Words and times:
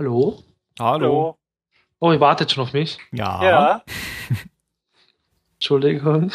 Hallo? 0.00 0.42
Hallo. 0.78 1.38
Oh, 1.98 2.10
ihr 2.10 2.20
wartet 2.20 2.50
schon 2.50 2.62
auf 2.62 2.72
mich. 2.72 2.98
Ja. 3.12 3.44
Ja. 3.44 3.84
Entschuldigung. 5.56 6.32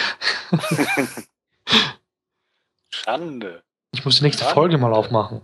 Schande. 2.92 3.64
Ich 3.92 4.06
muss 4.06 4.18
die 4.18 4.24
nächste 4.24 4.44
Schande. 4.44 4.54
Folge 4.54 4.78
mal 4.78 4.94
aufmachen. 4.94 5.42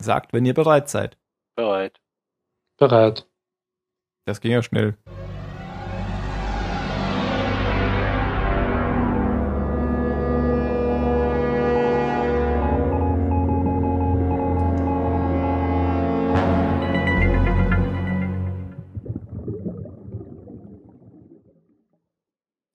Sagt, 0.00 0.32
wenn 0.32 0.46
ihr 0.46 0.54
bereit 0.54 0.88
seid. 0.88 1.18
Bereit. 1.56 2.00
Bereit. 2.76 3.26
Das 4.24 4.40
ging 4.40 4.52
ja 4.52 4.62
schnell. 4.62 4.96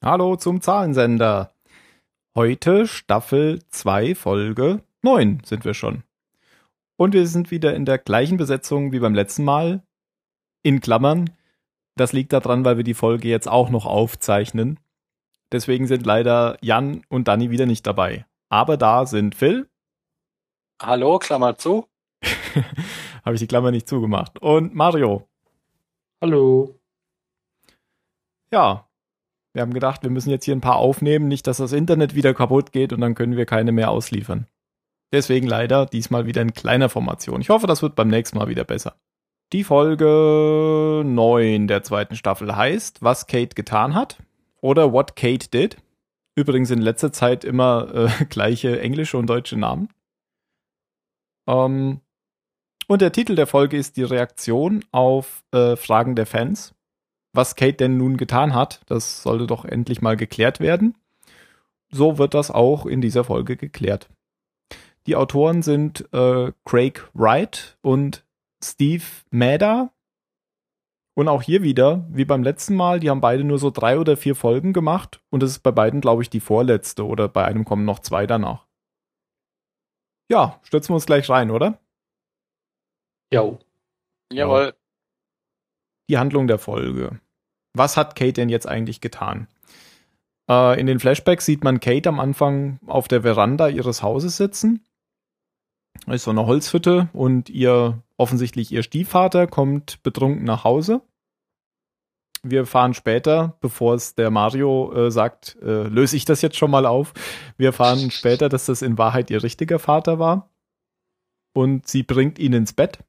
Hallo 0.09 0.37
zum 0.37 0.59
Zahlensender. 0.59 1.53
Heute 2.35 2.87
Staffel 2.87 3.61
2, 3.69 4.15
Folge 4.15 4.81
9 5.03 5.43
sind 5.45 5.65
wir 5.65 5.75
schon. 5.75 6.01
Und 6.97 7.13
wir 7.13 7.27
sind 7.27 7.51
wieder 7.51 7.75
in 7.75 7.85
der 7.85 7.99
gleichen 7.99 8.35
Besetzung 8.35 8.91
wie 8.91 8.97
beim 8.97 9.13
letzten 9.13 9.43
Mal. 9.43 9.83
In 10.63 10.81
Klammern. 10.81 11.29
Das 11.95 12.11
liegt 12.11 12.33
daran, 12.33 12.65
weil 12.65 12.77
wir 12.77 12.83
die 12.83 12.95
Folge 12.95 13.27
jetzt 13.27 13.47
auch 13.47 13.69
noch 13.69 13.85
aufzeichnen. 13.85 14.79
Deswegen 15.51 15.85
sind 15.85 16.07
leider 16.07 16.57
Jan 16.61 17.03
und 17.09 17.27
Danny 17.27 17.51
wieder 17.51 17.67
nicht 17.67 17.85
dabei. 17.85 18.25
Aber 18.49 18.77
da 18.77 19.05
sind 19.05 19.35
Phil, 19.35 19.69
Hallo, 20.81 21.19
Klammer 21.19 21.55
zu. 21.55 21.85
habe 23.23 23.35
ich 23.35 23.41
die 23.41 23.47
Klammer 23.47 23.69
nicht 23.69 23.87
zugemacht, 23.87 24.39
und 24.41 24.73
Mario. 24.73 25.29
Hallo. 26.19 26.79
Ja, 28.51 28.88
wir 29.53 29.61
haben 29.61 29.73
gedacht, 29.73 30.03
wir 30.03 30.09
müssen 30.09 30.29
jetzt 30.29 30.45
hier 30.45 30.55
ein 30.55 30.61
paar 30.61 30.75
aufnehmen, 30.75 31.27
nicht, 31.27 31.47
dass 31.47 31.57
das 31.57 31.73
Internet 31.73 32.15
wieder 32.15 32.33
kaputt 32.33 32.71
geht 32.71 32.93
und 32.93 33.01
dann 33.01 33.15
können 33.15 33.35
wir 33.35 33.45
keine 33.45 33.71
mehr 33.71 33.89
ausliefern. 33.89 34.47
Deswegen 35.11 35.47
leider 35.47 35.87
diesmal 35.87 36.27
wieder 36.27 36.41
in 36.41 36.53
kleiner 36.53 36.89
Formation. 36.89 37.41
Ich 37.41 37.49
hoffe, 37.49 37.65
das 37.65 37.81
wird 37.81 37.95
beim 37.95 38.09
nächsten 38.09 38.37
Mal 38.37 38.47
wieder 38.47 38.63
besser. 38.63 38.95
Die 39.51 39.63
Folge 39.63 41.01
9 41.03 41.67
der 41.67 41.81
zweiten 41.81 42.15
Staffel 42.15 42.55
heißt, 42.55 43.01
was 43.01 43.25
Kate 43.25 43.55
getan 43.55 43.95
hat 43.95 44.21
oder 44.61 44.93
What 44.93 45.15
Kate 45.15 45.49
Did. 45.49 45.77
Übrigens 46.35 46.69
in 46.69 46.79
letzter 46.79 47.11
Zeit 47.11 47.43
immer 47.43 47.91
äh, 47.93 48.25
gleiche 48.29 48.79
englische 48.79 49.17
und 49.17 49.27
deutsche 49.27 49.57
Namen. 49.57 49.89
Ähm, 51.47 52.01
und 52.87 53.01
der 53.01 53.11
Titel 53.11 53.35
der 53.35 53.47
Folge 53.47 53.77
ist 53.77 53.97
die 53.97 54.03
Reaktion 54.03 54.85
auf 54.91 55.43
äh, 55.51 55.75
Fragen 55.75 56.15
der 56.15 56.27
Fans 56.27 56.75
was 57.33 57.55
Kate 57.55 57.73
denn 57.73 57.97
nun 57.97 58.17
getan 58.17 58.53
hat. 58.53 58.81
Das 58.87 59.23
sollte 59.23 59.47
doch 59.47 59.65
endlich 59.65 60.01
mal 60.01 60.17
geklärt 60.17 60.59
werden. 60.59 60.95
So 61.91 62.17
wird 62.17 62.33
das 62.33 62.51
auch 62.51 62.85
in 62.85 63.01
dieser 63.01 63.23
Folge 63.23 63.57
geklärt. 63.57 64.09
Die 65.07 65.15
Autoren 65.15 65.61
sind 65.61 66.07
äh, 66.13 66.51
Craig 66.65 67.09
Wright 67.13 67.77
und 67.81 68.25
Steve 68.63 69.03
Mader. 69.31 69.91
Und 71.15 71.27
auch 71.27 71.41
hier 71.41 71.63
wieder, 71.63 72.05
wie 72.09 72.25
beim 72.25 72.43
letzten 72.43 72.75
Mal, 72.75 72.99
die 72.99 73.09
haben 73.09 73.19
beide 73.19 73.43
nur 73.43 73.59
so 73.59 73.71
drei 73.71 73.99
oder 73.99 74.15
vier 74.15 74.35
Folgen 74.35 74.71
gemacht. 74.71 75.21
Und 75.29 75.43
es 75.43 75.51
ist 75.51 75.59
bei 75.59 75.71
beiden, 75.71 75.99
glaube 75.99 76.21
ich, 76.21 76.29
die 76.29 76.39
vorletzte 76.39 77.05
oder 77.05 77.27
bei 77.27 77.43
einem 77.43 77.65
kommen 77.65 77.85
noch 77.85 77.99
zwei 77.99 78.25
danach. 78.25 78.67
Ja, 80.31 80.59
stürzen 80.63 80.91
wir 80.91 80.95
uns 80.95 81.07
gleich 81.07 81.27
rein, 81.29 81.49
oder? 81.49 81.79
Jo. 83.33 83.59
Jawohl. 84.31 84.75
Die 86.09 86.17
Handlung 86.17 86.47
der 86.47 86.59
Folge. 86.59 87.19
Was 87.73 87.95
hat 87.95 88.15
Kate 88.15 88.33
denn 88.33 88.49
jetzt 88.49 88.67
eigentlich 88.67 88.99
getan? 88.99 89.47
Äh, 90.49 90.79
in 90.79 90.87
den 90.87 90.99
Flashbacks 90.99 91.45
sieht 91.45 91.63
man 91.63 91.79
Kate 91.79 92.09
am 92.09 92.19
Anfang 92.19 92.79
auf 92.87 93.07
der 93.07 93.21
Veranda 93.21 93.69
ihres 93.69 94.03
Hauses 94.03 94.35
sitzen. 94.37 94.83
Da 96.05 96.13
ist 96.13 96.23
so 96.23 96.31
eine 96.31 96.45
Holzhütte 96.45 97.09
und 97.13 97.49
ihr 97.49 98.01
offensichtlich 98.17 98.71
ihr 98.71 98.83
Stiefvater 98.83 99.47
kommt 99.47 100.01
betrunken 100.03 100.43
nach 100.43 100.63
Hause. 100.63 101.01
Wir 102.41 102.65
fahren 102.65 102.93
später, 102.93 103.57
bevor 103.59 103.95
es 103.95 104.15
der 104.15 104.31
Mario 104.31 104.93
äh, 104.93 105.11
sagt, 105.11 105.57
äh, 105.61 105.83
löse 105.83 106.15
ich 106.15 106.23
das 106.23 106.41
jetzt 106.41 106.55
schon 106.55 106.71
mal 106.71 106.85
auf. 106.85 107.13
Wir 107.57 107.67
erfahren 107.67 108.11
später, 108.11 108.47
dass 108.47 108.65
das 108.65 108.81
in 108.81 108.97
Wahrheit 108.97 109.29
ihr 109.29 109.43
richtiger 109.43 109.77
Vater 109.77 110.19
war. 110.19 110.49
Und 111.53 111.87
sie 111.87 112.03
bringt 112.03 112.39
ihn 112.39 112.53
ins 112.53 112.71
Bett. 112.71 112.99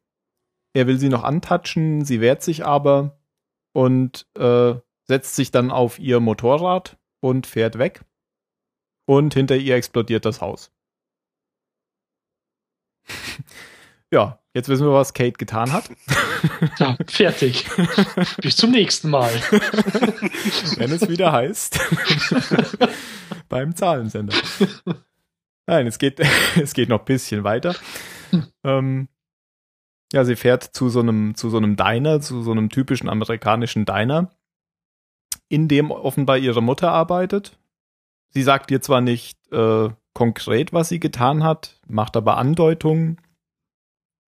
Er 0.73 0.87
will 0.87 0.99
sie 0.99 1.09
noch 1.09 1.25
antatschen, 1.25 2.05
sie 2.05 2.21
wehrt 2.21 2.43
sich 2.43 2.65
aber 2.65 3.19
und 3.73 4.27
äh, 4.37 4.75
setzt 5.07 5.35
sich 5.35 5.51
dann 5.51 5.71
auf 5.71 5.99
ihr 5.99 6.21
Motorrad 6.21 6.97
und 7.21 7.47
fährt 7.47 7.79
weg. 7.79 8.05
Und 9.07 9.35
hinter 9.35 9.57
ihr 9.57 9.75
explodiert 9.75 10.25
das 10.25 10.41
Haus. 10.41 10.71
ja, 14.13 14.39
jetzt 14.55 14.69
wissen 14.69 14.87
wir, 14.87 14.93
was 14.93 15.15
Kate 15.15 15.33
getan 15.33 15.73
hat. 15.73 15.91
Ja, 16.79 16.97
fertig. 17.07 17.67
Bis 18.41 18.57
zum 18.57 18.71
nächsten 18.71 19.11
Mal. 19.11 19.31
Wenn 20.77 20.91
es 20.91 21.07
wieder 21.07 21.33
heißt. 21.33 21.79
beim 23.49 23.77
Zahlensender. 23.77 24.35
Nein, 25.67 25.87
es 25.87 25.99
geht, 25.99 26.19
es 26.57 26.73
geht 26.73 26.89
noch 26.89 27.01
ein 27.01 27.05
bisschen 27.05 27.45
weiter. 27.45 27.75
Ähm, 28.65 29.09
ja, 30.13 30.25
sie 30.25 30.37
fährt 30.37 30.65
zu 30.65 30.89
so 30.89 31.01
einem, 31.01 31.35
zu 31.35 31.51
so 31.51 31.57
einem 31.57 31.77
Diner, 31.77 32.21
zu 32.21 32.43
so 32.43 32.51
einem 32.53 32.69
typischen 32.69 33.09
amerikanischen 33.09 33.85
Diner, 33.85 34.31
in 35.49 35.69
dem 35.69 35.91
offenbar 35.91 36.39
ihre 36.39 36.63
Mutter 36.63 36.91
arbeitet. 36.91 37.59
Sie 38.31 38.43
sagt 38.43 38.71
ihr 38.71 38.81
zwar 38.81 39.01
nicht 39.01 39.39
äh, 39.53 39.89
konkret, 40.15 40.73
was 40.73 40.89
sie 40.89 41.01
getan 41.01 41.43
hat, 41.45 41.81
macht 41.87 42.17
aber 42.17 42.37
Andeutungen 42.37 43.21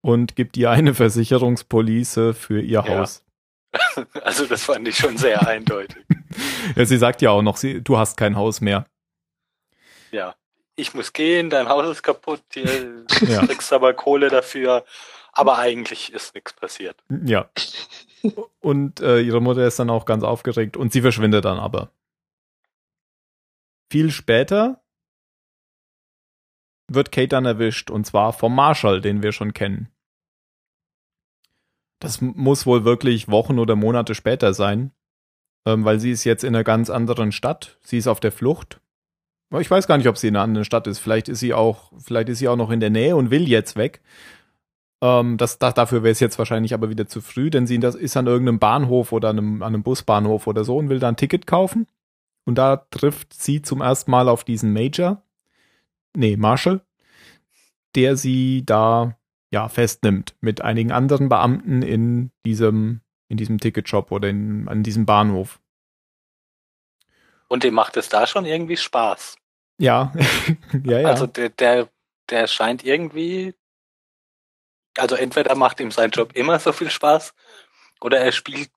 und 0.01 0.35
gibt 0.35 0.57
ihr 0.57 0.71
eine 0.71 0.93
Versicherungspolice 0.93 2.33
für 2.33 2.61
ihr 2.61 2.83
Ja. 2.85 2.99
Haus. 2.99 3.23
Also 4.23 4.45
das 4.45 4.63
fand 4.63 4.87
ich 4.87 4.97
schon 4.97 5.17
sehr 5.17 5.47
eindeutig. 5.47 6.03
Ja, 6.75 6.85
sie 6.85 6.97
sagt 6.97 7.21
ja 7.21 7.29
auch 7.31 7.41
noch, 7.43 7.57
sie, 7.57 7.81
du 7.83 7.97
hast 7.97 8.17
kein 8.17 8.35
Haus 8.35 8.59
mehr. 8.61 8.85
Ja. 10.11 10.35
Ich 10.75 10.93
muss 10.95 11.13
gehen, 11.13 11.51
dein 11.51 11.69
Haus 11.69 11.87
ist 11.87 12.01
kaputt, 12.03 12.41
hier 12.53 13.05
Ja. 13.27 13.45
kriegst 13.45 13.71
aber 13.73 13.93
Kohle 13.93 14.29
dafür. 14.29 14.83
Aber 15.33 15.57
eigentlich 15.57 16.13
ist 16.13 16.35
nichts 16.35 16.53
passiert. 16.53 17.03
Ja. 17.25 17.49
Und 18.61 19.01
äh, 19.01 19.19
ihre 19.19 19.41
Mutter 19.41 19.67
ist 19.67 19.79
dann 19.79 19.89
auch 19.89 20.05
ganz 20.05 20.23
aufgeregt 20.23 20.77
und 20.77 20.93
sie 20.93 21.01
verschwindet 21.01 21.43
dann 21.43 21.59
aber. 21.59 21.91
Viel 23.91 24.11
später 24.11 24.81
wird 26.87 27.11
Kate 27.11 27.27
dann 27.29 27.45
erwischt 27.45 27.89
und 27.89 28.05
zwar 28.05 28.31
vom 28.31 28.55
Marshall, 28.55 29.01
den 29.01 29.23
wir 29.23 29.31
schon 29.31 29.53
kennen. 29.53 29.89
Das 31.99 32.21
muss 32.21 32.65
wohl 32.65 32.85
wirklich 32.85 33.29
Wochen 33.29 33.59
oder 33.59 33.75
Monate 33.75 34.13
später 34.13 34.53
sein, 34.53 34.91
ähm, 35.65 35.85
weil 35.85 35.99
sie 35.99 36.11
ist 36.11 36.23
jetzt 36.25 36.43
in 36.43 36.55
einer 36.55 36.63
ganz 36.63 36.89
anderen 36.89 37.31
Stadt. 37.31 37.77
Sie 37.81 37.97
ist 37.97 38.07
auf 38.07 38.19
der 38.19 38.31
Flucht. 38.31 38.81
Ich 39.59 39.69
weiß 39.69 39.87
gar 39.87 39.97
nicht, 39.97 40.07
ob 40.07 40.17
sie 40.17 40.27
in 40.27 40.35
einer 40.35 40.43
anderen 40.43 40.65
Stadt 40.65 40.87
ist. 40.87 40.99
Vielleicht 40.99 41.29
ist 41.29 41.39
sie 41.39 41.53
auch, 41.53 41.91
vielleicht 41.99 42.29
ist 42.29 42.39
sie 42.39 42.47
auch 42.47 42.55
noch 42.55 42.71
in 42.71 42.79
der 42.79 42.89
Nähe 42.89 43.15
und 43.15 43.31
will 43.31 43.47
jetzt 43.47 43.75
weg. 43.75 44.01
Ähm, 45.03 45.35
das, 45.35 45.59
da, 45.59 45.73
dafür 45.73 46.01
wäre 46.01 46.13
es 46.13 46.21
jetzt 46.21 46.39
wahrscheinlich 46.39 46.73
aber 46.73 46.89
wieder 46.89 47.07
zu 47.07 47.19
früh, 47.19 47.49
denn 47.49 47.67
sie 47.67 47.77
das 47.77 47.93
ist 47.93 48.15
an 48.15 48.25
irgendeinem 48.25 48.59
Bahnhof 48.59 49.11
oder 49.11 49.29
an 49.29 49.37
einem, 49.37 49.61
an 49.61 49.73
einem 49.73 49.83
Busbahnhof 49.83 50.47
oder 50.47 50.63
so 50.63 50.77
und 50.77 50.87
will 50.87 50.99
da 50.99 51.09
ein 51.09 51.17
Ticket 51.17 51.45
kaufen. 51.45 51.87
Und 52.45 52.57
da 52.57 52.77
trifft 52.89 53.33
sie 53.33 53.61
zum 53.61 53.81
ersten 53.81 54.11
Mal 54.11 54.29
auf 54.29 54.45
diesen 54.45 54.71
Major, 54.71 55.21
nee, 56.15 56.37
Marshall, 56.37 56.81
der 57.95 58.15
sie 58.15 58.63
da 58.65 59.17
ja 59.51 59.67
festnimmt 59.67 60.35
mit 60.39 60.61
einigen 60.61 60.93
anderen 60.93 61.27
Beamten 61.27 61.81
in 61.81 62.31
diesem, 62.45 63.01
in 63.27 63.35
diesem 63.35 63.59
Ticketshop 63.59 64.09
oder 64.09 64.29
in, 64.29 64.69
an 64.69 64.83
diesem 64.83 65.05
Bahnhof. 65.05 65.59
Und 67.49 67.65
dem 67.65 67.73
macht 67.73 67.97
es 67.97 68.07
da 68.07 68.25
schon 68.25 68.45
irgendwie 68.45 68.77
Spaß. 68.77 69.35
Ja, 69.79 70.13
ja, 70.85 70.99
ja. 70.99 71.09
Also 71.09 71.27
der, 71.27 71.49
der, 71.49 71.89
der 72.29 72.47
scheint 72.47 72.85
irgendwie, 72.85 73.53
also 74.97 75.15
entweder 75.15 75.55
macht 75.55 75.79
ihm 75.79 75.91
sein 75.91 76.11
Job 76.11 76.33
immer 76.35 76.59
so 76.59 76.71
viel 76.71 76.89
Spaß 76.89 77.33
oder 78.01 78.19
er 78.19 78.31
spielt, 78.31 78.69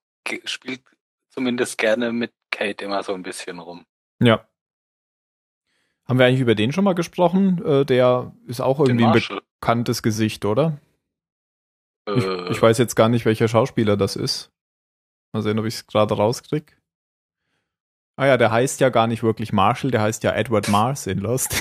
spielt 0.45 0.83
zumindest 1.31 1.79
gerne 1.79 2.13
mit 2.13 2.33
Kate 2.51 2.85
immer 2.85 3.03
so 3.03 3.15
ein 3.15 3.23
bisschen 3.23 3.59
rum. 3.59 3.85
ja. 4.21 4.47
Haben 6.09 6.21
wir 6.21 6.27
eigentlich 6.27 6.41
über 6.41 6.55
den 6.55 6.73
schon 6.73 6.85
mal 6.85 6.95
gesprochen? 6.95 7.61
Äh, 7.67 7.85
der 7.85 8.33
ist 8.47 8.61
auch 8.61 8.79
irgendwie 8.79 9.07
ein 9.07 9.13
bekanntes 9.61 10.05
Gesicht, 10.05 10.45
oder? 10.45 10.79
Ich, 12.07 12.25
Äh, 12.25 12.49
ich 12.53 12.63
weiß 12.63 12.79
jetzt 12.79 12.95
gar 12.95 13.09
nicht, 13.09 13.25
welcher 13.25 13.49
Schauspieler 13.49 13.97
das 13.97 14.15
ist. 14.15 14.53
Mal 15.33 15.43
sehen, 15.43 15.59
ob 15.59 15.65
ich 15.65 15.75
es 15.75 15.87
gerade 15.89 16.15
rauskrieg. 16.15 16.81
Ah 18.15 18.27
ja, 18.27 18.37
der 18.37 18.53
heißt 18.53 18.81
ja 18.81 18.91
gar 18.91 19.09
nicht 19.09 19.25
wirklich 19.25 19.53
Marshall, 19.53 19.91
der 19.91 20.01
heißt 20.01 20.23
ja 20.23 20.33
Edward 20.33 20.69
Mars 20.69 21.09
in 21.09 21.19
Lost. 21.19 21.61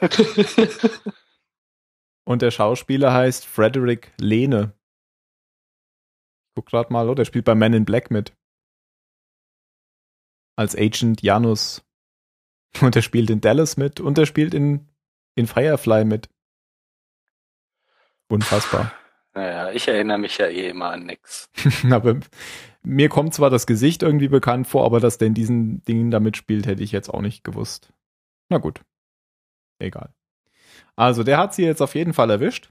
Und 2.28 2.42
der 2.42 2.50
Schauspieler 2.50 3.14
heißt 3.14 3.46
Frederick 3.46 4.12
Lehne. 4.20 4.74
Guck 6.54 6.66
grad 6.66 6.90
mal, 6.90 7.08
oder? 7.08 7.22
Er 7.22 7.24
spielt 7.24 7.46
bei 7.46 7.54
Men 7.54 7.72
in 7.72 7.86
Black 7.86 8.10
mit. 8.10 8.36
Als 10.54 10.76
Agent 10.76 11.22
Janus. 11.22 11.82
Und 12.82 12.94
er 12.94 13.00
spielt 13.00 13.30
in 13.30 13.40
Dallas 13.40 13.78
mit 13.78 13.98
und 13.98 14.18
er 14.18 14.26
spielt 14.26 14.52
in, 14.52 14.90
in 15.36 15.46
Firefly 15.46 16.04
mit. 16.04 16.28
Unfassbar. 18.30 18.92
Naja, 19.34 19.70
ich 19.70 19.86
erinnere 19.86 20.18
mich 20.18 20.36
ja 20.38 20.48
eh 20.48 20.68
immer 20.68 20.90
an 20.90 21.06
nix. 21.06 21.48
aber 21.90 22.18
mir 22.82 23.08
kommt 23.08 23.34
zwar 23.34 23.50
das 23.50 23.66
Gesicht 23.66 24.02
irgendwie 24.02 24.26
bekannt 24.26 24.66
vor, 24.66 24.84
aber 24.84 24.98
dass 24.98 25.16
der 25.16 25.28
in 25.28 25.34
diesen 25.34 25.82
Dingen 25.84 26.10
da 26.10 26.18
mitspielt, 26.18 26.66
hätte 26.66 26.82
ich 26.82 26.90
jetzt 26.90 27.08
auch 27.08 27.20
nicht 27.20 27.44
gewusst. 27.44 27.92
Na 28.48 28.58
gut. 28.58 28.80
Egal. 29.78 30.12
Also, 30.98 31.22
der 31.22 31.38
hat 31.38 31.54
sie 31.54 31.62
jetzt 31.62 31.80
auf 31.80 31.94
jeden 31.94 32.12
Fall 32.12 32.28
erwischt 32.28 32.70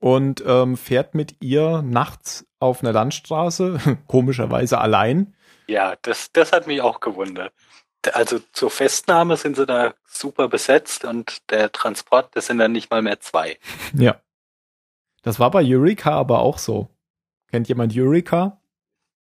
und 0.00 0.44
ähm, 0.46 0.76
fährt 0.76 1.14
mit 1.14 1.36
ihr 1.40 1.80
nachts 1.80 2.46
auf 2.58 2.82
einer 2.82 2.92
Landstraße, 2.92 3.98
komischerweise 4.06 4.78
allein. 4.78 5.34
Ja, 5.66 5.96
das, 6.02 6.30
das 6.32 6.52
hat 6.52 6.66
mich 6.66 6.82
auch 6.82 7.00
gewundert. 7.00 7.54
Also 8.12 8.38
zur 8.52 8.70
Festnahme 8.70 9.38
sind 9.38 9.56
sie 9.56 9.64
da 9.64 9.94
super 10.06 10.48
besetzt 10.48 11.06
und 11.06 11.50
der 11.50 11.72
Transport, 11.72 12.36
das 12.36 12.46
sind 12.46 12.58
dann 12.58 12.72
nicht 12.72 12.90
mal 12.90 13.00
mehr 13.00 13.20
zwei. 13.20 13.58
Ja. 13.94 14.20
Das 15.22 15.38
war 15.38 15.50
bei 15.50 15.62
Eureka 15.64 16.12
aber 16.12 16.40
auch 16.40 16.58
so. 16.58 16.90
Kennt 17.50 17.68
jemand 17.68 17.94
Eureka? 17.96 18.60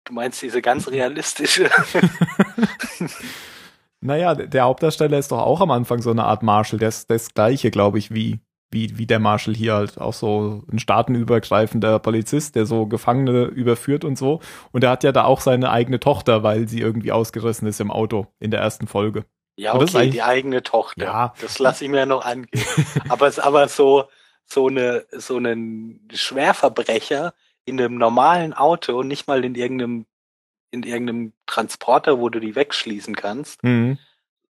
Du 0.05 0.13
meinst 0.13 0.43
diese 0.43 0.61
ganz 0.61 0.89
realistische? 0.89 1.71
naja, 4.01 4.35
der 4.35 4.65
Hauptdarsteller 4.65 5.19
ist 5.19 5.33
doch 5.33 5.41
auch 5.41 5.61
am 5.61 5.71
Anfang 5.71 6.01
so 6.03 6.11
eine 6.11 6.25
Art 6.25 6.43
Marshall. 6.43 6.79
Der 6.79 6.89
ist 6.89 7.11
das 7.11 7.35
gleiche, 7.35 7.71
glaube 7.71 7.99
ich, 7.99 8.13
wie 8.13 8.41
wie, 8.71 8.97
wie 8.99 9.07
der 9.07 9.19
Marshall 9.19 9.55
hier 9.55 9.75
halt 9.75 10.01
auch 10.01 10.13
so 10.13 10.63
ein 10.71 10.79
staatenübergreifender 10.79 11.99
Polizist, 11.99 12.55
der 12.55 12.67
so 12.67 12.87
Gefangene 12.87 13.45
überführt 13.45 14.05
und 14.05 14.17
so. 14.17 14.41
Und 14.73 14.85
er 14.85 14.91
hat 14.91 15.05
ja 15.05 15.13
da 15.13 15.25
auch 15.25 15.41
seine 15.41 15.71
eigene 15.71 15.99
Tochter, 15.99 16.43
weil 16.43 16.69
sie 16.69 16.81
irgendwie 16.81 17.13
ausgerissen 17.13 17.67
ist 17.67 17.81
im 17.81 17.91
Auto 17.91 18.29
in 18.39 18.51
der 18.51 18.61
ersten 18.61 18.87
Folge. 18.87 19.25
Ja, 19.57 19.75
okay, 19.75 20.09
die 20.11 20.23
eigene 20.23 20.63
Tochter. 20.63 21.05
Ja. 21.05 21.35
Das 21.41 21.59
lasse 21.59 21.85
ich 21.85 21.91
mir 21.91 22.07
noch 22.07 22.25
angehen. 22.25 22.65
aber, 23.09 23.31
aber 23.43 23.69
so, 23.69 24.05
so 24.47 24.69
eine, 24.69 25.05
so 25.11 25.37
einen 25.37 26.09
Schwerverbrecher 26.13 27.35
in 27.65 27.79
einem 27.79 27.99
normalen 27.99 28.55
Auto 28.55 28.99
und 29.01 29.09
nicht 29.09 29.27
mal 29.27 29.45
in 29.45 29.57
irgendeinem, 29.57 30.07
in 30.71 30.83
irgendeinem 30.83 31.33
Transporter, 31.47 32.19
wo 32.19 32.29
du 32.29 32.41
die 32.41 32.55
wegschließen 32.55 33.15
kannst. 33.15 33.63
Mhm. 33.65 33.99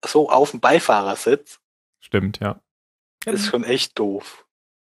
So 0.06 0.30
auf 0.30 0.52
dem 0.52 0.60
Beifahrersitz. 0.60 1.60
Stimmt, 2.00 2.40
ja. 2.40 2.62
Das 3.26 3.36
ist 3.36 3.48
schon 3.48 3.64
echt 3.64 3.98
doof. 3.98 4.46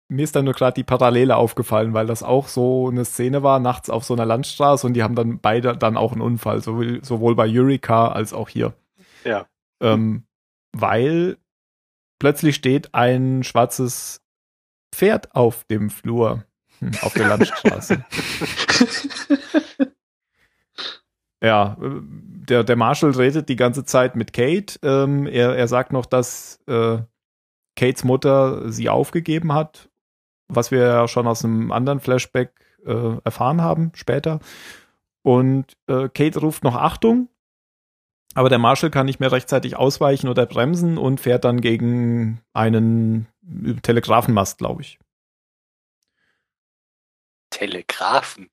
Mir 0.08 0.24
ist 0.24 0.36
dann 0.36 0.44
nur 0.44 0.54
gerade 0.54 0.74
die 0.74 0.84
Parallele 0.84 1.36
aufgefallen, 1.36 1.94
weil 1.94 2.06
das 2.06 2.22
auch 2.22 2.48
so 2.48 2.88
eine 2.88 3.04
Szene 3.04 3.42
war, 3.42 3.60
nachts 3.60 3.88
auf 3.88 4.04
so 4.04 4.14
einer 4.14 4.26
Landstraße 4.26 4.86
und 4.86 4.94
die 4.94 5.02
haben 5.02 5.14
dann 5.14 5.38
beide 5.38 5.76
dann 5.76 5.96
auch 5.96 6.12
einen 6.12 6.20
Unfall, 6.20 6.62
sowohl, 6.62 7.02
sowohl 7.04 7.34
bei 7.34 7.46
Eureka 7.48 8.08
als 8.08 8.32
auch 8.32 8.48
hier. 8.48 8.74
Ja. 9.24 9.46
Ähm, 9.80 10.24
weil 10.72 11.38
plötzlich 12.18 12.56
steht 12.56 12.94
ein 12.94 13.42
schwarzes 13.42 14.20
Pferd 14.94 15.34
auf 15.34 15.64
dem 15.64 15.88
Flur, 15.88 16.44
hm, 16.80 16.92
auf 17.00 17.14
der 17.14 17.28
Landstraße. 17.36 18.04
ja, 21.42 21.76
der, 21.80 22.64
der 22.64 22.76
Marshall 22.76 23.10
redet 23.10 23.48
die 23.48 23.56
ganze 23.56 23.84
Zeit 23.84 24.16
mit 24.16 24.32
Kate. 24.32 24.78
Ähm, 24.82 25.26
er, 25.26 25.56
er 25.56 25.68
sagt 25.68 25.92
noch, 25.92 26.06
dass 26.06 26.60
äh, 26.66 26.98
Kates 27.76 28.04
Mutter 28.04 28.70
sie 28.70 28.88
aufgegeben 28.88 29.52
hat, 29.52 29.90
was 30.48 30.70
wir 30.70 30.80
ja 30.80 31.08
schon 31.08 31.26
aus 31.26 31.44
einem 31.44 31.72
anderen 31.72 32.00
Flashback 32.00 32.52
äh, 32.84 33.16
erfahren 33.24 33.60
haben 33.60 33.92
später. 33.94 34.40
Und 35.22 35.76
äh, 35.86 36.08
Kate 36.08 36.40
ruft 36.40 36.64
noch 36.64 36.76
Achtung, 36.76 37.28
aber 38.34 38.48
der 38.48 38.58
Marshall 38.58 38.90
kann 38.90 39.06
nicht 39.06 39.20
mehr 39.20 39.32
rechtzeitig 39.32 39.76
ausweichen 39.76 40.28
oder 40.28 40.46
bremsen 40.46 40.98
und 40.98 41.20
fährt 41.20 41.44
dann 41.44 41.60
gegen 41.60 42.40
einen 42.52 43.28
Telegrafenmast, 43.82 44.58
glaube 44.58 44.82
ich. 44.82 44.98
Telegrafen? 47.50 48.51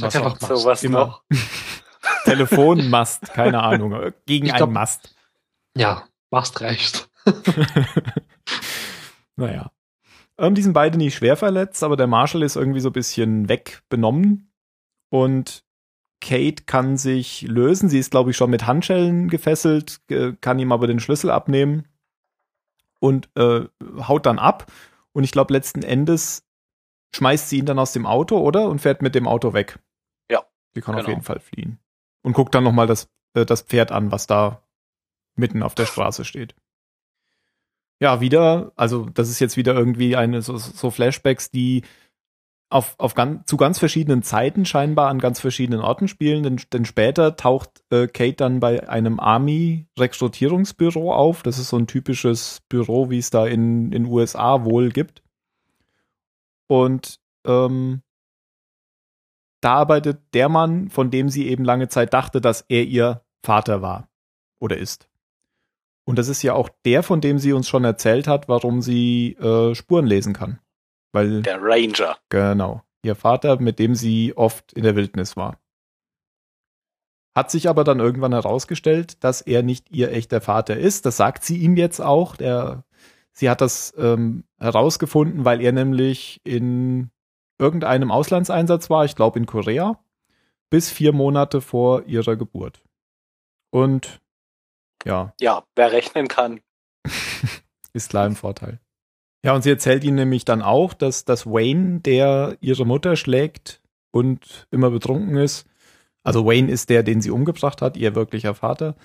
Was 0.00 0.16
einfach 0.16 0.38
sowas 0.40 0.82
noch? 0.84 1.22
Telefonmast, 2.24 3.32
keine 3.32 3.62
Ahnung. 3.62 4.12
Gegen 4.26 4.46
ich 4.46 4.52
einen 4.52 4.58
glaub, 4.58 4.70
Mast. 4.70 5.14
Ja, 5.76 6.04
Mast 6.30 6.60
reicht. 6.60 7.08
naja. 9.36 9.70
Ähm, 10.38 10.54
die 10.54 10.62
sind 10.62 10.72
beide 10.72 10.98
nicht 10.98 11.14
schwer 11.14 11.36
verletzt, 11.36 11.82
aber 11.82 11.96
der 11.96 12.06
Marshall 12.06 12.42
ist 12.42 12.56
irgendwie 12.56 12.80
so 12.80 12.90
ein 12.90 12.94
bisschen 12.94 13.48
wegbenommen. 13.48 14.52
Und 15.08 15.64
Kate 16.20 16.64
kann 16.64 16.96
sich 16.96 17.42
lösen. 17.42 17.88
Sie 17.88 17.98
ist, 17.98 18.10
glaube 18.10 18.30
ich, 18.30 18.36
schon 18.36 18.50
mit 18.50 18.66
Handschellen 18.66 19.28
gefesselt, 19.28 20.00
kann 20.40 20.58
ihm 20.58 20.72
aber 20.72 20.86
den 20.86 21.00
Schlüssel 21.00 21.30
abnehmen 21.30 21.86
und 23.00 23.28
äh, 23.36 23.66
haut 24.06 24.26
dann 24.26 24.38
ab. 24.38 24.70
Und 25.12 25.24
ich 25.24 25.32
glaube, 25.32 25.52
letzten 25.52 25.82
Endes 25.82 26.45
schmeißt 27.14 27.48
sie 27.48 27.58
ihn 27.58 27.66
dann 27.66 27.78
aus 27.78 27.92
dem 27.92 28.06
Auto, 28.06 28.38
oder? 28.38 28.68
Und 28.68 28.80
fährt 28.80 29.02
mit 29.02 29.14
dem 29.14 29.28
Auto 29.28 29.52
weg. 29.52 29.78
Ja. 30.30 30.44
Sie 30.74 30.80
kann 30.80 30.94
genau. 30.94 31.04
auf 31.04 31.08
jeden 31.08 31.22
Fall 31.22 31.40
fliehen. 31.40 31.78
Und 32.22 32.32
guckt 32.32 32.54
dann 32.54 32.64
nochmal 32.64 32.86
das, 32.86 33.08
äh, 33.34 33.46
das 33.46 33.62
Pferd 33.62 33.92
an, 33.92 34.12
was 34.12 34.26
da 34.26 34.62
mitten 35.36 35.62
auf 35.62 35.74
der 35.74 35.86
Straße 35.86 36.24
steht 36.24 36.54
ja, 38.00 38.20
wieder, 38.20 38.72
also 38.76 39.06
das 39.06 39.30
ist 39.30 39.40
jetzt 39.40 39.56
wieder 39.56 39.74
irgendwie 39.74 40.16
eine 40.16 40.42
so, 40.42 40.56
so 40.58 40.90
Flashbacks, 40.90 41.50
die 41.50 41.82
auf, 42.68 42.96
auf 42.98 43.14
ganz, 43.14 43.46
zu 43.46 43.56
ganz 43.56 43.78
verschiedenen 43.78 44.22
Zeiten 44.22 44.64
scheinbar 44.64 45.08
an 45.08 45.20
ganz 45.20 45.40
verschiedenen 45.40 45.80
Orten 45.80 46.08
spielen, 46.08 46.42
denn, 46.42 46.60
denn 46.72 46.84
später 46.84 47.36
taucht 47.36 47.84
äh, 47.90 48.08
Kate 48.08 48.34
dann 48.34 48.60
bei 48.60 48.88
einem 48.88 49.20
Army-Rekrutierungsbüro 49.20 51.14
auf. 51.14 51.42
Das 51.42 51.58
ist 51.58 51.68
so 51.68 51.78
ein 51.78 51.86
typisches 51.86 52.62
Büro, 52.68 53.08
wie 53.08 53.18
es 53.18 53.30
da 53.30 53.46
in 53.46 53.92
den 53.92 54.06
USA 54.06 54.64
wohl 54.64 54.90
gibt. 54.90 55.22
Und 56.68 57.20
ähm, 57.46 58.02
da 59.60 59.74
arbeitet 59.74 60.20
der 60.34 60.48
Mann, 60.48 60.90
von 60.90 61.10
dem 61.10 61.28
sie 61.28 61.48
eben 61.48 61.64
lange 61.64 61.88
Zeit 61.88 62.12
dachte, 62.12 62.40
dass 62.40 62.64
er 62.68 62.84
ihr 62.84 63.22
Vater 63.44 63.82
war 63.82 64.08
oder 64.60 64.76
ist. 64.76 65.08
Und 66.04 66.18
das 66.18 66.28
ist 66.28 66.42
ja 66.42 66.54
auch 66.54 66.68
der, 66.84 67.02
von 67.02 67.20
dem 67.20 67.38
sie 67.38 67.52
uns 67.52 67.68
schon 67.68 67.84
erzählt 67.84 68.28
hat, 68.28 68.48
warum 68.48 68.80
sie 68.80 69.32
äh, 69.34 69.74
Spuren 69.74 70.06
lesen 70.06 70.32
kann. 70.32 70.60
Weil, 71.12 71.42
der 71.42 71.58
Ranger. 71.60 72.16
Genau. 72.28 72.82
Ihr 73.02 73.16
Vater, 73.16 73.60
mit 73.60 73.78
dem 73.78 73.94
sie 73.94 74.36
oft 74.36 74.72
in 74.72 74.82
der 74.82 74.94
Wildnis 74.94 75.36
war. 75.36 75.58
Hat 77.34 77.50
sich 77.50 77.68
aber 77.68 77.84
dann 77.84 78.00
irgendwann 78.00 78.32
herausgestellt, 78.32 79.22
dass 79.22 79.40
er 79.40 79.62
nicht 79.62 79.90
ihr 79.90 80.12
echter 80.12 80.40
Vater 80.40 80.76
ist. 80.76 81.06
Das 81.06 81.16
sagt 81.16 81.44
sie 81.44 81.58
ihm 81.58 81.76
jetzt 81.76 82.00
auch. 82.00 82.36
Der, 82.36 82.84
sie 83.36 83.50
hat 83.50 83.60
das 83.60 83.94
ähm, 83.98 84.44
herausgefunden, 84.58 85.44
weil 85.44 85.60
er 85.60 85.72
nämlich 85.72 86.40
in 86.44 87.10
irgendeinem 87.58 88.10
Auslandseinsatz 88.10 88.90
war, 88.90 89.04
ich 89.04 89.14
glaube 89.14 89.38
in 89.38 89.46
Korea, 89.46 89.98
bis 90.70 90.90
vier 90.90 91.12
Monate 91.12 91.60
vor 91.60 92.04
ihrer 92.04 92.36
Geburt. 92.36 92.82
Und 93.70 94.20
ja. 95.04 95.34
Ja, 95.40 95.64
wer 95.76 95.92
rechnen 95.92 96.28
kann. 96.28 96.60
ist 97.92 98.10
klar 98.10 98.26
im 98.26 98.36
Vorteil. 98.36 98.80
Ja, 99.44 99.54
und 99.54 99.62
sie 99.62 99.70
erzählt 99.70 100.02
ihm 100.02 100.16
nämlich 100.16 100.44
dann 100.44 100.62
auch, 100.62 100.94
dass, 100.94 101.24
dass 101.24 101.46
Wayne, 101.46 102.00
der 102.00 102.56
ihre 102.60 102.84
Mutter 102.84 103.16
schlägt 103.16 103.80
und 104.10 104.66
immer 104.70 104.90
betrunken 104.90 105.36
ist, 105.36 105.68
also 106.24 106.44
Wayne 106.44 106.72
ist 106.72 106.90
der, 106.90 107.02
den 107.02 107.20
sie 107.20 107.30
umgebracht 107.30 107.82
hat, 107.82 107.96
ihr 107.96 108.16
wirklicher 108.16 108.54
Vater, 108.54 108.96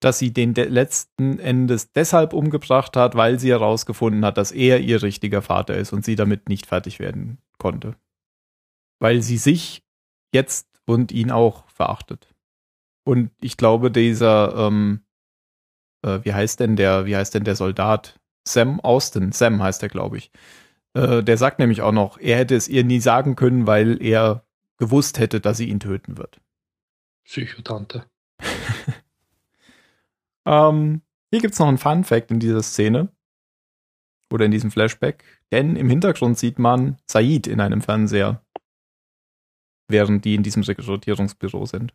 dass 0.00 0.18
sie 0.18 0.32
den 0.32 0.54
letzten 0.54 1.38
Endes 1.38 1.92
deshalb 1.92 2.32
umgebracht 2.32 2.96
hat, 2.96 3.14
weil 3.14 3.38
sie 3.40 3.50
herausgefunden 3.50 4.24
hat, 4.24 4.38
dass 4.38 4.52
er 4.52 4.80
ihr 4.80 5.02
richtiger 5.02 5.42
Vater 5.42 5.76
ist 5.76 5.92
und 5.92 6.04
sie 6.04 6.14
damit 6.14 6.48
nicht 6.48 6.66
fertig 6.66 7.00
werden 7.00 7.38
konnte. 7.58 7.96
Weil 9.00 9.22
sie 9.22 9.38
sich 9.38 9.82
jetzt 10.32 10.68
und 10.86 11.12
ihn 11.12 11.30
auch 11.30 11.68
verachtet. 11.68 12.34
Und 13.04 13.30
ich 13.40 13.56
glaube, 13.56 13.90
dieser, 13.90 14.54
ähm, 14.56 15.00
äh, 16.02 16.20
wie 16.22 16.32
heißt 16.32 16.60
denn 16.60 16.76
der, 16.76 17.06
wie 17.06 17.16
heißt 17.16 17.34
denn 17.34 17.44
der 17.44 17.56
Soldat? 17.56 18.20
Sam 18.46 18.80
Austin, 18.80 19.32
Sam 19.32 19.62
heißt 19.62 19.82
er, 19.82 19.88
glaube 19.88 20.18
ich. 20.18 20.30
Äh, 20.94 21.22
der 21.22 21.36
sagt 21.36 21.58
nämlich 21.58 21.82
auch 21.82 21.92
noch, 21.92 22.18
er 22.18 22.36
hätte 22.36 22.54
es 22.54 22.68
ihr 22.68 22.84
nie 22.84 23.00
sagen 23.00 23.36
können, 23.36 23.66
weil 23.66 24.02
er 24.02 24.44
gewusst 24.78 25.18
hätte, 25.18 25.40
dass 25.40 25.56
sie 25.56 25.68
ihn 25.68 25.80
töten 25.80 26.16
wird. 26.18 26.40
Psychotante. 27.24 28.04
ähm, 30.48 31.02
hier 31.30 31.40
gibt 31.40 31.54
es 31.54 31.60
noch 31.60 31.68
einen 31.68 31.78
Fun 31.78 32.04
Fact 32.04 32.30
in 32.30 32.40
dieser 32.40 32.62
Szene. 32.62 33.08
Oder 34.32 34.44
in 34.44 34.50
diesem 34.50 34.70
Flashback. 34.70 35.24
Denn 35.52 35.76
im 35.76 35.88
Hintergrund 35.88 36.38
sieht 36.38 36.58
man 36.58 36.98
Said 37.06 37.46
in 37.46 37.60
einem 37.60 37.80
Fernseher. 37.80 38.44
Während 39.88 40.24
die 40.24 40.34
in 40.34 40.42
diesem 40.42 40.62
Rekrutierungsbüro 40.62 41.64
sind. 41.64 41.94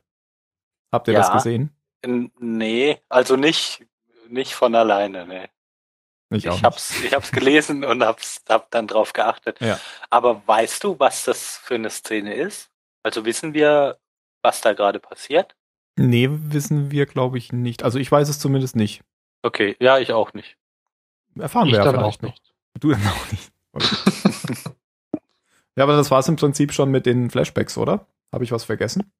Habt 0.91 1.07
ihr 1.07 1.13
ja, 1.13 1.19
das 1.19 1.31
gesehen? 1.31 1.69
Nee, 2.05 2.99
also 3.07 3.35
nicht 3.35 3.85
nicht 4.33 4.53
von 4.55 4.75
alleine, 4.75 5.25
ne. 5.25 5.49
Ich, 6.29 6.45
Ich 6.45 6.63
hab's, 6.63 6.99
ich 7.03 7.13
hab's 7.13 7.31
gelesen 7.31 7.83
und 7.83 8.03
hab's, 8.03 8.43
hab 8.49 8.71
dann 8.71 8.87
drauf 8.87 9.13
geachtet. 9.13 9.61
Ja. 9.61 9.79
Aber 10.09 10.45
weißt 10.47 10.83
du, 10.83 10.99
was 10.99 11.25
das 11.25 11.57
für 11.57 11.75
eine 11.75 11.91
Szene 11.91 12.33
ist? 12.33 12.71
Also 13.03 13.23
wissen 13.25 13.53
wir, 13.53 13.99
was 14.41 14.61
da 14.61 14.73
gerade 14.73 14.99
passiert? 14.99 15.55
Nee, 15.97 16.29
wissen 16.31 16.91
wir, 16.91 17.05
glaube 17.05 17.37
ich, 17.37 17.51
nicht. 17.53 17.83
Also 17.83 17.99
ich 17.99 18.11
weiß 18.11 18.29
es 18.29 18.39
zumindest 18.39 18.75
nicht. 18.75 19.03
Okay, 19.43 19.75
ja, 19.79 19.99
ich 19.99 20.11
auch 20.13 20.33
nicht. 20.33 20.57
Erfahren 21.37 21.67
Ich 21.67 21.73
wir 21.73 21.79
ja 21.79 21.85
dann 21.85 21.95
vielleicht 21.95 22.19
auch 22.19 22.21
noch. 22.23 22.29
nicht. 22.29 22.53
Du 22.79 22.89
dann 22.91 23.01
auch 23.07 23.31
nicht. 23.31 23.51
Okay. 23.73 23.95
ja, 25.75 25.83
aber 25.83 25.95
das 25.95 26.11
war 26.11 26.19
es 26.19 26.27
im 26.27 26.35
Prinzip 26.35 26.73
schon 26.73 26.89
mit 26.91 27.05
den 27.05 27.29
Flashbacks, 27.29 27.77
oder? 27.77 28.07
Habe 28.31 28.43
ich 28.43 28.51
was 28.51 28.63
vergessen? 28.63 29.11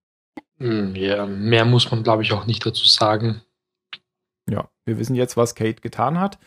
Hm, 0.57 0.95
Ja, 0.95 1.25
mehr 1.25 1.65
muss 1.65 1.89
man, 1.91 2.03
glaube 2.03 2.23
ich, 2.23 2.31
auch 2.33 2.45
nicht 2.45 2.65
dazu 2.65 2.85
sagen. 2.87 3.41
Ja, 4.49 4.69
wir 4.85 4.97
wissen 4.97 5.15
jetzt, 5.15 5.37
was 5.37 5.55
Kate 5.55 5.81
getan 5.81 6.19
hat. 6.19 6.37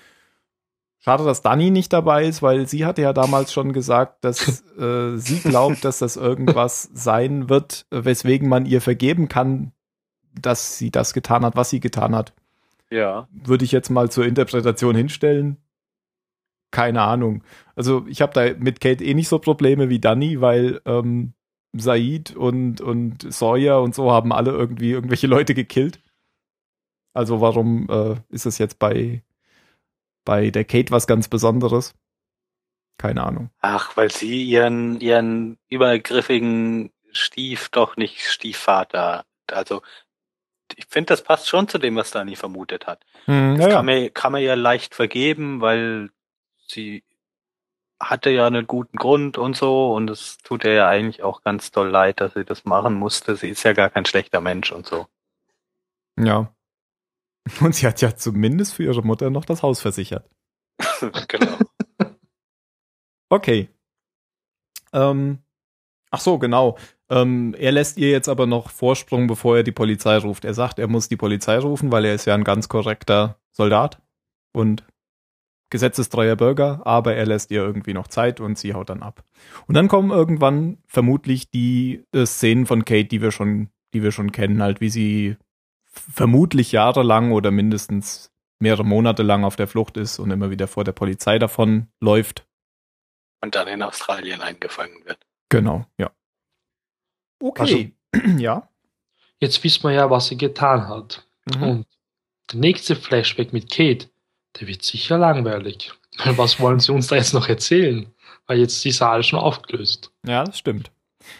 Schade, 0.98 1.24
dass 1.24 1.42
Dani 1.42 1.70
nicht 1.70 1.92
dabei 1.92 2.24
ist, 2.26 2.42
weil 2.42 2.66
sie 2.66 2.84
hatte 2.84 3.02
ja 3.02 3.12
damals 3.12 3.52
schon 3.52 3.72
gesagt, 3.72 4.24
dass 4.24 4.62
äh, 4.78 5.16
sie 5.16 5.40
glaubt, 5.40 5.84
dass 5.84 5.98
das 5.98 6.16
irgendwas 6.16 6.82
sein 6.92 7.48
wird, 7.48 7.86
weswegen 7.90 8.48
man 8.48 8.66
ihr 8.66 8.80
vergeben 8.80 9.28
kann, 9.28 9.72
dass 10.40 10.78
sie 10.78 10.90
das 10.90 11.14
getan 11.14 11.44
hat, 11.44 11.56
was 11.56 11.70
sie 11.70 11.80
getan 11.80 12.14
hat. 12.14 12.34
Ja. 12.90 13.28
Würde 13.32 13.64
ich 13.64 13.72
jetzt 13.72 13.90
mal 13.90 14.10
zur 14.10 14.26
Interpretation 14.26 14.94
hinstellen. 14.94 15.56
Keine 16.70 17.02
Ahnung. 17.02 17.42
Also 17.74 18.06
ich 18.08 18.22
habe 18.22 18.32
da 18.32 18.58
mit 18.58 18.80
Kate 18.80 19.04
eh 19.04 19.14
nicht 19.14 19.28
so 19.28 19.38
Probleme 19.38 19.88
wie 19.88 19.98
Dani, 19.98 20.40
weil 20.40 20.80
ähm, 20.84 21.32
Said 21.72 22.34
und, 22.36 22.80
und 22.80 23.32
Sawyer 23.32 23.80
und 23.82 23.94
so 23.94 24.12
haben 24.12 24.32
alle 24.32 24.50
irgendwie 24.50 24.90
irgendwelche 24.90 25.26
Leute 25.26 25.54
gekillt. 25.54 26.00
Also 27.12 27.40
warum 27.40 27.88
äh, 27.88 28.16
ist 28.28 28.46
es 28.46 28.58
jetzt 28.58 28.78
bei, 28.78 29.22
bei 30.24 30.50
der 30.50 30.64
Kate 30.64 30.90
was 30.90 31.06
ganz 31.06 31.28
Besonderes? 31.28 31.94
Keine 32.98 33.24
Ahnung. 33.24 33.50
Ach, 33.60 33.96
weil 33.96 34.10
sie 34.10 34.42
ihren, 34.44 35.00
ihren 35.00 35.58
übergriffigen 35.68 36.90
Stief 37.12 37.70
doch 37.70 37.96
nicht 37.96 38.20
Stiefvater. 38.26 39.24
Also, 39.50 39.82
ich 40.76 40.86
finde, 40.88 41.08
das 41.08 41.22
passt 41.22 41.48
schon 41.48 41.68
zu 41.68 41.78
dem, 41.78 41.96
was 41.96 42.10
Dani 42.12 42.36
vermutet 42.36 42.86
hat. 42.86 43.04
Hm, 43.26 43.56
Das 43.58 43.66
ja, 43.66 43.72
kann, 43.72 43.86
man, 43.86 44.12
kann 44.14 44.32
man 44.32 44.42
ja 44.42 44.54
leicht 44.54 44.94
vergeben, 44.94 45.60
weil 45.60 46.10
sie 46.66 47.02
hatte 47.98 48.30
ja 48.30 48.46
einen 48.46 48.66
guten 48.66 48.98
Grund 48.98 49.38
und 49.38 49.56
so 49.56 49.94
und 49.94 50.10
es 50.10 50.38
tut 50.38 50.64
ihr 50.64 50.74
ja 50.74 50.88
eigentlich 50.88 51.22
auch 51.22 51.42
ganz 51.42 51.70
doll 51.72 51.88
leid, 51.88 52.20
dass 52.20 52.34
sie 52.34 52.44
das 52.44 52.64
machen 52.66 52.94
musste. 52.94 53.36
Sie 53.36 53.48
ist 53.48 53.62
ja 53.64 53.72
gar 53.72 53.88
kein 53.90 54.04
schlechter 54.04 54.40
Mensch 54.40 54.70
und 54.72 54.86
so. 54.86 55.06
ja. 56.18 56.52
Und 57.60 57.76
sie 57.76 57.86
hat 57.86 58.00
ja 58.02 58.16
zumindest 58.16 58.74
für 58.74 58.82
ihre 58.82 59.02
Mutter 59.02 59.30
noch 59.30 59.44
das 59.44 59.62
Haus 59.62 59.80
versichert. 59.80 60.28
genau. 61.28 61.58
Okay. 63.28 63.68
Ähm, 64.92 65.38
ach 66.10 66.20
so, 66.20 66.38
genau. 66.38 66.76
Ähm, 67.08 67.54
er 67.58 67.72
lässt 67.72 67.98
ihr 67.98 68.10
jetzt 68.10 68.28
aber 68.28 68.46
noch 68.46 68.70
Vorsprung, 68.70 69.26
bevor 69.26 69.58
er 69.58 69.62
die 69.62 69.72
Polizei 69.72 70.16
ruft. 70.18 70.44
Er 70.44 70.54
sagt, 70.54 70.78
er 70.78 70.88
muss 70.88 71.08
die 71.08 71.16
Polizei 71.16 71.58
rufen, 71.58 71.92
weil 71.92 72.04
er 72.04 72.14
ist 72.14 72.24
ja 72.24 72.34
ein 72.34 72.44
ganz 72.44 72.68
korrekter 72.68 73.38
Soldat 73.52 74.02
und 74.52 74.84
gesetzestreuer 75.70 76.36
Bürger, 76.36 76.82
aber 76.84 77.14
er 77.14 77.26
lässt 77.26 77.50
ihr 77.50 77.60
irgendwie 77.60 77.94
noch 77.94 78.08
Zeit 78.08 78.40
und 78.40 78.58
sie 78.58 78.74
haut 78.74 78.88
dann 78.88 79.02
ab. 79.02 79.24
Und 79.66 79.74
dann 79.74 79.88
kommen 79.88 80.10
irgendwann 80.10 80.78
vermutlich 80.86 81.50
die 81.50 82.04
äh, 82.12 82.24
Szenen 82.24 82.66
von 82.66 82.84
Kate, 82.84 83.08
die 83.08 83.22
wir 83.22 83.32
schon, 83.32 83.70
die 83.92 84.02
wir 84.02 84.12
schon 84.12 84.32
kennen, 84.32 84.62
halt 84.62 84.80
wie 84.80 84.90
sie 84.90 85.36
vermutlich 85.84 86.72
jahrelang 86.72 87.32
oder 87.32 87.50
mindestens 87.50 88.30
mehrere 88.58 88.84
Monate 88.84 89.22
lang 89.22 89.44
auf 89.44 89.56
der 89.56 89.66
Flucht 89.66 89.96
ist 89.96 90.18
und 90.18 90.30
immer 90.30 90.50
wieder 90.50 90.68
vor 90.68 90.84
der 90.84 90.92
Polizei 90.92 91.38
davon 91.38 91.88
läuft. 92.00 92.46
Und 93.42 93.54
dann 93.54 93.68
in 93.68 93.82
Australien 93.82 94.40
eingefangen 94.40 95.04
wird. 95.04 95.18
Genau, 95.48 95.86
ja. 95.98 96.10
Okay. 97.40 97.92
ja. 98.38 98.68
Jetzt 99.38 99.62
wissen 99.62 99.84
wir 99.84 99.92
ja, 99.92 100.10
was 100.10 100.28
sie 100.28 100.38
getan 100.38 100.88
hat. 100.88 101.26
Mhm. 101.54 101.62
Und 101.62 101.86
der 102.52 102.60
nächste 102.60 102.96
Flashback 102.96 103.52
mit 103.52 103.70
Kate, 103.70 104.08
der 104.58 104.68
wird 104.68 104.82
sicher 104.82 105.18
langweilig. 105.18 105.92
Weil 106.18 106.38
Was 106.38 106.58
wollen 106.60 106.80
sie 106.80 106.92
uns 106.92 107.08
da 107.08 107.16
jetzt 107.16 107.34
noch 107.34 107.48
erzählen? 107.48 108.12
Weil 108.46 108.58
jetzt 108.58 108.84
ist 108.86 109.00
ja 109.00 109.10
alles 109.10 109.26
schon 109.26 109.38
aufgelöst. 109.38 110.10
Ja, 110.24 110.44
das 110.44 110.58
stimmt. 110.58 110.90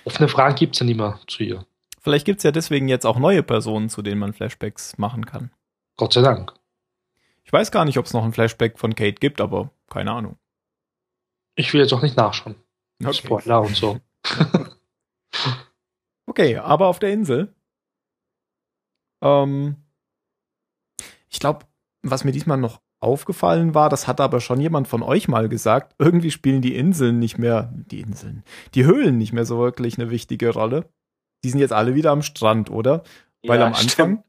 Offene 0.05 0.29
Fragen 0.29 0.57
gibt 0.57 0.75
es 0.75 0.81
ja 0.81 0.87
nicht 0.87 0.97
mehr 0.97 1.21
zu 1.27 1.43
ihr. 1.45 1.65
Vielleicht 2.01 2.27
gibt's 2.27 2.43
ja 2.43 2.51
deswegen 2.51 2.89
jetzt 2.89 3.07
auch 3.07 3.19
neue 3.19 3.43
Personen, 3.43 3.89
zu 3.89 4.03
denen 4.03 4.21
man 4.21 4.33
Flashbacks 4.33 4.99
machen 4.99 5.27
kann. 5.27 5.51
Gott 5.97 6.13
sei 6.13 6.23
Dank. 6.23 6.53
Ich 7.45 7.53
weiß 7.53 7.71
gar 7.71 7.85
nicht, 7.85 7.99
ob 7.99 8.07
es 8.07 8.13
noch 8.13 8.25
ein 8.25 8.33
Flashback 8.33 8.79
von 8.79 8.95
Kate 8.95 9.15
gibt, 9.15 9.41
aber 9.41 9.71
keine 9.89 10.13
Ahnung. 10.13 10.37
Ich 11.55 11.73
will 11.73 11.81
jetzt 11.81 11.93
auch 11.93 12.03
nicht 12.03 12.17
nachschauen. 12.17 12.57
Okay, 13.03 13.15
Spoiler 13.15 13.61
und 13.63 13.77
so. 13.77 14.01
okay 16.27 16.57
aber 16.57 16.87
auf 16.87 16.99
der 16.99 17.13
Insel. 17.13 17.55
Ähm, 19.23 19.77
ich 21.29 21.41
glaube, 21.41 21.67
was 22.03 22.25
mir 22.25 22.33
diesmal 22.33 22.59
noch 22.59 22.81
aufgefallen 23.01 23.75
war, 23.75 23.89
das 23.89 24.07
hat 24.09 24.21
aber 24.21 24.41
schon 24.41 24.61
jemand 24.61 24.89
von 24.89 25.03
euch 25.03 25.29
mal 25.29 25.49
gesagt, 25.49 25.95
irgendwie 25.99 26.31
spielen 26.31 26.63
die 26.63 26.77
Inseln 26.77 27.19
nicht 27.19 27.39
mehr, 27.39 27.73
die 27.75 28.01
Inseln, 28.01 28.43
die 28.75 28.85
Höhlen 28.85 29.19
nicht 29.19 29.33
mehr 29.33 29.45
so 29.45 29.59
wirklich 29.59 29.99
eine 29.99 30.11
wichtige 30.11 30.51
Rolle. 30.51 30.89
Die 31.45 31.51
sind 31.51 31.61
jetzt 31.61 31.73
alle 31.73 31.95
wieder 31.95 32.11
am 32.11 32.23
Strand, 32.23 32.71
oder? 32.71 33.03
Weil 33.47 33.61
Ja, 33.61 33.67
am. 33.67 33.75
Anfang, 33.75 34.25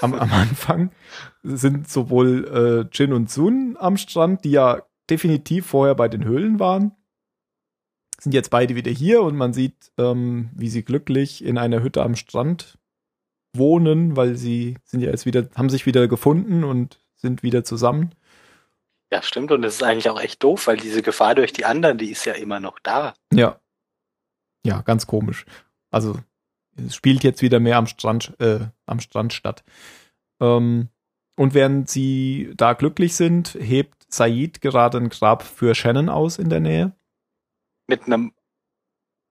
am, 0.00 0.14
am 0.14 0.32
Anfang 0.32 0.90
sind 1.42 1.88
sowohl 1.88 2.88
äh, 2.92 2.96
Jin 2.96 3.12
und 3.12 3.30
Sun 3.30 3.76
am 3.78 3.96
Strand, 3.96 4.44
die 4.44 4.52
ja 4.52 4.82
definitiv 5.10 5.66
vorher 5.66 5.94
bei 5.94 6.08
den 6.08 6.24
Höhlen 6.24 6.60
waren, 6.60 6.92
sind 8.24 8.32
jetzt 8.32 8.50
beide 8.50 8.74
wieder 8.74 8.90
hier 8.90 9.22
und 9.22 9.36
man 9.36 9.52
sieht, 9.52 9.92
ähm, 9.98 10.50
wie 10.54 10.68
sie 10.68 10.82
glücklich 10.82 11.44
in 11.44 11.58
einer 11.58 11.82
Hütte 11.82 12.02
am 12.02 12.16
Strand 12.16 12.78
wohnen, 13.54 14.16
weil 14.16 14.34
sie 14.34 14.78
sind 14.82 15.00
ja 15.00 15.10
jetzt 15.10 15.26
wieder, 15.26 15.48
haben 15.54 15.70
sich 15.70 15.86
wieder 15.86 16.08
gefunden 16.08 16.64
und 16.64 16.98
sind 17.14 17.42
wieder 17.42 17.64
zusammen. 17.64 18.14
Ja, 19.12 19.22
stimmt. 19.22 19.52
Und 19.52 19.62
es 19.62 19.74
ist 19.74 19.82
eigentlich 19.82 20.08
auch 20.08 20.20
echt 20.20 20.42
doof, 20.42 20.66
weil 20.66 20.78
diese 20.78 21.02
Gefahr 21.02 21.34
durch 21.34 21.52
die 21.52 21.66
anderen, 21.66 21.98
die 21.98 22.10
ist 22.10 22.24
ja 22.24 22.32
immer 22.32 22.58
noch 22.60 22.78
da. 22.82 23.14
Ja. 23.32 23.60
Ja, 24.66 24.80
ganz 24.80 25.06
komisch. 25.06 25.44
Also, 25.90 26.18
es 26.76 26.94
spielt 26.94 27.22
jetzt 27.22 27.42
wieder 27.42 27.60
mehr 27.60 27.76
am 27.76 27.86
Strand, 27.86 28.34
äh, 28.40 28.60
am 28.86 29.00
Strand 29.00 29.34
statt. 29.34 29.62
Ähm, 30.40 30.88
und 31.36 31.52
während 31.52 31.90
sie 31.90 32.52
da 32.56 32.72
glücklich 32.72 33.14
sind, 33.14 33.56
hebt 33.60 34.06
Said 34.08 34.62
gerade 34.62 34.96
ein 34.98 35.10
Grab 35.10 35.42
für 35.42 35.74
Shannon 35.74 36.08
aus 36.08 36.38
in 36.38 36.48
der 36.48 36.60
Nähe. 36.60 36.92
Mit 37.86 38.06
einem 38.06 38.32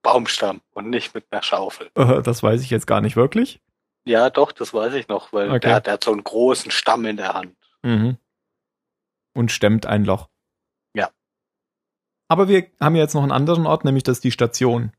Baumstamm 0.02 0.60
und 0.72 0.90
nicht 0.90 1.14
mit 1.14 1.26
einer 1.30 1.42
Schaufel. 1.42 1.90
Äh, 1.94 2.22
das 2.22 2.42
weiß 2.42 2.60
ich 2.62 2.70
jetzt 2.70 2.86
gar 2.86 3.00
nicht 3.00 3.16
wirklich. 3.16 3.60
Ja, 4.06 4.28
doch, 4.30 4.52
das 4.52 4.74
weiß 4.74 4.94
ich 4.94 5.08
noch, 5.08 5.32
weil 5.32 5.48
Okay. 5.50 5.60
der, 5.60 5.80
der 5.80 5.92
hat 5.94 6.04
so 6.04 6.12
einen 6.12 6.24
großen 6.24 6.70
Stamm 6.70 7.06
in 7.06 7.16
der 7.16 7.32
Hand. 7.34 7.56
Mhm. 7.82 8.18
Und 9.34 9.50
stemmt 9.50 9.86
ein 9.86 10.04
Loch. 10.04 10.28
Ja. 10.94 11.10
Aber 12.28 12.48
wir 12.48 12.66
haben 12.80 12.94
ja 12.96 13.02
jetzt 13.02 13.14
noch 13.14 13.22
einen 13.22 13.32
anderen 13.32 13.66
Ort, 13.66 13.84
nämlich 13.84 14.02
das 14.02 14.18
ist 14.18 14.24
die 14.24 14.30
Station. 14.30 14.92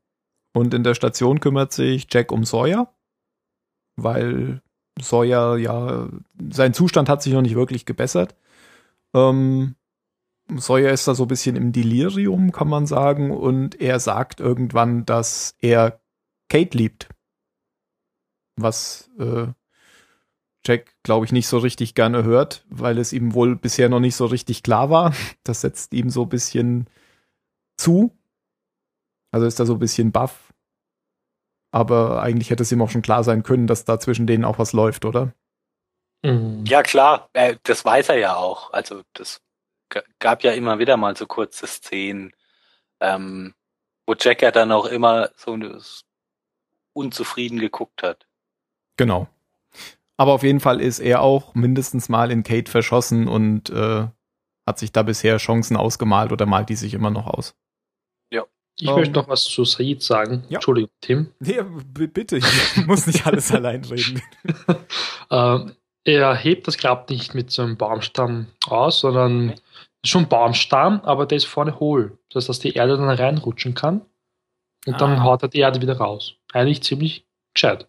Und 0.53 0.73
in 0.73 0.83
der 0.83 0.95
Station 0.95 1.39
kümmert 1.39 1.71
sich 1.71 2.07
Jack 2.11 2.31
um 2.31 2.43
Sawyer, 2.45 2.93
weil 3.95 4.61
Sawyer 4.99 5.57
ja, 5.57 6.09
sein 6.51 6.73
Zustand 6.73 7.07
hat 7.09 7.21
sich 7.21 7.33
noch 7.33 7.41
nicht 7.41 7.55
wirklich 7.55 7.85
gebessert. 7.85 8.35
Ähm, 9.13 9.75
Sawyer 10.55 10.91
ist 10.91 11.07
da 11.07 11.15
so 11.15 11.23
ein 11.23 11.27
bisschen 11.27 11.55
im 11.55 11.71
Delirium, 11.71 12.51
kann 12.51 12.67
man 12.67 12.85
sagen, 12.85 13.31
und 13.31 13.81
er 13.81 13.99
sagt 13.99 14.39
irgendwann, 14.39 15.05
dass 15.05 15.55
er 15.59 15.99
Kate 16.49 16.77
liebt. 16.77 17.09
Was 18.55 19.09
äh, 19.19 19.47
Jack, 20.65 20.95
glaube 21.03 21.25
ich, 21.25 21.31
nicht 21.31 21.47
so 21.47 21.57
richtig 21.57 21.93
gerne 21.93 22.23
hört, 22.23 22.65
weil 22.69 22.97
es 22.97 23.13
ihm 23.13 23.33
wohl 23.33 23.55
bisher 23.55 23.89
noch 23.89 23.99
nicht 23.99 24.15
so 24.15 24.25
richtig 24.25 24.63
klar 24.63 24.89
war. 24.89 25.13
Das 25.43 25.61
setzt 25.61 25.93
ihm 25.93 26.09
so 26.09 26.23
ein 26.23 26.29
bisschen 26.29 26.89
zu. 27.77 28.17
Also 29.31 29.45
ist 29.45 29.59
da 29.59 29.65
so 29.65 29.73
ein 29.73 29.79
bisschen 29.79 30.11
baff. 30.11 30.53
Aber 31.71 32.21
eigentlich 32.21 32.49
hätte 32.49 32.63
es 32.63 32.71
ihm 32.71 32.81
auch 32.81 32.89
schon 32.89 33.01
klar 33.01 33.23
sein 33.23 33.43
können, 33.43 33.67
dass 33.67 33.85
da 33.85 33.99
zwischen 33.99 34.27
denen 34.27 34.45
auch 34.45 34.59
was 34.59 34.73
läuft, 34.73 35.05
oder? 35.05 35.33
Mhm. 36.23 36.63
Ja, 36.65 36.81
klar, 36.83 37.29
äh, 37.33 37.57
das 37.63 37.83
weiß 37.83 38.09
er 38.09 38.17
ja 38.17 38.35
auch. 38.35 38.71
Also 38.71 39.01
das 39.13 39.41
gab 40.19 40.43
ja 40.43 40.51
immer 40.51 40.79
wieder 40.79 40.97
mal 40.97 41.15
so 41.15 41.25
kurze 41.27 41.67
Szenen, 41.67 42.33
ähm, 42.99 43.53
wo 44.05 44.15
Jack 44.19 44.41
ja 44.41 44.51
dann 44.51 44.71
auch 44.71 44.85
immer 44.85 45.29
so 45.35 45.57
unzufrieden 46.93 47.59
geguckt 47.59 48.03
hat. 48.03 48.27
Genau. 48.97 49.27
Aber 50.17 50.33
auf 50.33 50.43
jeden 50.43 50.61
Fall 50.61 50.79
ist 50.79 50.99
er 50.99 51.21
auch 51.21 51.55
mindestens 51.55 52.07
mal 52.07 52.31
in 52.31 52.43
Kate 52.43 52.71
verschossen 52.71 53.27
und 53.27 53.69
äh, 53.69 54.07
hat 54.65 54.79
sich 54.79 54.91
da 54.91 55.03
bisher 55.03 55.37
Chancen 55.37 55.75
ausgemalt 55.75 56.31
oder 56.31 56.45
malt 56.45 56.69
die 56.69 56.75
sich 56.75 56.93
immer 56.93 57.09
noch 57.09 57.27
aus. 57.27 57.55
Ich 58.77 58.89
Ähm, 58.89 58.95
möchte 58.95 59.13
noch 59.13 59.29
was 59.29 59.43
zu 59.43 59.63
Said 59.63 60.01
sagen. 60.01 60.43
ja. 60.49 60.55
Entschuldigung, 60.57 60.91
Tim. 60.99 61.31
Nee, 61.39 61.61
bitte, 61.63 62.37
ich 62.37 62.85
muss 62.87 63.07
nicht 63.07 63.25
alles 63.25 63.51
allein 63.51 63.83
reden. 63.85 64.21
Ähm, 65.31 65.75
er 66.05 66.35
hebt 66.35 66.67
das 66.67 66.77
Grab 66.77 67.09
nicht 67.09 67.33
mit 67.35 67.51
so 67.51 67.61
einem 67.63 67.77
Baumstamm 67.77 68.47
aus, 68.67 69.01
sondern 69.01 69.49
Okay. 69.51 69.59
ist 70.03 70.09
schon 70.11 70.29
Baumstamm, 70.29 71.01
aber 71.01 71.25
der 71.25 71.37
ist 71.37 71.45
vorne 71.45 71.79
hohl. 71.79 72.17
Das 72.29 72.43
heißt, 72.43 72.49
dass 72.49 72.59
die 72.59 72.73
Erde 72.73 72.95
dann 72.97 73.09
reinrutschen 73.09 73.73
kann. 73.73 74.01
Und 74.87 75.01
dann 75.01 75.13
Ah. 75.19 75.23
haut 75.23 75.41
er 75.41 75.49
die 75.49 75.59
Erde 75.59 75.81
wieder 75.81 75.97
raus. 75.97 76.35
Eigentlich 76.53 76.83
ziemlich 76.83 77.25
gescheit. 77.55 77.87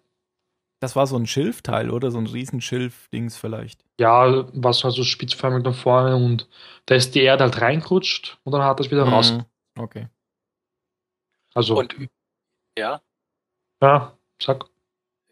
Das 0.80 0.96
war 0.96 1.06
so 1.06 1.16
ein 1.16 1.26
Schilfteil, 1.26 1.90
oder? 1.90 2.10
So 2.10 2.18
ein 2.18 2.26
Riesenschilf-Dings 2.26 3.36
vielleicht. 3.36 3.84
Ja, 4.00 4.46
was 4.54 4.82
halt 4.84 4.94
so 4.94 5.04
spitzförmig 5.04 5.62
nach 5.64 5.74
vorne 5.74 6.16
und 6.16 6.48
da 6.86 6.94
ist 6.94 7.14
die 7.14 7.20
Erde 7.22 7.44
halt 7.44 7.60
reingerutscht 7.60 8.38
und 8.44 8.52
dann 8.52 8.62
hat 8.62 8.78
er 8.80 8.84
es 8.86 8.90
wieder 8.90 9.04
raus. 9.04 9.32
Mhm. 9.32 9.44
Okay. 9.78 10.08
Also, 11.54 11.78
Und 11.78 11.94
ja, 12.78 13.00
ja, 13.82 14.16
sag. 14.42 14.66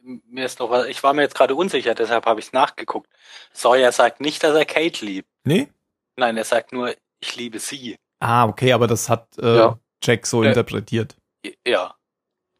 Mir 0.04 0.44
ist 0.44 0.58
noch 0.60 0.70
was, 0.70 0.86
ich 0.86 1.02
war 1.02 1.12
mir 1.14 1.22
jetzt 1.22 1.34
gerade 1.34 1.54
unsicher, 1.54 1.94
deshalb 1.94 2.26
habe 2.26 2.40
ich 2.40 2.46
es 2.46 2.52
nachgeguckt. 2.52 3.08
Sawyer 3.52 3.90
sagt 3.92 4.20
nicht, 4.20 4.42
dass 4.42 4.54
er 4.56 4.64
Kate 4.64 5.04
liebt. 5.04 5.28
Nee? 5.44 5.68
Nein, 6.16 6.36
er 6.36 6.44
sagt 6.44 6.72
nur, 6.72 6.94
ich 7.20 7.36
liebe 7.36 7.58
sie. 7.58 7.96
Ah, 8.20 8.46
okay, 8.46 8.72
aber 8.72 8.86
das 8.86 9.08
hat 9.08 9.36
äh, 9.38 9.56
Ja. 9.56 9.78
Jack 10.02 10.26
so 10.26 10.42
Äh, 10.42 10.48
interpretiert. 10.48 11.16
Ja. 11.66 11.94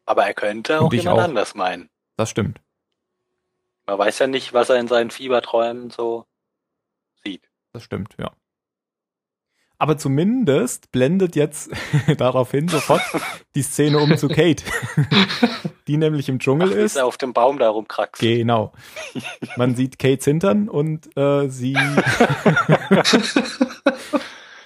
Aber 0.05 0.25
er 0.25 0.33
könnte 0.33 0.79
Und 0.79 0.87
auch 0.87 0.93
jemand 0.93 1.19
auch. 1.19 1.23
anders 1.23 1.55
meinen. 1.55 1.89
Das 2.17 2.29
stimmt. 2.29 2.59
Man 3.87 3.97
weiß 3.99 4.19
ja 4.19 4.27
nicht, 4.27 4.53
was 4.53 4.69
er 4.69 4.77
in 4.77 4.87
seinen 4.87 5.11
Fieberträumen 5.11 5.89
so 5.91 6.25
sieht. 7.23 7.47
Das 7.73 7.83
stimmt, 7.83 8.15
ja. 8.19 8.31
Aber 9.77 9.97
zumindest 9.97 10.91
blendet 10.91 11.35
jetzt 11.35 11.69
daraufhin 12.17 12.67
sofort 12.67 13.01
die 13.55 13.61
Szene 13.61 13.99
um 13.99 14.17
zu 14.17 14.27
Kate, 14.29 14.63
die 15.87 15.97
nämlich 15.97 16.29
im 16.29 16.39
Dschungel 16.39 16.69
Ach, 16.71 16.75
ist. 16.77 16.95
er 16.95 17.05
auf 17.05 17.17
dem 17.17 17.33
Baum 17.33 17.59
da 17.59 17.69
rumkraxt. 17.69 18.21
Genau. 18.21 18.71
Man 19.57 19.75
sieht 19.75 19.99
Kates 19.99 20.25
Hintern 20.25 20.69
und 20.69 21.15
äh, 21.17 21.49
sie, 21.49 21.75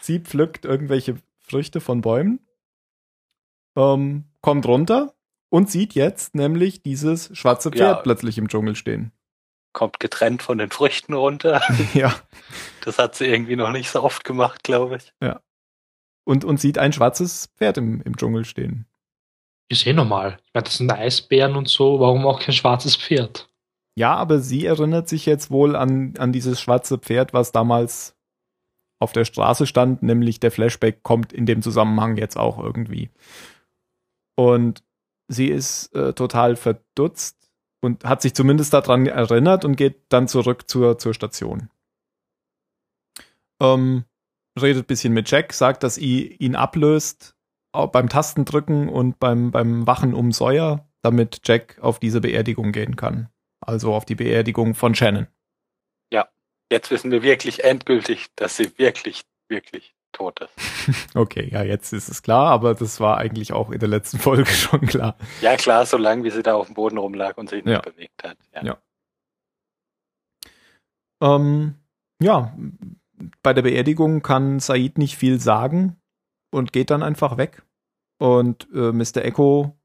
sie 0.01 0.19
pflückt 0.19 0.65
irgendwelche 0.65 1.15
Früchte 1.39 1.81
von 1.81 2.01
Bäumen, 2.01 2.39
ähm, 3.75 4.25
kommt 4.41 4.67
runter 4.67 5.15
und 5.49 5.71
sieht 5.71 5.95
jetzt 5.95 6.35
nämlich 6.35 6.83
dieses 6.83 7.35
schwarze 7.35 7.71
Pferd 7.71 7.97
Ja. 7.97 8.01
plötzlich 8.03 8.37
im 8.37 8.47
Dschungel 8.47 8.75
stehen. 8.75 9.11
Kommt 9.73 9.99
getrennt 9.99 10.41
von 10.41 10.57
den 10.57 10.71
Früchten 10.71 11.13
runter. 11.13 11.61
ja. 11.93 12.15
Das 12.83 12.97
hat 12.97 13.15
sie 13.15 13.25
irgendwie 13.25 13.55
noch 13.55 13.71
nicht 13.71 13.89
so 13.89 14.03
oft 14.03 14.23
gemacht, 14.23 14.63
glaube 14.63 14.97
ich. 14.97 15.13
Und, 16.25 16.43
und 16.45 16.59
sieht 16.59 16.77
ein 16.77 16.93
schwarzes 16.93 17.49
Pferd 17.57 17.77
im, 17.77 18.01
im 18.01 18.17
Dschungel 18.17 18.45
stehen. 18.45 18.85
Ist 19.69 19.85
eh 19.85 19.93
normal. 19.93 20.37
Ich 20.45 20.53
meine, 20.53 20.63
das 20.63 20.77
sind 20.77 20.91
Eisbären 20.91 21.55
und 21.55 21.69
so, 21.69 21.99
warum 21.99 22.25
auch 22.25 22.39
kein 22.39 22.53
schwarzes 22.53 22.95
Pferd? 22.95 23.49
Ja, 23.95 24.15
aber 24.15 24.39
sie 24.39 24.65
erinnert 24.65 25.09
sich 25.09 25.25
jetzt 25.25 25.51
wohl 25.51 25.75
an, 25.75 26.13
an 26.17 26.31
dieses 26.31 26.59
schwarze 26.59 26.97
Pferd, 26.97 27.33
was 27.33 27.51
damals 27.51 28.15
auf 28.99 29.13
der 29.13 29.25
Straße 29.25 29.65
stand, 29.65 30.03
nämlich 30.03 30.39
der 30.39 30.51
Flashback 30.51 31.03
kommt 31.03 31.33
in 31.33 31.45
dem 31.45 31.61
Zusammenhang 31.61 32.17
jetzt 32.17 32.37
auch 32.37 32.57
irgendwie. 32.57 33.09
Und 34.35 34.83
sie 35.27 35.47
ist 35.47 35.93
äh, 35.95 36.13
total 36.13 36.55
verdutzt 36.55 37.38
und 37.81 38.03
hat 38.03 38.21
sich 38.21 38.33
zumindest 38.33 38.73
daran 38.73 39.05
erinnert 39.07 39.65
und 39.65 39.75
geht 39.75 40.01
dann 40.09 40.27
zurück 40.27 40.69
zur, 40.69 40.97
zur 40.97 41.13
Station. 41.13 41.69
Ähm, 43.61 44.05
redet 44.59 44.87
bisschen 44.87 45.13
mit 45.13 45.29
Jack, 45.29 45.53
sagt, 45.53 45.83
dass 45.83 45.95
sie 45.95 46.27
ihn 46.27 46.55
ablöst 46.55 47.35
beim 47.71 48.09
Tastendrücken 48.09 48.89
und 48.89 49.19
beim, 49.19 49.51
beim 49.51 49.85
Wachen 49.85 50.13
um 50.13 50.31
Sawyer, 50.31 50.87
damit 51.01 51.41
Jack 51.43 51.77
auf 51.81 51.99
diese 51.99 52.21
Beerdigung 52.21 52.71
gehen 52.71 52.95
kann. 52.95 53.29
Also 53.61 53.93
auf 53.93 54.05
die 54.05 54.15
Beerdigung 54.15 54.73
von 54.73 54.95
Shannon. 54.95 55.27
Jetzt 56.71 56.91
wissen 56.91 57.09
wir 57.11 57.23
wirklich 57.23 57.63
endgültig, 57.63 58.27
dass 58.35 58.57
sie 58.57 58.77
wirklich, 58.77 59.23
wirklich 59.47 59.95
tot 60.11 60.39
ist. 60.41 60.53
Okay, 61.15 61.49
ja, 61.51 61.61
jetzt 61.63 61.93
ist 61.93 62.09
es 62.09 62.21
klar, 62.23 62.47
aber 62.51 62.73
das 62.73 62.99
war 62.99 63.17
eigentlich 63.17 63.53
auch 63.53 63.69
in 63.69 63.79
der 63.79 63.89
letzten 63.89 64.17
Folge 64.27 64.45
schon 64.47 64.81
klar. 64.81 65.15
Ja 65.41 65.55
klar, 65.55 65.85
solange 65.85 66.23
wie 66.23 66.31
sie 66.31 66.43
da 66.43 66.55
auf 66.55 66.65
dem 66.67 66.75
Boden 66.75 66.97
rumlag 66.97 67.37
und 67.37 67.49
sich 67.49 67.63
nicht 67.63 67.73
Ja. 67.73 67.81
bewegt 67.81 68.23
hat. 68.23 68.37
Ja. 68.55 68.63
Ja. 68.63 68.77
Ähm, 71.21 71.75
ja, 72.21 72.55
bei 73.43 73.53
der 73.53 73.61
Beerdigung 73.61 74.21
kann 74.21 74.59
Said 74.59 74.97
nicht 74.97 75.17
viel 75.17 75.39
sagen 75.39 75.97
und 76.51 76.73
geht 76.73 76.89
dann 76.89 77.03
einfach 77.03 77.37
weg. 77.37 77.63
Und 78.17 78.67
äh, 78.73 78.91
Mr. 78.91 79.17
Echo 79.23 79.77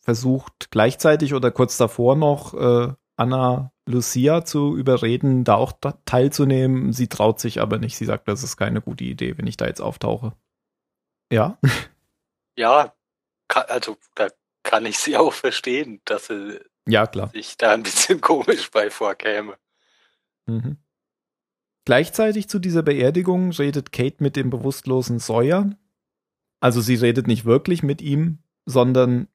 versucht 0.00 0.70
gleichzeitig 0.70 1.34
oder 1.34 1.50
kurz 1.50 1.76
davor 1.76 2.16
noch 2.16 2.54
äh, 2.54 2.92
Anna 3.16 3.72
Lucia 3.88 4.44
zu 4.44 4.76
überreden, 4.76 5.44
da 5.44 5.54
auch 5.54 5.72
da 5.72 5.92
teilzunehmen. 6.04 6.92
Sie 6.92 7.08
traut 7.08 7.40
sich 7.40 7.60
aber 7.60 7.78
nicht. 7.78 7.96
Sie 7.96 8.04
sagt, 8.04 8.28
das 8.28 8.42
ist 8.42 8.56
keine 8.56 8.80
gute 8.82 9.04
Idee, 9.04 9.36
wenn 9.38 9.46
ich 9.46 9.56
da 9.56 9.66
jetzt 9.66 9.80
auftauche. 9.80 10.34
Ja, 11.32 11.58
Ja, 12.56 12.92
ka- 13.48 13.62
also 13.62 13.96
da 14.16 14.28
kann 14.64 14.84
ich 14.84 14.98
sie 14.98 15.16
auch 15.16 15.32
verstehen, 15.32 16.00
dass 16.04 16.26
sie 16.26 16.60
ja, 16.88 17.06
klar. 17.06 17.30
sich 17.30 17.56
da 17.56 17.72
ein 17.72 17.82
bisschen 17.84 18.20
komisch 18.20 18.70
bei 18.70 18.90
vorkäme. 18.90 19.56
Mhm. 20.46 20.76
Gleichzeitig 21.84 22.48
zu 22.48 22.58
dieser 22.58 22.82
Beerdigung 22.82 23.50
redet 23.52 23.92
Kate 23.92 24.16
mit 24.22 24.36
dem 24.36 24.50
bewusstlosen 24.50 25.18
Sawyer. 25.20 25.70
Also 26.60 26.80
sie 26.80 26.96
redet 26.96 27.26
nicht 27.26 27.44
wirklich 27.44 27.82
mit 27.82 28.02
ihm, 28.02 28.42
sondern 28.66 29.28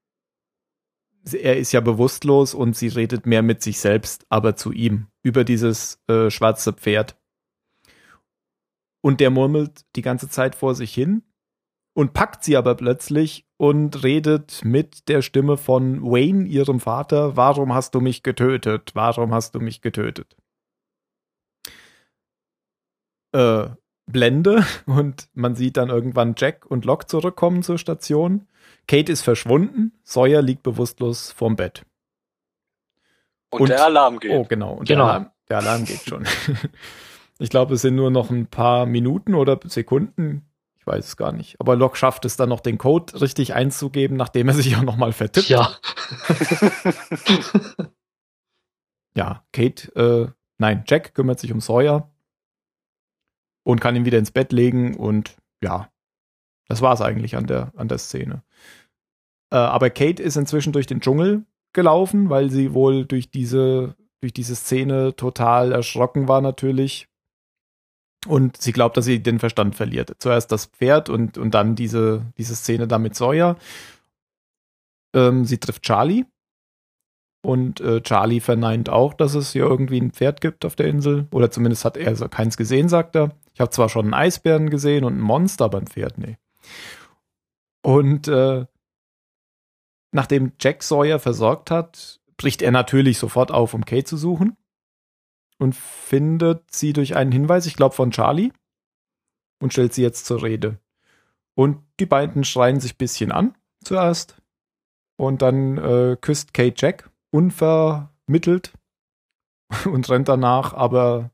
er 1.31 1.57
ist 1.57 1.71
ja 1.71 1.81
bewusstlos 1.81 2.53
und 2.53 2.75
sie 2.75 2.87
redet 2.87 3.25
mehr 3.25 3.41
mit 3.41 3.61
sich 3.61 3.79
selbst, 3.79 4.25
aber 4.29 4.55
zu 4.55 4.71
ihm, 4.71 5.07
über 5.21 5.43
dieses 5.43 6.01
äh, 6.07 6.29
schwarze 6.29 6.73
Pferd. 6.73 7.17
Und 9.01 9.19
der 9.19 9.29
murmelt 9.29 9.85
die 9.95 10.01
ganze 10.01 10.29
Zeit 10.29 10.55
vor 10.55 10.75
sich 10.75 10.93
hin 10.93 11.23
und 11.93 12.13
packt 12.13 12.43
sie 12.43 12.57
aber 12.57 12.75
plötzlich 12.75 13.45
und 13.57 14.03
redet 14.03 14.65
mit 14.65 15.07
der 15.09 15.21
Stimme 15.21 15.57
von 15.57 16.01
Wayne, 16.01 16.45
ihrem 16.47 16.79
Vater, 16.79 17.37
warum 17.37 17.73
hast 17.73 17.95
du 17.95 18.01
mich 18.01 18.23
getötet? 18.23 18.91
Warum 18.93 19.33
hast 19.33 19.55
du 19.55 19.59
mich 19.59 19.81
getötet? 19.81 20.35
äh, 23.33 23.69
Blende 24.05 24.65
und 24.85 25.29
man 25.33 25.55
sieht 25.55 25.77
dann 25.77 25.89
irgendwann 25.89 26.35
Jack 26.37 26.65
und 26.65 26.85
Locke 26.85 27.07
zurückkommen 27.07 27.63
zur 27.63 27.77
Station. 27.77 28.47
Kate 28.87 29.11
ist 29.11 29.21
verschwunden, 29.21 29.93
Sawyer 30.03 30.41
liegt 30.41 30.63
bewusstlos 30.63 31.31
vorm 31.31 31.55
Bett. 31.55 31.85
Und, 33.49 33.61
Und- 33.61 33.69
der 33.69 33.83
Alarm 33.85 34.19
geht. 34.19 34.31
Oh, 34.31 34.45
genau. 34.47 34.73
Und 34.73 34.87
Genau. 34.87 35.05
Der, 35.05 35.13
Alarm, 35.13 35.31
der 35.49 35.57
Alarm 35.59 35.85
geht 35.85 36.01
schon. 36.01 36.25
ich 37.39 37.49
glaube, 37.49 37.75
es 37.75 37.81
sind 37.81 37.95
nur 37.95 38.11
noch 38.11 38.29
ein 38.29 38.47
paar 38.47 38.85
Minuten 38.85 39.35
oder 39.35 39.59
Sekunden. 39.65 40.45
Ich 40.79 40.87
weiß 40.87 41.05
es 41.05 41.15
gar 41.17 41.31
nicht. 41.31 41.61
Aber 41.61 41.77
Locke 41.77 41.95
schafft 41.95 42.25
es 42.25 42.35
dann 42.35 42.49
noch, 42.49 42.59
den 42.59 42.77
Code 42.77 43.21
richtig 43.21 43.53
einzugeben, 43.53 44.17
nachdem 44.17 44.49
er 44.49 44.53
sich 44.53 44.75
auch 44.75 44.81
nochmal 44.81 45.13
vertippt. 45.13 45.47
Ja. 45.47 45.77
ja, 49.15 49.43
Kate, 49.53 49.95
äh, 49.95 50.27
nein, 50.57 50.83
Jack 50.87 51.13
kümmert 51.13 51.39
sich 51.39 51.53
um 51.53 51.61
Sawyer 51.61 52.09
und 53.63 53.81
kann 53.81 53.95
ihn 53.95 54.05
wieder 54.05 54.19
ins 54.19 54.31
Bett 54.31 54.51
legen 54.51 54.95
und 54.95 55.35
ja, 55.61 55.89
das 56.67 56.81
war's 56.81 57.01
eigentlich 57.01 57.35
an 57.35 57.47
der, 57.47 57.71
an 57.75 57.87
der 57.87 57.97
Szene. 57.97 58.43
Äh, 59.51 59.57
aber 59.57 59.89
Kate 59.89 60.21
ist 60.21 60.35
inzwischen 60.35 60.73
durch 60.73 60.87
den 60.87 61.01
Dschungel 61.01 61.45
gelaufen, 61.73 62.29
weil 62.29 62.49
sie 62.49 62.73
wohl 62.73 63.05
durch 63.05 63.31
diese, 63.31 63.95
durch 64.21 64.33
diese 64.33 64.55
Szene 64.55 65.15
total 65.15 65.71
erschrocken 65.71 66.27
war 66.27 66.41
natürlich. 66.41 67.07
Und 68.25 68.61
sie 68.61 68.71
glaubt, 68.71 68.95
dass 68.95 69.05
sie 69.05 69.21
den 69.21 69.39
Verstand 69.39 69.75
verliert. 69.75 70.13
Zuerst 70.19 70.51
das 70.51 70.67
Pferd 70.67 71.09
und, 71.09 71.37
und 71.37 71.53
dann 71.53 71.75
diese, 71.75 72.25
diese 72.37 72.55
Szene 72.55 72.87
da 72.87 72.97
mit 72.97 73.15
Sawyer. 73.15 73.57
Ähm, 75.13 75.43
sie 75.43 75.57
trifft 75.57 75.83
Charlie, 75.83 76.25
und 77.45 77.81
äh, 77.81 78.01
Charlie 78.01 78.39
verneint 78.39 78.89
auch, 78.89 79.13
dass 79.13 79.35
es 79.35 79.51
hier 79.51 79.63
irgendwie 79.63 79.99
ein 79.99 80.11
Pferd 80.11 80.39
gibt 80.39 80.63
auf 80.63 80.75
der 80.75 80.87
Insel. 80.87 81.27
Oder 81.31 81.51
zumindest 81.51 81.83
hat 81.83 81.97
er 81.97 82.15
so 82.15 82.29
keins 82.29 82.55
gesehen, 82.55 82.87
sagt 82.87 83.15
er. 83.15 83.31
Ich 83.53 83.59
habe 83.59 83.71
zwar 83.71 83.89
schon 83.89 84.05
einen 84.05 84.13
Eisbären 84.13 84.69
gesehen 84.69 85.03
und 85.03 85.17
ein 85.17 85.21
Monster, 85.21 85.73
ein 85.73 85.87
Pferd, 85.87 86.17
nee. 86.17 86.37
Und 87.83 88.27
äh, 88.27 88.65
nachdem 90.11 90.53
Jack 90.59 90.83
Sawyer 90.83 91.19
versorgt 91.19 91.69
hat, 91.69 92.21
bricht 92.37 92.61
er 92.61 92.71
natürlich 92.71 93.19
sofort 93.19 93.51
auf, 93.51 93.73
um 93.73 93.85
Kate 93.85 94.05
zu 94.05 94.17
suchen. 94.17 94.57
Und 95.59 95.75
findet 95.75 96.71
sie 96.71 96.93
durch 96.93 97.15
einen 97.15 97.31
Hinweis, 97.31 97.67
ich 97.67 97.75
glaube 97.75 97.95
von 97.95 98.11
Charlie, 98.11 98.51
und 99.61 99.71
stellt 99.71 99.93
sie 99.93 100.01
jetzt 100.01 100.25
zur 100.25 100.41
Rede. 100.41 100.79
Und 101.55 101.83
die 101.99 102.05
beiden 102.05 102.43
schreien 102.43 102.79
sich 102.79 102.95
ein 102.95 102.97
bisschen 102.97 103.31
an 103.31 103.55
zuerst. 103.83 104.41
Und 105.15 105.41
dann 105.41 105.77
äh, 105.77 106.17
küsst 106.19 106.53
Kate 106.53 106.73
Jack 106.75 107.09
unvermittelt 107.31 108.73
und 109.85 110.09
rennt 110.09 110.27
danach 110.27 110.73
aber 110.73 111.29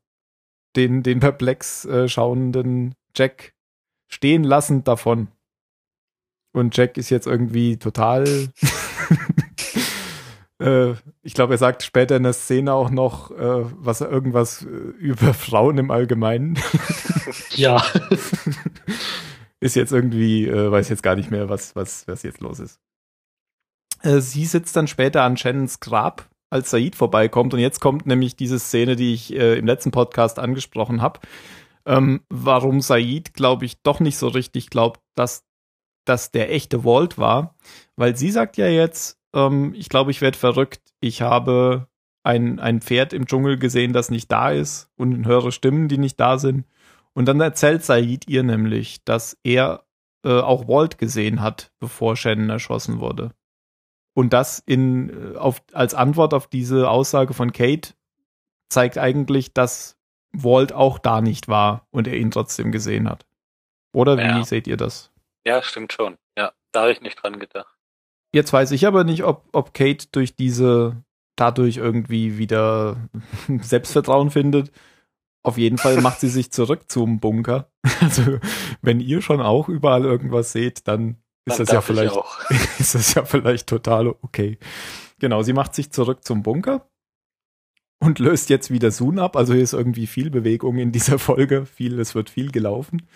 den, 0.75 1.03
den 1.03 1.19
perplex 1.19 1.86
äh, 1.86 2.08
schauenden 2.08 2.95
Jack 3.15 3.53
stehen 4.08 4.43
lassend 4.43 4.88
davon. 4.88 5.27
Und 6.51 6.75
Jack 6.75 6.97
ist 6.97 7.10
jetzt 7.10 7.27
irgendwie 7.27 7.77
total 7.77 8.25
Äh, 10.60 10.95
ich 11.21 11.34
glaube, 11.34 11.53
er 11.53 11.58
sagt 11.58 11.84
später 11.84 12.17
in 12.17 12.23
der 12.23 12.34
Szene 12.34 12.73
auch 12.73 12.89
noch, 12.89 13.32
äh, 13.32 13.65
was 13.77 14.01
irgendwas 14.01 14.63
äh, 14.63 14.67
über 14.67 15.34
Frauen 15.34 15.77
im 15.77 15.91
Allgemeinen. 15.91 16.60
Ja. 17.51 17.84
ist 19.60 19.75
jetzt 19.75 19.91
irgendwie, 19.91 20.49
weiß 20.49 20.89
jetzt 20.89 21.03
gar 21.03 21.15
nicht 21.15 21.29
mehr, 21.29 21.47
was, 21.47 21.75
was, 21.75 22.08
was 22.08 22.23
jetzt 22.23 22.39
los 22.39 22.60
ist. 22.60 22.79
Sie 24.01 24.45
sitzt 24.45 24.75
dann 24.75 24.88
später 24.88 25.23
an 25.23 25.38
Shannons 25.38 25.79
Grab, 25.79 26.27
als 26.49 26.69
Said 26.69 26.95
vorbeikommt. 26.95 27.53
Und 27.53 27.59
jetzt 27.59 27.79
kommt 27.79 28.05
nämlich 28.05 28.35
diese 28.35 28.59
Szene, 28.59 28.95
die 28.95 29.13
ich 29.13 29.35
äh, 29.35 29.57
im 29.57 29.65
letzten 29.65 29.91
Podcast 29.91 30.39
angesprochen 30.39 31.01
habe. 31.01 31.19
Ähm, 31.85 32.21
warum 32.29 32.81
Said, 32.81 33.33
glaube 33.33 33.65
ich, 33.65 33.81
doch 33.81 33.99
nicht 33.99 34.17
so 34.17 34.27
richtig 34.27 34.69
glaubt, 34.69 35.01
dass 35.15 35.45
das 36.05 36.31
der 36.31 36.51
echte 36.51 36.83
Walt 36.83 37.17
war. 37.17 37.55
Weil 37.95 38.15
sie 38.15 38.31
sagt 38.31 38.57
ja 38.57 38.67
jetzt, 38.67 39.17
ähm, 39.33 39.73
ich 39.75 39.89
glaube, 39.89 40.12
ich 40.12 40.21
werde 40.21 40.38
verrückt. 40.38 40.81
Ich 40.99 41.21
habe 41.21 41.88
ein, 42.23 42.59
ein 42.59 42.81
Pferd 42.81 43.13
im 43.13 43.25
Dschungel 43.27 43.57
gesehen, 43.57 43.93
das 43.93 44.12
nicht 44.12 44.31
da 44.31 44.51
ist 44.51 44.89
und 44.97 45.25
höre 45.25 45.51
Stimmen, 45.51 45.88
die 45.88 45.97
nicht 45.97 46.19
da 46.19 46.38
sind. 46.38 46.65
Und 47.13 47.25
dann 47.25 47.39
erzählt 47.41 47.83
Said 47.83 48.27
ihr 48.27 48.43
nämlich, 48.43 49.03
dass 49.03 49.38
er 49.43 49.83
äh, 50.23 50.39
auch 50.39 50.67
Walt 50.67 50.97
gesehen 50.97 51.41
hat, 51.41 51.71
bevor 51.79 52.15
Shannon 52.15 52.49
erschossen 52.49 52.99
wurde. 52.99 53.31
Und 54.19 54.34
das 54.34 54.60
in, 54.65 55.34
äh, 55.36 55.38
auf, 55.38 55.62
als 55.71 55.93
Antwort 55.93 56.34
auf 56.34 56.47
diese 56.47 56.89
Aussage 56.89 57.34
von 57.34 57.53
Kate 57.53 57.93
zeigt 58.67 58.97
eigentlich, 58.97 59.53
dass 59.53 59.97
Walt 60.34 60.73
auch 60.73 60.99
da 60.99 61.21
nicht 61.21 61.47
war 61.47 61.88
und 61.89 62.05
er 62.05 62.17
ihn 62.17 62.29
trotzdem 62.29 62.73
gesehen 62.73 63.10
hat. 63.10 63.25
Oder 63.93 64.17
wie 64.17 64.23
Ja. 64.23 64.43
seht 64.43 64.67
ihr 64.67 64.75
das? 64.75 65.13
Ja, 65.47 65.63
stimmt 65.63 65.93
schon. 65.93 66.17
Ja, 66.38 66.51
da 66.73 66.82
habe 66.82 66.91
ich 66.91 66.99
nicht 66.99 67.15
dran 67.23 67.39
gedacht. 67.39 67.73
Jetzt 68.34 68.51
weiß 68.51 68.71
ich 68.71 68.86
aber 68.86 69.05
nicht, 69.05 69.23
ob, 69.23 69.47
ob 69.53 69.73
Kate 69.73 70.08
durch 70.12 70.36
diese, 70.36 71.01
dadurch 71.38 71.77
irgendwie 71.77 72.38
wieder 72.38 72.97
Selbstvertrauen 73.62 74.32
findet. 74.32 74.69
Auf 75.43 75.58
jeden 75.58 75.77
Fall 75.77 76.01
macht 76.01 76.19
sie 76.19 76.27
sich 76.27 76.51
zurück 76.51 76.91
zum 76.91 77.21
Bunker. 77.21 77.71
Also, 78.01 78.39
wenn 78.82 78.99
ihr 78.99 79.21
schon 79.21 79.39
auch 79.39 79.69
überall 79.69 80.03
irgendwas 80.03 80.51
seht, 80.51 80.89
dann 80.89 81.15
ist 81.45 81.60
das 81.60 81.71
ja 81.71 81.82
vielleicht, 81.82 82.15
ist 82.80 82.95
das 82.95 83.13
ja 83.13 83.25
vielleicht 83.25 83.67
total 83.67 84.08
okay. 84.08 84.58
Genau, 85.19 85.43
sie 85.43 85.54
macht 85.54 85.75
sich 85.75 85.91
zurück 85.91 86.23
zum 86.23 86.43
Bunker 86.43 86.89
und 87.99 88.19
löst 88.19 88.49
jetzt 88.49 88.71
wieder 88.71 88.91
Sun 88.91 89.19
ab. 89.19 89.36
Also 89.36 89.54
hier 89.54 89.63
ist 89.63 89.73
irgendwie 89.73 90.08
viel 90.08 90.30
Bewegung 90.30 90.78
in 90.78 90.91
dieser 90.91 91.19
Folge. 91.19 91.65
Viel, 91.65 91.99
es 91.99 92.15
wird 92.15 92.30
viel 92.30 92.52
gelaufen. 92.52 93.08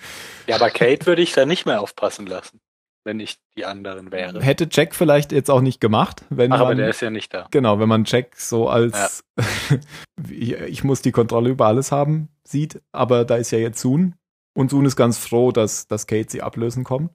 Ja, 0.48 0.56
aber 0.56 0.70
Kate 0.70 1.06
würde 1.06 1.22
ich 1.22 1.34
da 1.34 1.46
nicht 1.46 1.66
mehr 1.66 1.82
aufpassen 1.82 2.28
lassen, 2.28 2.60
wenn 3.06 3.20
ich 3.20 3.38
die 3.56 3.66
anderen 3.66 4.12
wäre. 4.12 4.42
Hätte 4.42 4.68
Jack 4.70 4.94
vielleicht 4.96 5.32
jetzt 5.32 5.50
auch 5.50 5.62
nicht 5.62 5.80
gemacht, 5.80 6.26
wenn 6.30 6.52
Ach, 6.52 6.60
aber 6.60 6.70
man 6.70 6.78
der 6.78 6.90
ist 6.90 7.02
ja 7.02 7.10
nicht 7.10 7.34
da. 7.34 7.48
Genau, 7.52 7.80
wenn 7.80 7.90
man 7.90 8.04
Jack 8.06 8.36
so 8.38 8.68
als 8.68 9.24
ich, 10.30 10.54
ich 10.54 10.84
muss 10.84 11.02
die 11.02 11.12
Kontrolle 11.12 11.50
über 11.50 11.68
alles 11.68 11.92
haben 11.92 12.30
sieht, 12.44 12.82
aber 12.92 13.24
da 13.24 13.38
ist 13.38 13.52
ja 13.52 13.60
jetzt 13.60 13.80
Soon 13.80 14.16
und 14.54 14.70
Soon 14.70 14.86
ist 14.86 14.98
ganz 14.98 15.18
froh, 15.18 15.52
dass, 15.52 15.88
dass 15.88 16.08
Kate 16.08 16.30
sie 16.30 16.42
ablösen 16.42 16.84
kommt. 16.84 17.12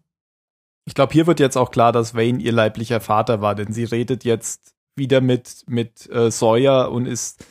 Ich 0.89 0.95
glaube, 0.95 1.13
hier 1.13 1.27
wird 1.27 1.39
jetzt 1.39 1.59
auch 1.59 1.71
klar, 1.71 1.93
dass 1.93 2.15
Wayne 2.15 2.41
ihr 2.41 2.51
leiblicher 2.51 3.03
Vater 3.03 3.43
war, 3.43 3.55
denn 3.55 3.75
sie 3.75 3.85
redet 3.85 4.25
jetzt 4.25 4.75
wieder 4.97 5.21
mit, 5.21 5.67
mit 5.69 6.09
äh, 6.11 6.31
Sawyer 6.31 6.91
und 6.91 7.05
ist 7.05 7.45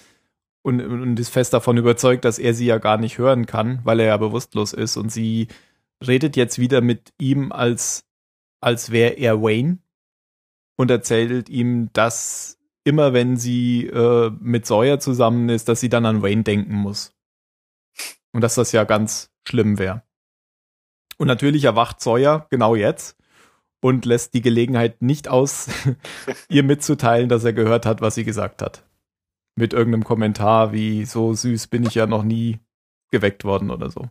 und, 0.64 0.82
und 0.82 1.20
ist 1.20 1.30
fest 1.30 1.54
davon 1.54 1.78
überzeugt, 1.78 2.26
dass 2.26 2.40
er 2.40 2.56
sie 2.56 2.66
ja 2.66 2.80
gar 2.80 2.98
nicht 2.98 3.20
hören 3.20 3.46
kann, 3.46 3.80
weil 3.84 4.00
er 4.00 4.08
ja 4.08 4.18
bewusstlos 4.18 4.74
ist 4.74 4.98
und 4.98 5.12
sie 5.12 5.50
redet 6.06 6.36
jetzt 6.36 6.58
wieder 6.58 6.82
mit 6.82 7.14
ihm 7.20 7.52
als 7.52 8.08
als 8.60 8.90
wäre 8.90 9.14
er 9.14 9.40
Wayne 9.40 9.78
und 10.76 10.90
erzählt 10.90 11.48
ihm, 11.48 11.92
dass 11.94 12.58
immer 12.84 13.14
wenn 13.14 13.38
sie 13.38 13.86
äh, 13.86 14.32
mit 14.40 14.66
Sawyer 14.66 15.00
zusammen 15.00 15.50
ist, 15.50 15.70
dass 15.70 15.80
sie 15.80 15.90
dann 15.90 16.08
an 16.08 16.24
Wayne 16.24 16.42
denken 16.42 16.74
muss. 16.74 17.14
Und 18.32 18.42
dass 18.42 18.56
das 18.56 18.72
ja 18.72 18.84
ganz 18.84 19.30
schlimm 19.48 19.78
wäre. 19.78 20.02
Und 21.18 21.28
natürlich 21.28 21.66
erwacht 21.66 22.02
Sawyer 22.02 22.48
genau 22.50 22.74
jetzt 22.74 23.16
und 23.82 24.06
lässt 24.06 24.34
die 24.34 24.42
Gelegenheit 24.42 25.02
nicht 25.02 25.28
aus, 25.28 25.70
ihr 26.50 26.64
mitzuteilen, 26.64 27.30
dass 27.30 27.44
er 27.44 27.54
gehört 27.54 27.86
hat, 27.86 28.02
was 28.02 28.16
sie 28.16 28.24
gesagt 28.24 28.62
hat. 28.62 28.86
Mit 29.56 29.74
irgendeinem 29.74 30.04
Kommentar 30.04 30.72
wie, 30.72 31.06
so 31.06 31.34
süß 31.34 31.68
bin 31.68 31.84
ich 31.84 31.96
ja 31.96 32.06
noch 32.06 32.24
nie 32.24 32.60
geweckt 33.12 33.44
worden 33.44 33.72
oder 33.72 33.90
so. 33.90 34.10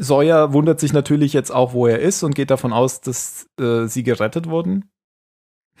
Sawyer 0.00 0.52
wundert 0.52 0.80
sich 0.80 0.92
natürlich 0.92 1.32
jetzt 1.32 1.50
auch, 1.50 1.72
wo 1.72 1.86
er 1.86 2.00
ist 2.00 2.22
und 2.22 2.34
geht 2.34 2.50
davon 2.50 2.72
aus, 2.72 3.00
dass 3.00 3.48
äh, 3.60 3.86
sie 3.86 4.02
gerettet 4.02 4.48
wurden. 4.48 4.90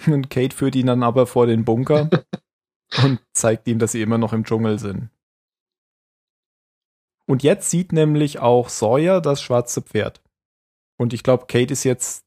Und 0.06 0.30
Kate 0.30 0.54
führt 0.54 0.76
ihn 0.76 0.86
dann 0.86 1.02
aber 1.02 1.26
vor 1.26 1.46
den 1.46 1.64
Bunker 1.64 2.08
und 3.02 3.20
zeigt 3.32 3.66
ihm, 3.68 3.78
dass 3.78 3.92
sie 3.92 4.02
immer 4.02 4.18
noch 4.18 4.32
im 4.32 4.44
Dschungel 4.44 4.78
sind. 4.78 5.10
Und 7.26 7.42
jetzt 7.42 7.70
sieht 7.70 7.92
nämlich 7.92 8.38
auch 8.38 8.68
Sawyer 8.68 9.20
das 9.20 9.40
schwarze 9.40 9.82
Pferd. 9.82 10.22
Und 10.96 11.12
ich 11.12 11.22
glaube, 11.22 11.46
Kate 11.46 11.72
ist 11.72 11.84
jetzt 11.84 12.23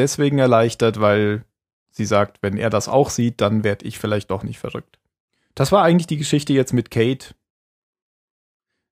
deswegen 0.00 0.38
erleichtert, 0.38 0.98
weil 0.98 1.44
sie 1.90 2.06
sagt, 2.06 2.38
wenn 2.42 2.56
er 2.56 2.70
das 2.70 2.88
auch 2.88 3.10
sieht, 3.10 3.40
dann 3.40 3.64
werde 3.64 3.84
ich 3.84 3.98
vielleicht 3.98 4.30
doch 4.30 4.42
nicht 4.42 4.58
verrückt. 4.58 4.98
Das 5.54 5.72
war 5.72 5.84
eigentlich 5.84 6.06
die 6.06 6.16
Geschichte 6.16 6.54
jetzt 6.54 6.72
mit 6.72 6.90
Kate. 6.90 7.34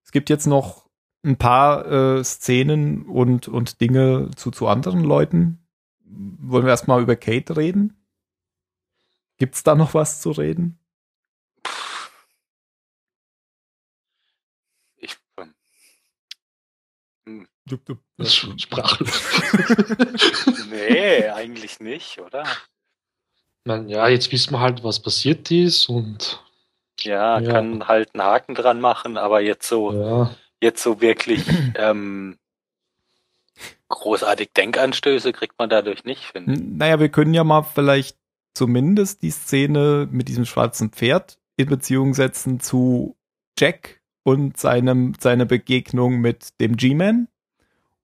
Es 0.05 0.13
gibt 0.13 0.29
jetzt 0.29 0.47
noch 0.47 0.87
ein 1.25 1.39
paar 1.39 1.87
äh, 1.91 2.25
Szenen 2.25 3.07
und, 3.07 3.49
und 3.49 3.81
Dinge 3.81 4.31
zu, 4.37 4.51
zu 4.51 4.67
anderen 4.69 5.03
Leuten. 5.03 5.67
Wollen 6.05 6.65
wir 6.65 6.71
erstmal 6.71 7.03
über 7.03 7.17
Kate 7.17 7.57
reden? 7.57 7.97
Gibt's 9.39 9.63
da 9.63 9.75
noch 9.75 9.95
was 9.95 10.21
zu 10.21 10.31
reden? 10.31 10.79
Ich, 14.97 15.17
ähm, 17.73 17.99
Das 18.17 18.29
ist 18.29 18.37
schon 18.37 18.59
sprachlos. 18.59 19.23
nee, 20.71 21.29
eigentlich 21.29 21.81
nicht, 21.81 22.19
oder? 22.21 22.45
Man, 23.65 23.89
ja, 23.89 24.09
jetzt 24.09 24.33
wissen 24.33 24.53
wir 24.53 24.61
halt, 24.61 24.83
was 24.85 25.01
passiert 25.01 25.51
ist 25.51 25.89
und 25.89 26.43
Ja, 27.01 27.39
Ja. 27.41 27.53
kann 27.53 27.87
halt 27.87 28.15
einen 28.15 28.25
Haken 28.25 28.55
dran 28.55 28.81
machen, 28.81 29.17
aber 29.17 29.41
jetzt 29.41 29.69
so, 29.69 29.93
ja, 29.93 30.35
jetzt 30.61 30.83
so 30.83 31.01
wirklich 31.01 31.45
ähm, 31.77 32.39
großartig 33.89 34.53
Denkanstöße 34.57 35.33
kriegt 35.33 35.59
man 35.59 35.69
dadurch 35.71 36.05
nicht, 36.05 36.25
finde 36.25 36.55
ich. 36.55 36.61
Naja, 36.61 37.01
wir 37.01 37.09
können 37.09 37.35
ja 37.35 37.45
mal 37.45 37.63
vielleicht 37.63 38.17
zumindest 38.55 39.23
die 39.23 39.31
Szene 39.31 40.09
mit 40.11 40.29
diesem 40.29 40.45
schwarzen 40.45 40.91
Pferd 40.91 41.39
in 41.57 41.69
Beziehung 41.69 42.15
setzen 42.15 42.61
zu 42.61 43.17
Jack 43.59 44.01
und 44.23 44.57
seinem, 44.59 45.15
seiner 45.19 45.45
Begegnung 45.45 46.21
mit 46.21 46.61
dem 46.61 46.77
G-Man. 46.77 47.29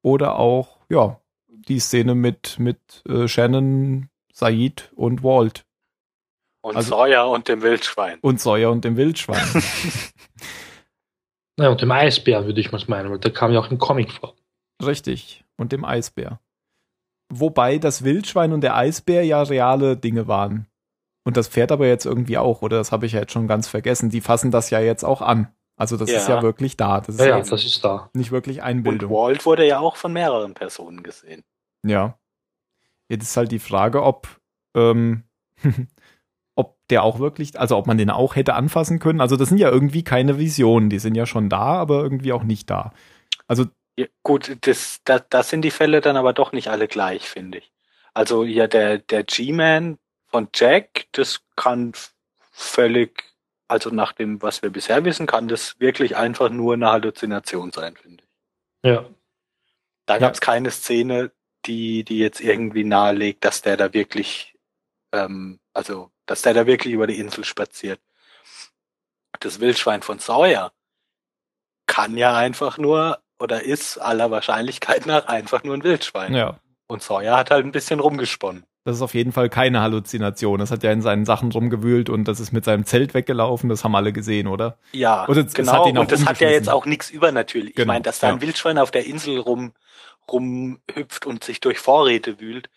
Oder 0.05 0.39
auch, 0.39 0.81
ja, 0.91 1.19
die 1.49 1.79
Szene 1.81 2.15
mit, 2.15 2.59
mit 2.59 3.03
äh, 3.09 3.27
Shannon, 3.27 4.11
Said 4.33 4.93
und 4.95 5.23
Walt 5.23 5.65
Und 6.63 6.77
Also- 6.77 6.91
Sawyer 6.91 7.29
und 7.31 7.49
dem 7.49 7.63
Wildschwein. 7.63 8.19
und 8.21 8.39
Sawyer 8.39 8.71
und 8.71 8.85
dem 8.85 8.97
Wildschwein. 8.99 9.43
naja, 11.57 11.71
und 11.71 11.81
dem 11.81 11.91
Eisbär 11.91 12.45
würde 12.45 12.61
ich 12.61 12.71
mal 12.71 12.83
meinen, 12.87 13.11
weil 13.11 13.19
der 13.19 13.33
kam 13.33 13.53
ja 13.53 13.61
auch 13.61 13.71
im 13.71 13.79
Comic 13.79 14.13
vor. 14.13 14.35
Richtig. 14.85 15.45
Und 15.57 15.73
dem 15.73 15.85
Eisbär. 15.85 16.41
Wobei 17.33 17.79
das 17.79 18.05
Wildschwein 18.05 18.53
und 18.53 18.61
der 18.61 18.77
Eisbär 18.77 19.25
ja 19.25 19.43
reale 19.43 19.97
Dinge 19.97 20.27
waren. 20.29 20.67
Und 21.25 21.39
das 21.39 21.49
Pferd 21.49 21.73
aber 21.73 21.87
jetzt 21.87 22.05
irgendwie 22.05 22.37
auch, 22.37 22.61
oder 22.61 22.77
das 22.77 22.93
habe 22.93 23.07
ich 23.07 23.13
ja 23.13 23.21
jetzt 23.21 23.33
schon 23.33 23.49
ganz 23.49 23.69
vergessen. 23.69 24.11
Die 24.11 24.21
fassen 24.21 24.51
das 24.51 24.69
ja 24.69 24.81
jetzt 24.81 25.05
auch 25.05 25.23
an. 25.23 25.49
Also 25.77 25.97
das 25.97 26.11
Ja. 26.11 26.19
ist 26.19 26.29
ja 26.29 26.43
wirklich 26.43 26.77
da. 26.77 27.01
Das 27.01 27.17
ist 27.17 27.21
Ja, 27.21 27.27
ja, 27.27 27.39
das 27.41 27.65
ist 27.65 27.85
da. 27.85 28.11
nicht 28.15 28.31
wirklich 28.31 28.59
Und 28.59 28.65
Einbildung. 28.65 29.11
Walt 29.11 29.45
wurde 29.47 29.67
ja 29.67 29.81
auch 29.81 29.97
von 29.97 30.13
mehreren 30.13 30.55
Personen 30.55 31.03
gesehen. 31.03 31.43
Ja. 31.85 32.19
Jetzt 33.09 33.25
ist 33.25 33.37
halt 33.37 33.51
die 33.53 33.59
Frage, 33.59 34.03
ob, 34.03 34.29
ähm, 34.77 35.25
ob 36.57 36.77
der 36.91 37.03
auch 37.03 37.19
wirklich, 37.19 37.59
also 37.59 37.77
ob 37.77 37.87
man 37.87 37.99
den 37.99 38.11
auch 38.11 38.37
hätte 38.37 38.55
anfassen 38.55 38.99
können. 39.01 39.21
Also 39.21 39.37
das 39.37 39.49
sind 39.49 39.59
ja 39.59 39.69
irgendwie 39.71 40.05
keine 40.05 40.39
Visionen. 40.39 40.91
Die 40.91 40.99
sind 41.01 41.15
ja 41.17 41.27
schon 41.27 41.49
da, 41.49 41.75
aber 41.77 42.03
irgendwie 42.03 42.33
auch 42.33 42.45
nicht 42.45 42.71
da. 42.71 42.93
Also 43.49 43.67
Ja, 43.99 44.07
gut, 44.23 44.57
das, 44.67 45.01
das, 45.05 45.23
das 45.29 45.49
sind 45.51 45.63
die 45.63 45.71
Fälle 45.71 46.01
dann 46.01 46.17
aber 46.17 46.33
doch 46.33 46.53
nicht 46.53 46.69
alle 46.69 46.89
gleich, 46.89 47.29
finde 47.29 47.59
ich. 47.59 47.73
Also 48.15 48.45
ja, 48.45 48.69
der, 48.69 48.99
der 48.99 49.25
G-Man 49.25 49.99
von 50.29 50.49
Jack, 50.55 51.07
das 51.13 51.41
kann 51.57 51.93
völlig, 52.53 53.25
also 53.75 53.91
nach 53.91 54.13
dem, 54.13 54.41
was 54.41 54.63
wir 54.63 54.71
bisher 54.71 55.05
wissen, 55.05 55.27
kann 55.27 55.49
das 55.49 55.79
wirklich 55.81 56.17
einfach 56.17 56.49
nur 56.49 56.75
eine 56.75 56.91
Halluzination 56.91 57.73
sein, 57.73 57.97
finde 57.97 58.23
ich. 58.23 58.91
Ja. 58.91 59.05
Da 60.07 60.19
gab 60.19 60.35
es 60.35 60.41
keine 60.41 60.71
Szene, 60.71 61.33
die, 61.67 62.05
die 62.05 62.19
jetzt 62.19 62.41
irgendwie 62.41 62.85
nahelegt, 62.85 63.45
dass 63.45 63.63
der 63.63 63.77
da 63.77 63.93
wirklich, 63.93 64.55
ähm, 65.13 65.59
also, 65.73 66.11
dass 66.27 66.43
der 66.43 66.55
da 66.55 66.67
wirklich 66.67 66.95
über 66.95 67.07
die 67.07 67.19
Insel 67.19 67.45
spaziert. 67.45 68.01
Das 69.41 69.59
Wildschwein 69.59 70.03
von 70.03 70.21
Sawyer 70.21 70.73
kann 71.87 72.17
ja 72.17 72.37
einfach 72.37 72.79
nur 72.79 73.21
oder 73.41 73.63
ist 73.63 73.99
aller 73.99 74.31
Wahrscheinlichkeit 74.31 75.07
nach 75.07 75.27
einfach 75.27 75.65
nur 75.65 75.75
ein 75.75 75.83
Wildschwein. 75.83 76.33
ja, 76.35 76.61
Und 76.87 77.03
Sawyer 77.03 77.37
hat 77.37 77.51
halt 77.51 77.67
ein 77.67 77.73
bisschen 77.73 77.99
rumgesponnen. 77.99 78.65
Das 78.85 78.97
ist 78.97 79.03
auf 79.03 79.15
jeden 79.15 79.33
Fall 79.33 79.49
keine 79.49 79.81
Halluzination. 79.81 80.59
Das 80.59 80.71
hat 80.71 80.83
ja 80.83 80.93
in 80.93 81.01
seinen 81.01 81.25
Sachen 81.25 81.51
rumgewühlt 81.51 82.11
und 82.11 82.25
das 82.29 82.39
ist 82.39 82.53
mit 82.53 82.65
seinem 82.67 82.85
Zelt 82.85 83.15
weggelaufen. 83.15 83.71
Das 83.71 83.83
haben 83.83 83.95
alle 83.97 84.13
gesehen, 84.13 84.47
oder? 84.47 84.77
Ja, 84.93 85.27
es- 85.27 85.37
es 85.39 85.55
genau. 85.55 85.73
auch 85.85 85.87
und 85.87 86.13
das 86.13 86.27
hat 86.27 86.41
ja 86.41 86.51
jetzt 86.51 86.69
auch 86.69 86.85
nichts 86.85 87.11
übernatürlich. 87.11 87.71
Ich 87.71 87.77
Genau, 87.77 87.87
meine, 87.95 88.03
dass 88.03 88.19
da 88.19 88.29
ein 88.29 88.37
ja. 88.37 88.41
Wildschwein 88.43 88.77
auf 88.79 88.91
der 88.91 89.07
Insel 89.07 89.39
rum, 89.39 89.73
rumhüpft 90.31 91.25
und 91.25 91.45
sich 91.45 91.61
durch 91.61 91.79
Vorräte 91.79 92.41
wühlt. 92.41 92.69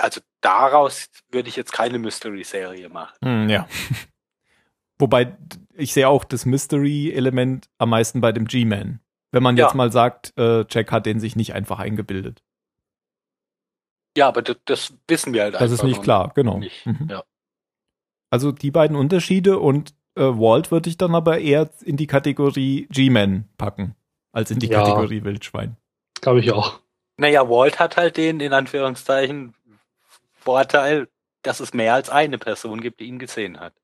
Also 0.00 0.20
daraus 0.40 1.08
würde 1.30 1.48
ich 1.48 1.56
jetzt 1.56 1.72
keine 1.72 1.98
Mystery-Serie 1.98 2.88
machen. 2.88 3.14
Hm, 3.22 3.48
ja. 3.50 3.66
Wobei 4.98 5.36
ich 5.74 5.92
sehe 5.92 6.08
auch 6.08 6.24
das 6.24 6.46
Mystery-Element 6.46 7.66
am 7.78 7.90
meisten 7.90 8.20
bei 8.20 8.30
dem 8.32 8.46
G-Man. 8.46 9.00
Wenn 9.32 9.42
man 9.42 9.56
Ja. 9.56 9.66
jetzt 9.66 9.74
mal 9.74 9.90
sagt, 9.90 10.32
äh, 10.38 10.64
Jack 10.70 10.92
hat 10.92 11.06
den 11.06 11.18
sich 11.18 11.34
nicht 11.36 11.54
einfach 11.54 11.78
eingebildet. 11.80 12.42
Ja, 14.16 14.28
aber 14.28 14.42
das, 14.42 14.56
das 14.64 14.94
wissen 15.08 15.32
wir 15.32 15.42
halt 15.44 15.54
Das 15.54 15.70
ist 15.70 15.82
nicht 15.84 16.02
klar, 16.02 16.32
genau. 16.34 16.58
Nicht. 16.58 16.84
Mhm. 16.86 17.08
Ja. 17.10 17.24
Also 18.30 18.52
die 18.52 18.70
beiden 18.70 18.96
Unterschiede 18.96 19.58
und 19.58 19.94
äh, 20.16 20.22
Walt 20.22 20.70
würde 20.70 20.88
ich 20.90 20.98
dann 20.98 21.14
aber 21.14 21.38
eher 21.38 21.70
in 21.82 21.96
die 21.96 22.06
Kategorie 22.06 22.86
G-Man 22.90 23.48
packen, 23.58 23.94
als 24.32 24.50
in 24.50 24.58
die 24.58 24.66
Ja. 24.68 24.80
Kategorie 24.82 25.24
Wildschwein. 25.24 25.76
Glaube 26.20 26.40
ich 26.40 26.52
auch. 26.52 26.80
Naja, 27.16 27.48
Walt 27.48 27.78
hat 27.78 27.96
halt 27.96 28.16
den, 28.16 28.40
in 28.40 28.52
Anführungszeichen, 28.52 29.54
Vorteil, 30.32 31.08
dass 31.42 31.60
es 31.60 31.72
mehr 31.74 31.94
als 31.94 32.10
eine 32.10 32.38
Person 32.38 32.80
gibt, 32.80 33.00
die 33.00 33.04
ihn 33.04 33.18
gesehen 33.18 33.60
hat. 33.60 33.74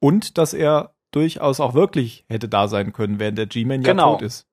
Und 0.00 0.38
dass 0.38 0.54
er 0.54 0.94
durchaus 1.10 1.60
auch 1.60 1.74
wirklich 1.74 2.24
hätte 2.28 2.48
da 2.48 2.68
sein 2.68 2.92
können, 2.92 3.18
während 3.18 3.38
der 3.38 3.46
G-Man 3.46 3.82
ja 3.82 3.90
Genau. 3.92 4.12
tot 4.14 4.22
ist. 4.22 4.46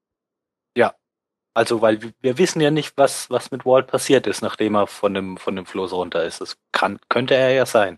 Also, 1.57 1.81
weil 1.81 1.99
wir- 2.21 2.37
wissen 2.37 2.61
ja 2.61 2.69
nicht, 2.69 2.93
was, 2.97 3.31
was 3.31 3.49
mit 3.49 3.65
Walt 3.65 3.87
passiert 3.87 4.27
ist, 4.27 4.43
nachdem 4.43 4.75
er 4.75 4.85
von 4.85 5.13
dem, 5.15 5.37
von 5.37 5.55
dem 5.55 5.65
Floß 5.65 5.91
runter 5.91 6.23
ist. 6.23 6.39
Das 6.39 6.55
kann, 6.71 6.99
könnte 7.09 7.33
er 7.33 7.51
ja 7.51 7.65
sein. 7.65 7.97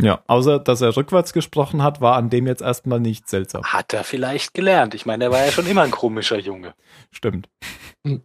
Ja, 0.00 0.20
außer 0.26 0.58
dass 0.58 0.80
er 0.80 0.96
rückwärts 0.96 1.32
gesprochen 1.32 1.82
hat, 1.84 2.00
war 2.00 2.16
an 2.16 2.28
dem 2.28 2.48
jetzt 2.48 2.60
erstmal 2.60 2.98
nicht 2.98 3.28
seltsam. 3.28 3.62
Hat 3.62 3.94
er 3.94 4.02
vielleicht 4.02 4.52
gelernt. 4.52 4.94
Ich 4.94 5.06
meine, 5.06 5.24
er 5.24 5.30
war 5.30 5.44
ja 5.44 5.52
schon 5.52 5.66
immer 5.68 5.82
ein 5.82 5.92
komischer 5.92 6.38
Junge. 6.38 6.74
Stimmt. 7.12 7.48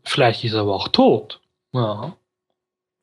Vielleicht 0.04 0.44
ist 0.44 0.54
er 0.54 0.62
aber 0.62 0.74
auch 0.74 0.88
tot. 0.88 1.40
Ja. 1.72 2.18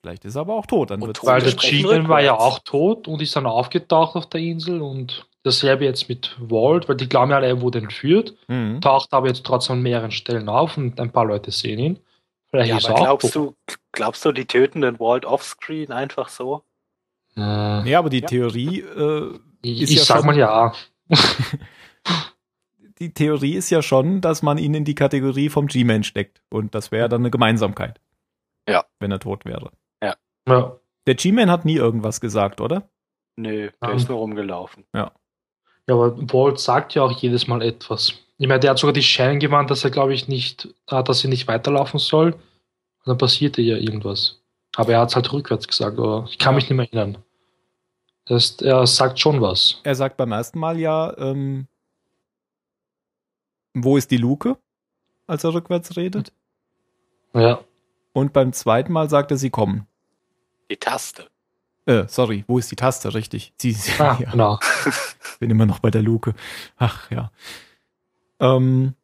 Vielleicht 0.02 0.24
ist 0.24 0.34
er 0.34 0.40
aber 0.40 0.54
auch 0.54 0.66
tot. 0.66 0.90
Dann 0.90 1.00
Und 1.00 1.16
tot. 1.16 1.26
Weil 1.26 1.40
der 1.40 1.52
G-Man 1.54 2.08
war 2.08 2.20
ja 2.20 2.34
auch 2.34 2.58
tot 2.58 3.06
und 3.06 3.22
ist 3.22 3.36
dann 3.36 3.46
aufgetaucht 3.46 4.16
auf 4.16 4.26
der 4.28 4.40
Insel 4.40 4.82
und 4.82 5.24
dasselbe 5.42 5.84
jetzt 5.84 6.08
mit 6.08 6.36
Walt, 6.38 6.88
weil 6.88 6.96
die 6.96 7.08
glauben 7.08 7.30
ja 7.30 7.38
alle, 7.38 7.46
er 7.46 7.60
wurde 7.60 7.78
entführt, 7.78 8.36
Mhm. 8.48 8.80
taucht 8.80 9.12
aber 9.12 9.28
jetzt 9.28 9.44
trotzdem 9.46 9.76
an 9.76 9.82
mehreren 9.82 10.10
Stellen 10.10 10.48
auf 10.48 10.76
und 10.76 11.00
ein 11.00 11.10
paar 11.12 11.24
Leute 11.24 11.50
sehen 11.50 11.78
ihn. 11.78 11.98
Vielleicht 12.50 12.70
Ja, 12.70 12.76
ist 12.78 12.86
aber 12.86 12.94
er 12.94 13.00
auch 13.00 13.18
glaubst 13.18 13.34
du, 13.34 13.54
glaubst 13.92 14.24
du, 14.24 14.32
die 14.32 14.44
töten 14.46 14.80
den 14.80 14.98
Walt 15.00 15.24
offscreen 15.24 15.92
einfach 15.92 16.28
so? 16.28 16.62
Äh, 17.36 17.88
Ja, 17.88 17.98
aber 18.00 18.10
die 18.10 18.20
Ja. 18.20 18.26
Theorie, 18.26 18.80
äh, 18.80 19.38
ich 19.62 19.82
ist 19.82 19.90
ich 19.90 19.96
ja 19.98 20.04
sag 20.04 20.16
schon- 20.18 20.26
mal 20.26 20.36
ja. 20.36 20.72
die 22.98 23.14
Theorie 23.14 23.54
ist 23.54 23.70
ja 23.70 23.82
schon, 23.82 24.20
dass 24.20 24.42
man 24.42 24.58
ihn 24.58 24.74
in 24.74 24.84
die 24.84 24.94
Kategorie 24.94 25.48
vom 25.48 25.66
G-Man 25.68 26.02
steckt. 26.04 26.42
Und 26.50 26.74
das 26.74 26.90
wäre 26.92 27.08
dann 27.08 27.22
eine 27.22 27.30
Gemeinsamkeit. 27.30 28.00
Ja. 28.68 28.84
Wenn 28.98 29.10
er 29.10 29.20
tot 29.20 29.44
wäre. 29.44 29.70
ja. 30.02 30.16
Der 31.06 31.14
G-Man 31.14 31.50
hat 31.50 31.64
nie 31.64 31.76
irgendwas 31.76 32.20
gesagt, 32.20 32.60
oder? 32.60 32.88
Nö, 33.36 33.70
der 33.82 33.88
Ähm. 33.90 33.96
ist 33.96 34.08
nur 34.08 34.18
rumgelaufen. 34.18 34.84
Ja, 34.94 35.12
aber 35.90 36.16
Walt 36.32 36.58
sagt 36.58 36.94
ja 36.94 37.02
auch 37.02 37.12
jedes 37.12 37.46
Mal 37.46 37.62
etwas. 37.62 38.12
Ich 38.38 38.48
meine, 38.48 38.60
der 38.60 38.70
hat 38.70 38.78
sogar 38.78 38.92
die 38.94 39.02
Shannon 39.02 39.38
gewarnt, 39.38 39.70
dass 39.70 39.84
er, 39.84 39.90
glaube 39.90 40.14
ich, 40.14 40.28
nicht, 40.28 40.68
äh, 40.88 41.02
dass 41.02 41.20
sie 41.20 41.28
nicht 41.28 41.46
weiterlaufen 41.48 41.98
soll. 42.00 42.32
Und 42.32 43.06
dann 43.06 43.18
passierte 43.18 43.62
ja 43.62 43.76
irgendwas. 43.76 44.40
Aber 44.76 44.92
er 44.92 45.00
hat 45.00 45.10
es 45.10 45.16
halt 45.16 45.32
rückwärts 45.32 45.66
gesagt, 45.66 45.98
aber 45.98 46.26
ich 46.30 46.38
kann 46.38 46.52
Ja. 46.52 46.56
mich 46.56 46.64
nicht 46.70 46.76
mehr 46.76 46.86
erinnern. 46.92 47.22
Das 48.26 48.34
heißt, 48.44 48.62
er 48.62 48.86
sagt 48.86 49.18
schon 49.18 49.40
was. 49.40 49.80
Er 49.82 49.94
sagt 49.94 50.16
beim 50.16 50.32
ersten 50.32 50.58
Mal 50.58 50.78
ja, 50.78 51.16
ähm, 51.18 51.66
wo 53.74 53.96
ist 53.96 54.10
die 54.10 54.16
Luke, 54.16 54.56
als 55.26 55.44
er 55.44 55.54
rückwärts 55.54 55.96
redet. 55.96 56.32
Ja. 57.34 57.60
Und 58.12 58.32
beim 58.32 58.52
zweiten 58.52 58.92
Mal 58.92 59.08
sagt 59.08 59.30
er, 59.30 59.36
sie 59.36 59.50
kommen. 59.50 59.86
Die 60.70 60.76
Taste. 60.76 61.28
Äh, 61.90 62.06
sorry, 62.06 62.44
wo 62.46 62.56
ist 62.56 62.70
die 62.70 62.76
Taste? 62.76 63.12
Richtig. 63.14 63.52
Sie, 63.60 63.76
Ah, 63.98 64.16
ja, 64.20 64.30
genau. 64.30 64.60
bin 65.40 65.50
immer 65.50 65.66
noch 65.66 65.80
bei 65.80 65.90
der 65.90 66.02
Luke. 66.02 66.34
Ach 66.76 67.10
ja. 67.10 67.32
Ähm, 68.38 68.94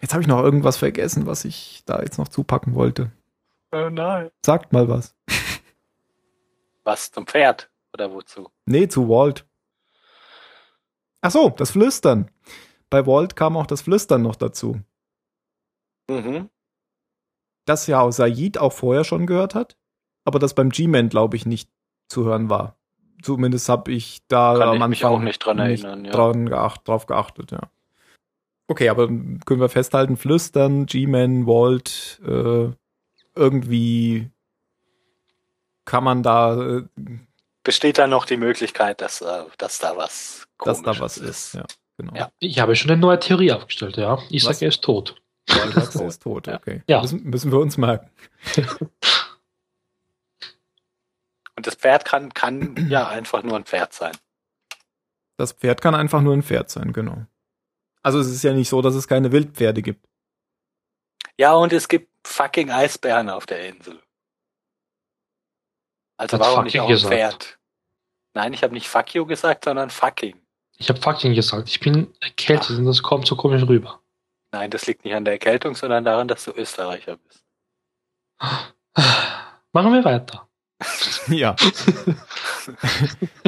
jetzt 0.00 0.12
habe 0.12 0.20
ich 0.20 0.26
noch 0.26 0.42
irgendwas 0.42 0.76
vergessen, 0.78 1.26
was 1.26 1.44
ich 1.44 1.84
da 1.86 2.02
jetzt 2.02 2.18
noch 2.18 2.26
zupacken 2.26 2.74
wollte. 2.74 3.12
Oh 3.70 3.88
nein. 3.88 4.30
Sagt 4.44 4.72
mal 4.72 4.88
was. 4.88 5.14
Was, 6.82 7.12
zum 7.12 7.24
Pferd? 7.26 7.70
Oder 7.92 8.12
wozu? 8.12 8.50
Nee, 8.64 8.88
zu 8.88 9.08
Walt. 9.08 9.46
Ach 11.20 11.30
so, 11.30 11.50
das 11.50 11.70
Flüstern. 11.70 12.30
Bei 12.90 13.06
Walt 13.06 13.36
kam 13.36 13.56
auch 13.56 13.66
das 13.66 13.82
Flüstern 13.82 14.22
noch 14.22 14.36
dazu. 14.36 14.80
Mhm. 16.08 16.50
Das 17.64 17.86
ja 17.86 18.10
Said 18.10 18.58
auch 18.58 18.72
vorher 18.72 19.04
schon 19.04 19.26
gehört 19.26 19.54
hat, 19.54 19.76
aber 20.24 20.40
das 20.40 20.54
beim 20.54 20.70
G-Man, 20.70 21.08
glaube 21.08 21.36
ich, 21.36 21.46
nicht 21.46 21.70
zu 22.08 22.24
hören 22.24 22.48
war. 22.50 22.76
Zumindest 23.22 23.68
habe 23.68 23.92
ich 23.92 24.20
da 24.28 24.54
Kann 24.58 24.62
am 24.68 24.74
ich 24.76 24.82
Anfang 24.82 24.90
mich 24.90 25.04
auch 25.04 25.20
nicht 25.20 25.38
dran 25.38 25.58
erinnern, 25.58 26.04
ja. 26.04 26.12
dran 26.12 26.46
geacht, 26.48 26.86
drauf 26.86 27.06
geachtet, 27.06 27.50
ja. 27.50 27.60
Okay, 28.68 28.88
aber 28.88 29.06
können 29.06 29.60
wir 29.60 29.68
festhalten, 29.68 30.16
Flüstern, 30.16 30.86
G-Man, 30.86 31.46
Walt, 31.46 32.20
äh, 32.26 32.70
irgendwie 33.34 34.30
kann 35.84 36.04
man 36.04 36.22
da, 36.22 36.78
äh, 36.78 36.84
Besteht 37.62 37.98
da 37.98 38.06
noch 38.06 38.26
die 38.26 38.36
Möglichkeit, 38.36 39.00
dass, 39.00 39.20
äh, 39.22 39.44
dass 39.58 39.78
da 39.78 39.96
was 39.96 40.46
dass 40.64 40.82
da 40.82 40.98
was 40.98 41.18
ist. 41.18 41.54
Ja, 41.54 41.64
genau. 41.98 42.14
Ja. 42.14 42.30
Ich 42.38 42.58
habe 42.58 42.76
schon 42.76 42.90
eine 42.90 43.00
neue 43.00 43.18
Theorie 43.18 43.52
aufgestellt, 43.52 43.96
ja. 43.96 44.18
Ich 44.30 44.44
sage, 44.44 44.58
er 44.62 44.68
ist 44.68 44.82
tot. 44.82 45.20
Walt 45.48 45.94
er 45.94 46.06
ist 46.06 46.22
tot, 46.22 46.46
Ja. 46.46 46.56
okay. 46.56 46.82
Ja. 46.88 47.02
Müssen, 47.02 47.24
müssen 47.24 47.52
wir 47.52 47.58
uns 47.58 47.76
merken. 47.76 48.10
Und 51.56 51.66
das 51.66 51.74
Pferd 51.74 52.04
kann, 52.04 52.32
kann 52.34 52.76
ja 52.90 53.08
einfach 53.08 53.42
nur 53.42 53.56
ein 53.56 53.64
Pferd 53.64 53.92
sein. 53.92 54.16
Das 55.38 55.52
Pferd 55.52 55.80
kann 55.80 55.94
einfach 55.94 56.22
nur 56.22 56.34
ein 56.34 56.42
Pferd 56.42 56.70
sein, 56.70 56.92
genau. 56.92 57.26
Also 58.02 58.20
es 58.20 58.28
ist 58.28 58.42
ja 58.42 58.52
nicht 58.52 58.68
so, 58.68 58.80
dass 58.82 58.94
es 58.94 59.08
keine 59.08 59.32
Wildpferde 59.32 59.82
gibt. 59.82 60.06
Ja, 61.38 61.54
und 61.54 61.72
es 61.72 61.88
gibt 61.88 62.10
fucking 62.26 62.70
Eisbären 62.70 63.28
auf 63.28 63.46
der 63.46 63.68
Insel. 63.68 64.00
Also 66.16 66.38
Hat 66.38 66.40
warum 66.40 66.64
nicht 66.64 66.76
fucking 66.76 66.80
auch 66.80 66.88
ein 66.88 66.94
gesagt. 66.94 67.14
Pferd? 67.14 67.58
Nein, 68.34 68.52
ich 68.52 68.62
habe 68.62 68.74
nicht 68.74 68.88
fuck 68.88 69.14
you 69.14 69.26
gesagt, 69.26 69.64
sondern 69.64 69.90
fucking. 69.90 70.40
Ich 70.78 70.88
habe 70.88 71.00
fucking 71.00 71.34
gesagt, 71.34 71.68
ich 71.68 71.80
bin 71.80 72.14
erkältet 72.20 72.78
und 72.78 72.84
das 72.84 73.02
kommt 73.02 73.26
so 73.26 73.36
komisch 73.36 73.62
rüber. 73.66 74.00
Nein, 74.52 74.70
das 74.70 74.86
liegt 74.86 75.04
nicht 75.04 75.14
an 75.14 75.24
der 75.24 75.34
Erkältung, 75.34 75.74
sondern 75.74 76.04
daran, 76.04 76.28
dass 76.28 76.44
du 76.44 76.52
Österreicher 76.52 77.16
bist. 77.16 77.44
Machen 79.72 79.92
wir 79.92 80.04
weiter. 80.04 80.48
Ja. 81.28 81.56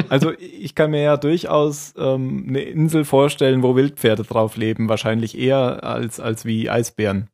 also 0.09 0.31
ich 0.39 0.75
kann 0.75 0.91
mir 0.91 1.01
ja 1.01 1.17
durchaus 1.17 1.93
ähm, 1.97 2.45
eine 2.47 2.61
Insel 2.61 3.05
vorstellen, 3.05 3.63
wo 3.63 3.75
Wildpferde 3.75 4.23
drauf 4.23 4.57
leben. 4.57 4.89
Wahrscheinlich 4.89 5.37
eher 5.37 5.83
als, 5.83 6.19
als 6.19 6.45
wie 6.45 6.69
Eisbären. 6.69 7.29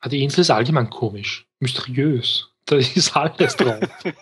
Ah, 0.00 0.08
Die 0.08 0.22
Insel 0.22 0.40
ist 0.40 0.50
allgemein 0.50 0.90
komisch. 0.90 1.46
Mysteriös. 1.60 2.48
Da 2.64 2.76
ist 2.76 3.16
alles 3.16 3.56
drauf. 3.56 3.80
Ich 4.04 4.14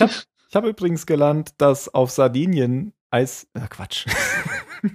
habe 0.00 0.10
ich 0.48 0.56
hab 0.56 0.64
übrigens 0.64 1.04
gelernt, 1.04 1.50
dass 1.58 1.92
auf 1.92 2.10
Sardinien 2.10 2.94
Eis... 3.10 3.46
Äh, 3.52 3.68
Quatsch. 3.68 4.06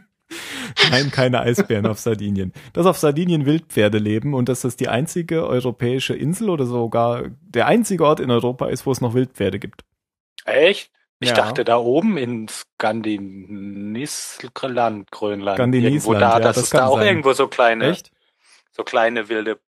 Nein, 0.92 1.12
keine 1.12 1.42
Eisbären 1.42 1.86
auf 1.86 2.00
Sardinien. 2.00 2.54
Dass 2.74 2.86
auf 2.86 2.98
Sardinien 2.98 3.46
Wildpferde 3.46 3.98
leben 3.98 4.34
und 4.34 4.50
dass 4.50 4.62
das 4.62 4.76
die 4.76 4.88
einzige 4.88 5.48
europäische 5.48 6.16
Insel 6.16 6.50
oder 6.50 6.66
sogar 6.66 7.26
der 7.42 7.68
einzige 7.68 8.06
Ort 8.06 8.20
in 8.20 8.32
Europa 8.32 8.68
ist, 8.68 8.86
wo 8.86 8.92
es 8.92 9.02
noch 9.02 9.14
Wildpferde 9.14 9.60
gibt. 9.60 9.84
Echt? 10.46 10.92
Ich 11.20 11.30
Ja. 11.30 11.36
dachte 11.36 11.64
da 11.64 11.78
oben 11.78 12.18
in 12.18 12.48
Skandinavland, 12.50 15.12
Grönland, 15.12 15.58
Skandiniesland, 15.58 15.86
irgendwo 15.86 16.14
da, 16.14 16.20
ja, 16.34 16.40
dass 16.40 16.56
das 16.56 16.64
es 16.66 16.70
da 16.72 16.88
auch 16.88 16.98
sein. 16.98 17.08
irgendwo 17.08 17.34
so 17.34 17.48
kleine, 17.48 17.86
Echt? 17.86 18.12
so 18.72 18.84
kleine 18.84 19.30
wilde 19.30 19.60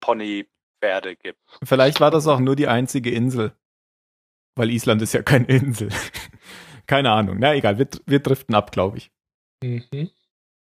Ponypferde 0.00 1.16
gibt. 1.16 1.38
Vielleicht 1.62 2.00
war 2.00 2.10
das 2.10 2.26
auch 2.26 2.40
nur 2.40 2.56
die 2.56 2.68
einzige 2.68 3.10
Insel. 3.10 3.52
Weil 4.54 4.70
Island 4.70 5.00
ist 5.02 5.14
ja 5.14 5.22
keine 5.22 5.46
Insel. 5.46 5.88
Keine 6.88 7.12
Ahnung. 7.12 7.36
Na 7.38 7.54
egal, 7.54 7.78
wir, 7.78 7.86
wir 8.06 8.18
driften 8.18 8.56
ab, 8.56 8.72
glaube 8.72 8.98
ich. 8.98 9.12
Mhm. 9.62 10.10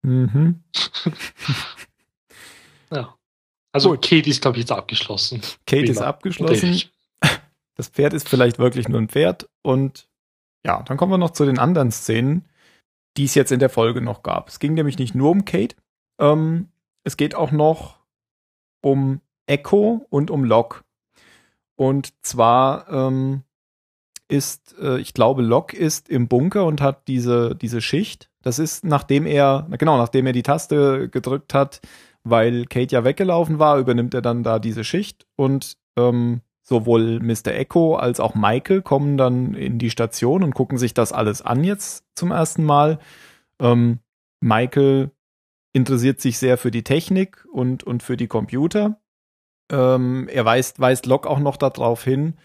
Mhm. 0.02 0.64
Ja. 2.92 3.16
Also 3.72 3.92
Gut. 3.92 4.02
Kate 4.02 4.30
ist, 4.30 4.42
glaube 4.42 4.58
ich, 4.58 4.64
jetzt 4.64 4.72
abgeschlossen. 4.72 5.42
Kate 5.68 5.84
ist 5.84 5.98
Prima. 5.98 6.08
abgeschlossen. 6.10 6.74
Okay. 6.74 6.90
Das 7.76 7.88
Pferd 7.88 8.14
ist 8.14 8.28
vielleicht 8.28 8.60
wirklich 8.60 8.90
nur 8.90 9.00
ein 9.00 9.08
Pferd. 9.08 9.48
Und 9.62 10.10
ja, 10.66 10.84
dann 10.84 10.98
kommen 10.98 11.14
wir 11.14 11.18
noch 11.18 11.30
zu 11.30 11.46
den 11.46 11.60
anderen 11.60 11.92
Szenen, 11.94 12.44
die 13.16 13.24
es 13.24 13.36
jetzt 13.36 13.54
in 13.54 13.60
der 13.62 13.70
Folge 13.70 14.02
noch 14.02 14.22
gab. 14.22 14.50
Es 14.50 14.60
ging 14.60 14.74
nämlich 14.74 14.98
nicht 14.98 15.16
nur 15.16 15.30
um 15.32 15.46
Kate. 15.46 15.78
Ähm, 16.20 16.68
es 17.06 17.16
geht 17.16 17.36
auch 17.36 17.52
noch 17.52 18.00
um 18.82 19.22
Echo 19.48 20.06
und 20.10 20.30
um 20.30 20.44
Locke. 20.44 20.84
Und 21.78 22.14
zwar 22.22 22.90
ähm, 22.90 23.44
ist, 24.30 24.76
äh, 24.80 25.00
ich 25.00 25.14
glaube, 25.14 25.42
Locke 25.42 25.76
ist 25.76 26.08
im 26.08 26.28
Bunker 26.28 26.66
und 26.66 26.82
hat 26.82 27.08
diese, 27.08 27.56
diese 27.56 27.82
Schicht. 27.82 28.30
Das 28.42 28.60
ist, 28.60 28.86
nachdem 28.86 29.26
er, 29.26 29.68
genau, 29.78 29.98
nachdem 29.98 30.26
er 30.26 30.34
die 30.34 30.44
Taste 30.44 31.10
gedrückt 31.10 31.54
hat, 31.54 31.82
weil 32.24 32.66
Kate 32.66 32.94
ja 32.94 33.04
weggelaufen 33.04 33.60
war, 33.60 33.78
übernimmt 33.78 34.14
er 34.14 34.22
dann 34.22 34.44
da 34.44 34.60
diese 34.60 34.84
Schicht 34.84 35.26
und 35.36 35.78
ähm, 35.98 36.42
sowohl 36.62 37.20
Mr. 37.20 37.48
Echo 37.48 37.96
als 37.96 38.20
auch 38.20 38.36
Michael 38.36 38.82
kommen 38.82 39.18
dann 39.18 39.56
in 39.56 39.80
die 39.80 39.90
Station 39.90 40.44
und 40.44 40.54
gucken 40.54 40.78
sich 40.78 40.94
das 40.94 41.12
alles 41.12 41.42
an 41.42 41.64
jetzt 41.64 42.06
zum 42.16 42.32
ersten 42.32 42.64
Mal. 42.64 43.00
Ähm, 43.60 44.00
Michael 44.40 45.12
interessiert 45.74 46.22
sich 46.22 46.38
sehr 46.38 46.58
für 46.58 46.72
die 46.72 46.84
Technik 46.84 47.46
und, 47.52 47.84
und 47.84 48.04
für 48.04 48.18
die 48.18 48.28
Computer. 48.28 49.00
Ähm, 49.72 50.28
er 50.32 50.46
weist, 50.46 50.80
weist 50.80 51.06
Locke 51.06 51.30
auch 51.30 51.40
noch 51.40 51.58
darauf 51.58 52.04
hin, 52.04 52.36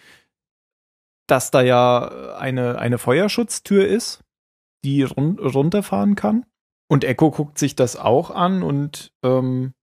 dass 1.26 1.50
da 1.50 1.62
ja 1.62 2.34
eine, 2.36 2.78
eine 2.78 2.98
Feuerschutztür 2.98 3.86
ist, 3.86 4.22
die 4.84 5.02
run 5.02 5.38
runterfahren 5.38 6.14
kann. 6.14 6.46
Und 6.88 7.04
Echo 7.04 7.30
guckt 7.30 7.58
sich 7.58 7.74
das 7.74 7.96
auch 7.96 8.30
an 8.30 8.62
und 8.62 9.12
ähm, 9.22 9.74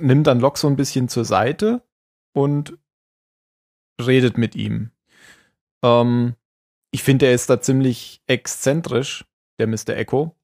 nimmt 0.00 0.26
dann 0.26 0.40
Locke 0.40 0.58
so 0.58 0.66
ein 0.66 0.76
bisschen 0.76 1.08
zur 1.08 1.24
Seite 1.24 1.82
und 2.34 2.76
redet 4.00 4.36
mit 4.36 4.56
ihm. 4.56 4.90
Ähm, 5.82 6.34
ich 6.90 7.02
finde, 7.02 7.26
er 7.26 7.34
ist 7.34 7.48
da 7.48 7.60
ziemlich 7.60 8.20
exzentrisch, 8.26 9.24
der 9.58 9.68
Mr. 9.68 9.90
Echo. 9.90 10.34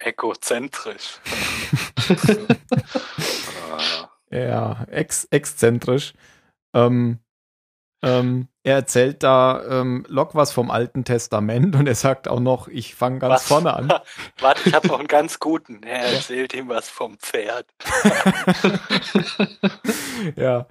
Egozentrisch. 0.00 1.20
ja, 4.30 4.84
ex 4.90 5.26
exzentrisch. 5.30 6.14
Ähm, 6.74 7.20
ähm, 8.02 8.46
er 8.62 8.76
erzählt 8.76 9.24
da 9.24 9.60
ähm, 9.68 10.04
Locke 10.08 10.34
was 10.34 10.52
vom 10.52 10.70
Alten 10.70 11.04
Testament 11.04 11.74
und 11.74 11.88
er 11.88 11.96
sagt 11.96 12.28
auch 12.28 12.38
noch, 12.38 12.68
ich 12.68 12.94
fange 12.94 13.18
ganz 13.18 13.34
Was? 13.34 13.44
vorne 13.44 13.74
an. 13.74 13.88
Warte, 14.40 14.68
ich 14.68 14.74
habe 14.74 14.86
noch 14.86 14.98
einen 14.98 15.08
ganz 15.08 15.38
guten. 15.38 15.80
Er 15.88 16.12
erzählt 16.12 16.54
ihm 16.54 16.68
was 16.68 16.88
vom 16.88 17.18
Pferd. 17.18 17.66
ja. 20.36 20.66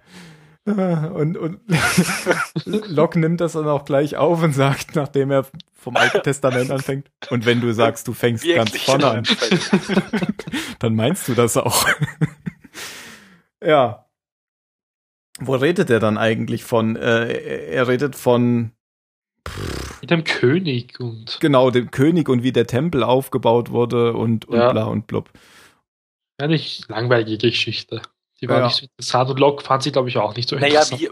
Und, 0.66 1.38
und 1.38 1.62
Locke 2.66 3.20
nimmt 3.20 3.40
das 3.40 3.54
dann 3.54 3.70
auch 3.70 3.86
gleich 3.86 4.18
auf 4.18 4.44
und 4.44 4.52
sagt, 4.52 4.96
nachdem 4.96 5.32
er 5.32 5.46
vom 5.74 5.96
Alten 5.96 6.24
Testament 6.24 6.72
anfängt, 6.72 7.10
und 7.30 7.46
wenn 7.46 7.62
du 7.62 7.74
sagst, 7.74 8.06
du 8.08 8.14
fängst 8.14 8.46
ganz 8.46 8.74
Wirklich 8.74 8.86
vorne 8.86 9.08
an, 9.08 9.24
dann 10.80 10.96
meinst 10.96 11.28
du 11.30 11.36
das 11.36 11.56
auch. 11.56 11.86
Ja. 13.68 14.04
Wo 15.40 15.56
redet 15.56 15.90
er 15.90 16.00
dann 16.00 16.18
eigentlich 16.18 16.64
von? 16.64 16.96
Äh, 16.96 17.68
er 17.72 17.88
redet 17.88 18.16
von 18.16 18.72
Mit 20.02 20.10
dem 20.10 20.24
König 20.24 21.00
und 21.00 21.38
genau 21.40 21.70
dem 21.70 21.92
König 21.92 22.28
und 22.30 22.42
wie 22.44 22.52
der 22.52 22.66
Tempel 22.66 23.04
aufgebaut 23.04 23.70
wurde 23.70 24.14
und, 24.14 24.46
und 24.46 24.58
Ja. 24.58 24.72
bla 24.72 24.86
und 24.86 25.06
blub. 25.08 25.30
eigentlich 26.40 26.88
langweilige 26.88 27.38
Geschichte. 27.50 28.02
Die 28.42 28.48
war 28.50 28.60
Ja. 28.60 28.66
nicht 28.66 28.78
so 28.78 28.86
interessant 28.86 29.30
und 29.32 29.40
Locke 29.40 29.64
fand 29.64 29.84
sie, 29.84 29.92
glaube 29.92 30.10
ich, 30.10 30.18
auch 30.18 30.36
nicht 30.36 30.50
so 30.50 30.56
Naja, 30.56 30.82
interessant. 30.82 31.02
wie, 31.02 31.10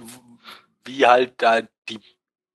wie 0.86 1.06
halt 1.06 1.34
da 1.42 1.62
die, 1.90 2.00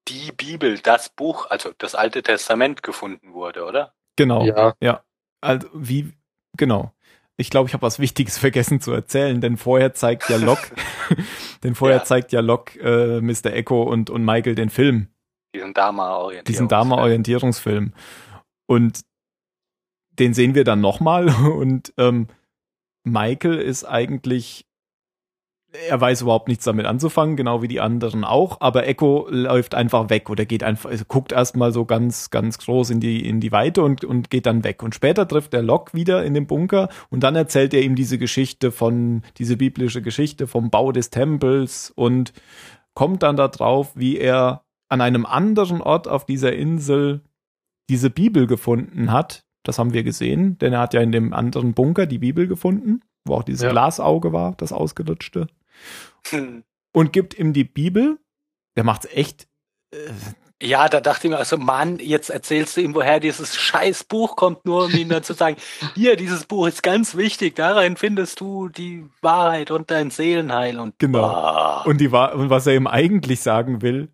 die 0.09 0.33
Bibel, 0.33 0.79
das 0.79 1.09
Buch, 1.09 1.47
also 1.51 1.73
das 1.79 1.95
Alte 1.95 2.23
Testament 2.23 2.83
gefunden 2.83 3.33
wurde, 3.33 3.65
oder? 3.65 3.95
Genau. 4.17 4.45
Ja, 4.81 5.05
Also 5.41 5.69
wie 5.75 6.13
genau. 6.57 6.93
Ich 7.41 7.49
glaube, 7.51 7.69
ich 7.69 7.73
habe 7.75 7.83
was 7.83 7.99
Wichtiges 7.99 8.39
vergessen 8.47 8.81
zu 8.81 8.93
erzählen, 8.93 9.41
denn 9.41 9.57
vorher 9.57 9.95
zeigt 9.95 10.29
ja 10.29 10.37
Locke, 10.37 10.75
denn 11.65 11.75
vorher 11.75 11.99
Ja. 11.99 12.05
zeigt 12.05 12.33
ja 12.33 12.41
Locke 12.41 12.79
äh, 12.81 13.21
Mr. 13.21 13.53
Echo 13.53 13.83
und, 13.83 14.11
und 14.11 14.25
Michael 14.25 14.55
den 14.55 14.71
Film, 14.71 15.09
Diesen 15.55 15.73
Dama-Orientierung. 15.75 16.45
diesen 16.45 16.69
Dama-Orientierungsfilm. 16.69 17.93
Und 18.67 19.01
den 20.19 20.35
sehen 20.35 20.55
wir 20.55 20.65
dann 20.65 20.81
nochmal 20.81 21.29
und 21.59 21.93
ähm, 21.97 22.29
Michael 23.05 23.59
ist 23.59 23.85
eigentlich, 23.85 24.67
er 25.89 26.01
weiß 26.01 26.23
überhaupt 26.23 26.49
nichts 26.49 26.65
damit 26.65 26.87
anzufangen, 26.87 27.37
genau 27.37 27.63
wie 27.63 27.69
die 27.69 27.81
anderen 27.81 28.25
auch, 28.25 28.61
aber 28.61 28.87
Echo 28.87 29.29
läuft 29.31 29.75
einfach 29.75 30.11
weg 30.11 30.29
oder 30.29 30.45
geht 30.45 30.65
einfach, 30.65 30.91
also 30.91 31.05
guckt 31.07 31.33
erstmal 31.33 31.73
so 31.73 31.85
ganz, 31.85 32.31
ganz 32.31 32.59
groß 32.59 32.91
in 32.91 33.01
die, 33.01 33.27
in 33.27 33.41
die 33.41 33.53
Weite 33.53 33.83
und, 33.83 34.05
und 34.05 34.31
geht 34.31 34.47
dann 34.47 34.65
weg. 34.65 34.83
Und 34.83 34.95
später 34.95 35.29
trifft 35.29 35.55
er 35.55 35.63
Locke 35.63 35.95
wieder 35.95 36.25
in 36.25 36.35
dem 36.35 36.47
Bunker 36.47 36.89
und 37.09 37.23
dann 37.23 37.37
erzählt 37.37 37.73
er 37.73 37.83
ihm 37.83 37.95
diese 37.95 38.19
Geschichte 38.19 38.73
von, 38.73 39.23
diese 39.39 39.57
biblische 39.57 40.03
Geschichte 40.03 40.47
vom 40.47 40.71
Bau 40.71 40.91
des 40.91 41.11
Tempels 41.11 41.93
und 41.95 42.33
kommt 42.95 43.23
dann 43.23 43.37
darauf, 43.37 43.97
wie 43.97 44.19
er 44.19 44.65
an 44.89 45.01
einem 45.01 45.25
anderen 45.25 45.81
Ort 45.81 46.09
auf 46.09 46.27
dieser 46.27 46.53
Insel 46.53 47.23
diese 47.89 48.11
Bibel 48.11 48.49
gefunden 48.49 49.13
hat. 49.13 49.45
Das 49.63 49.79
haben 49.79 49.93
wir 49.93 50.03
gesehen, 50.03 50.59
denn 50.59 50.73
er 50.73 50.81
hat 50.81 50.95
ja 50.95 51.01
in 51.01 51.13
dem 51.13 51.33
anderen 51.33 51.75
Bunker 51.75 52.07
die 52.07 52.19
Bibel 52.19 52.49
gefunden, 52.49 53.03
wo 53.25 53.35
auch 53.35 53.45
dieses 53.45 53.63
Ja. 53.63 53.71
Glasauge 53.71 54.33
war, 54.33 54.55
das 54.57 54.73
ausgelutschte 54.73 55.47
Hm. 56.29 56.65
und 56.93 57.13
gibt 57.13 57.39
ihm 57.39 57.53
die 57.53 57.65
Bibel. 57.65 58.19
Der 58.77 58.85
macht's 58.85 59.07
echt. 59.13 59.49
Äh, 59.93 60.11
Ja, 60.63 60.89
da 60.91 61.01
dachte 61.01 61.27
ich 61.27 61.31
mir, 61.31 61.39
also 61.39 61.57
Mann, 61.57 61.99
jetzt 61.99 62.29
erzählst 62.29 62.77
du 62.77 62.83
ihm, 62.83 62.95
woher 62.95 63.19
dieses 63.19 63.57
scheiß 63.57 64.05
Buch 64.05 64.37
kommt, 64.37 64.67
nur 64.67 64.85
um 64.85 64.91
ihm 64.91 65.09
dann 65.09 65.23
zu 65.23 65.33
sagen, 65.33 65.57
hier, 65.95 66.17
dieses 66.17 66.45
Buch 66.45 66.67
ist 66.69 66.83
ganz 66.83 67.17
wichtig, 67.17 67.57
darin 67.57 67.97
findest 67.97 68.41
du 68.41 68.69
die 68.69 69.07
Wahrheit 69.23 69.71
und 69.71 69.91
dein 69.91 70.11
Seelenheil 70.11 70.79
und 70.79 70.99
Genau. 70.99 71.25
Ah. 71.25 71.83
und, 71.87 71.99
die, 72.01 72.09
und 72.09 72.51
was 72.51 72.67
er 72.67 72.75
ihm 72.75 72.87
eigentlich 72.87 73.41
sagen 73.41 73.81
will, 73.81 74.09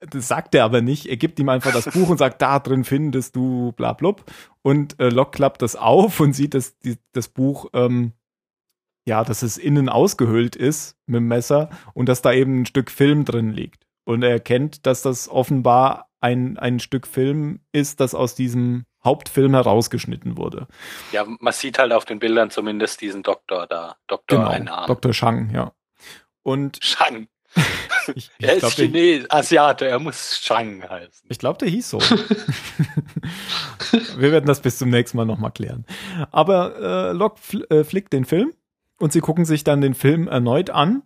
das 0.00 0.26
sagt 0.26 0.54
er 0.56 0.64
aber 0.64 0.80
nicht. 0.82 1.06
Er 1.06 1.16
gibt 1.16 1.38
ihm 1.38 1.48
einfach 1.48 1.72
das 1.72 1.84
Buch 1.94 2.08
und 2.08 2.18
sagt, 2.18 2.42
da 2.42 2.58
drin 2.58 2.82
findest 2.82 3.36
du 3.36 3.70
bla 3.72 3.92
blub. 3.92 4.24
Und 4.62 4.98
äh, 4.98 5.10
Locke 5.10 5.36
klappt 5.36 5.62
das 5.62 5.76
auf 5.76 6.18
und 6.18 6.32
sieht, 6.32 6.54
dass 6.54 6.76
die, 6.80 6.96
das 7.12 7.28
Buch, 7.28 7.66
ähm, 7.72 8.12
ja, 9.06 9.24
dass 9.24 9.42
es 9.42 9.58
innen 9.58 9.88
ausgehöhlt 9.88 10.56
ist 10.56 10.96
mit 11.06 11.18
dem 11.18 11.28
Messer 11.28 11.70
und 11.94 12.08
dass 12.08 12.22
da 12.22 12.32
eben 12.32 12.62
ein 12.62 12.66
Stück 12.66 12.90
Film 12.90 13.24
drin 13.24 13.50
liegt. 13.50 13.84
Und 14.04 14.22
er 14.22 14.30
erkennt, 14.30 14.86
dass 14.86 15.02
das 15.02 15.28
offenbar 15.28 16.08
ein, 16.20 16.58
ein 16.58 16.80
Stück 16.80 17.06
Film 17.06 17.60
ist, 17.72 18.00
das 18.00 18.14
aus 18.14 18.34
diesem 18.34 18.84
Hauptfilm 19.04 19.54
herausgeschnitten 19.54 20.36
wurde. 20.36 20.68
Ja, 21.10 21.24
man 21.26 21.52
sieht 21.52 21.78
halt 21.78 21.92
auf 21.92 22.04
den 22.04 22.20
Bildern 22.20 22.50
zumindest 22.50 23.00
diesen 23.00 23.22
Doktor 23.22 23.66
da. 23.66 23.96
Doktor 24.06 24.38
Genau, 24.38 24.50
ein 24.50 24.68
Arm. 24.68 24.86
Dr. 24.86 25.12
Shang, 25.12 25.50
ja. 25.52 25.72
Und 26.42 26.78
Shang. 26.82 27.26
ich, 28.14 28.30
Er 28.38 28.56
ich 28.56 28.62
ist 28.62 28.76
glaube, 28.76 28.76
der, 28.76 28.88
Chines, 29.02 29.30
Asiate, 29.30 29.86
er 29.86 29.98
muss 29.98 30.38
Shang 30.40 30.88
heißen. 30.88 31.26
ich 31.28 31.38
glaub, 31.38 31.58
der 31.58 31.68
hieß 31.68 31.90
so. 31.90 32.00
Wir 34.16 34.32
werden 34.32 34.46
das 34.46 34.60
bis 34.60 34.78
zum 34.78 34.90
nächsten 34.90 35.16
Mal 35.16 35.26
nochmal 35.26 35.50
klären. 35.50 35.84
Aber 36.30 36.76
äh, 36.80 37.12
Locke 37.12 37.38
fl 37.40 37.66
äh, 37.70 37.84
flickt 37.84 38.12
den 38.12 38.24
Film 38.24 38.52
und 39.02 39.12
sie 39.12 39.20
gucken 39.20 39.44
sich 39.44 39.64
dann 39.64 39.80
den 39.80 39.94
Film 39.94 40.28
erneut 40.28 40.70
an. 40.70 41.02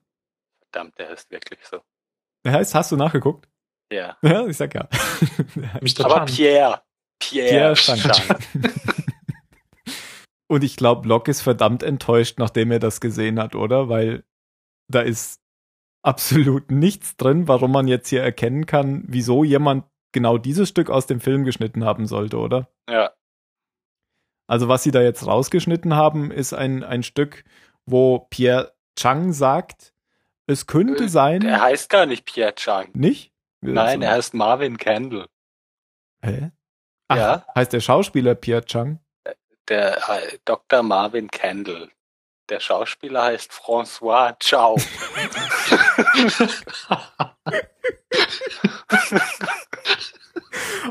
Verdammt, 0.71 0.99
der 0.99 1.09
ist 1.09 1.31
wirklich 1.31 1.61
so. 1.65 1.81
Der 2.45 2.53
heißt, 2.53 2.75
hast 2.75 2.93
du 2.93 2.97
nachgeguckt? 2.97 3.49
Ja. 3.91 4.19
Ja, 4.23 4.47
ich 4.47 4.59
sag 4.59 4.75
ja. 4.75 4.87
Aber. 6.05 6.27
Pierre. 6.27 6.83
Pierre, 7.19 7.49
Pierre. 7.49 7.77
Shang. 7.77 7.99
Und 10.49 10.63
ich 10.63 10.77
glaube, 10.77 11.09
Locke 11.09 11.31
ist 11.31 11.41
verdammt 11.41 11.83
enttäuscht, 11.83 12.39
nachdem 12.39 12.71
er 12.71 12.81
das 12.81 13.01
gesehen 13.01 13.39
hat, 13.41 13.55
oder? 13.55 13.89
Weil 13.89 14.25
da 14.89 15.01
ist 15.01 15.41
absolut 16.03 16.71
nichts 16.71 17.17
drin, 17.17 17.49
warum 17.49 17.73
man 17.73 17.89
jetzt 17.89 18.11
hier 18.11 18.23
erkennen 18.23 18.67
kann, 18.67 19.05
wieso 19.07 19.43
jemand 19.43 19.87
genau 20.13 20.37
dieses 20.37 20.69
Stück 20.69 20.91
aus 20.91 21.07
dem 21.07 21.21
Film 21.21 21.45
geschnitten 21.45 21.83
haben 21.83 22.07
sollte, 22.07 22.37
oder? 22.37 22.69
Ja. 22.91 23.13
Also 24.49 24.69
was 24.69 24.83
sie 24.83 24.91
da 24.91 25.01
jetzt 25.03 25.27
rausgeschnitten 25.27 25.95
haben, 25.95 26.31
ist 26.31 26.53
ein, 26.53 26.85
ein 26.85 27.03
Stück, 27.03 27.45
wo 27.87 28.21
Pierre 28.31 28.73
Chang 28.97 29.33
sagt, 29.33 29.93
es 30.47 30.67
könnte 30.67 31.05
Äh, 31.05 31.09
sein, 31.09 31.41
Der 31.41 31.61
heißt 31.61 31.91
gar 31.91 32.07
nicht 32.07 32.25
Pierre 32.25 32.55
Chang. 32.55 32.89
nicht? 32.95 33.33
Nein, 33.61 34.03
er 34.03 34.13
heißt 34.13 34.35
Marvin 34.35 34.77
Candle. 34.79 35.27
Hä? 36.23 36.51
Ach, 37.09 37.17
Ja. 37.17 37.47
heißt 37.55 37.73
der 37.73 37.81
Schauspieler 37.81 38.35
Pierre 38.35 38.65
Chang? 38.65 39.01
Der 39.69 39.97
äh, 40.09 40.39
Dr. 40.45 40.83
Marvin 40.83 41.29
Candle. 41.29 41.91
Der 42.49 42.61
Schauspieler 42.61 43.25
heißt 43.25 43.51
François 43.51 44.37
Chao. 44.39 44.77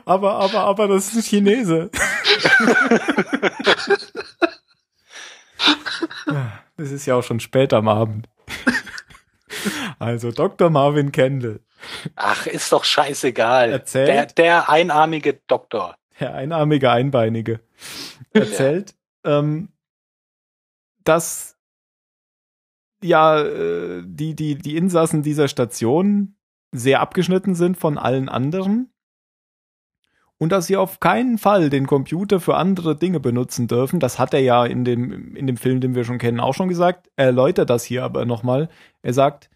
Aber, 0.06 0.36
aber, 0.36 0.60
aber 0.60 0.88
das 0.88 1.08
ist 1.08 1.16
ein 1.16 1.22
Chinese. 1.24 1.89
Ja, 6.78 6.84
das 6.84 6.92
ist 6.92 7.06
ja 7.06 7.16
auch 7.16 7.24
schon 7.24 7.40
spät 7.40 7.74
am 7.74 7.88
Abend. 7.88 8.28
Also 9.98 10.32
Dr. 10.32 10.70
Marvin 10.70 11.12
Kendall, 11.12 11.62
Ach, 12.16 12.48
ist 12.48 12.72
doch 12.72 12.84
scheißegal. 12.84 13.72
Erzählt. 13.72 14.08
Der, 14.08 14.26
der 14.26 14.70
einarmige 14.70 15.40
Doktor. 15.48 15.96
der 16.20 16.34
einarmige 16.34 16.92
Einbeinige, 16.92 17.62
erzählt, 18.32 18.96
ähm, 19.24 19.70
dass 21.04 21.58
ja 23.02 23.42
äh, 23.42 24.04
die, 24.06 24.36
die, 24.36 24.56
die 24.56 24.78
Insassen 24.78 25.24
dieser 25.24 25.48
Station 25.48 26.36
sehr 26.72 27.00
abgeschnitten 27.00 27.56
sind 27.56 27.78
von 27.78 27.98
allen 27.98 28.30
anderen 28.30 28.92
und 30.38 30.52
dass 30.52 30.68
sie 30.68 30.78
auf 30.78 31.00
keinen 31.00 31.38
Fall 31.38 31.70
den 31.70 31.88
Computer 31.88 32.40
für 32.40 32.56
andere 32.56 32.96
Dinge 32.96 33.20
benutzen 33.20 33.68
dürfen. 33.68 34.00
Das 34.00 34.20
hat 34.20 34.34
er 34.34 34.42
ja 34.42 34.66
in 34.66 34.84
dem, 34.84 35.36
in 35.36 35.48
dem 35.48 35.58
Film, 35.58 35.82
den 35.82 35.96
wir 35.96 36.04
schon 36.04 36.18
kennen, 36.18 36.40
auch 36.40 36.54
schon 36.54 36.68
gesagt. 36.68 37.10
Er 37.16 37.28
erläutert 37.28 37.70
das 37.70 37.84
hier 37.84 38.04
aber 38.04 38.26
nochmal. 38.26 38.70
Er 39.02 39.14
sagt, 39.14 39.50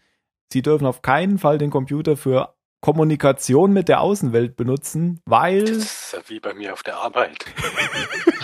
sie 0.52 0.62
dürfen 0.62 0.86
auf 0.86 1.02
keinen 1.02 1.38
Fall 1.38 1.58
den 1.58 1.70
Computer 1.70 2.16
für 2.16 2.54
Kommunikation 2.80 3.74
mit 3.74 3.88
der 3.88 4.00
Außenwelt 4.00 4.56
benutzen, 4.56 5.20
weil. 5.26 5.64
Das 5.64 5.76
ist 5.76 6.12
ja 6.14 6.20
wie 6.28 6.40
bei 6.40 6.54
mir 6.54 6.72
auf 6.72 6.82
der 6.82 6.96
Arbeit. 6.96 7.44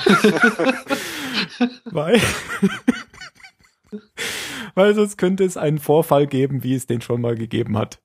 weil. 1.87 2.21
weil 4.75 4.95
sonst 4.95 5.17
könnte 5.17 5.45
es 5.45 5.57
einen 5.57 5.79
Vorfall 5.79 6.27
geben, 6.27 6.63
wie 6.63 6.75
es 6.75 6.87
den 6.87 7.01
schon 7.01 7.23
mal 7.23 7.35
gegeben 7.35 7.79
hat. 7.79 8.03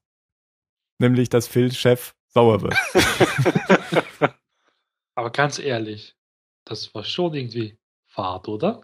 Nämlich, 1.00 1.30
dass 1.30 1.48
Phil 1.48 1.74
Chef 1.74 2.14
sauer 2.30 2.62
wird. 2.62 2.76
Aber 5.16 5.30
ganz 5.32 5.60
ehrlich, 5.60 6.16
das 6.66 6.94
war 6.96 7.04
schon 7.04 7.34
irgendwie 7.34 7.78
Fahrt, 8.08 8.48
oder? 8.48 8.82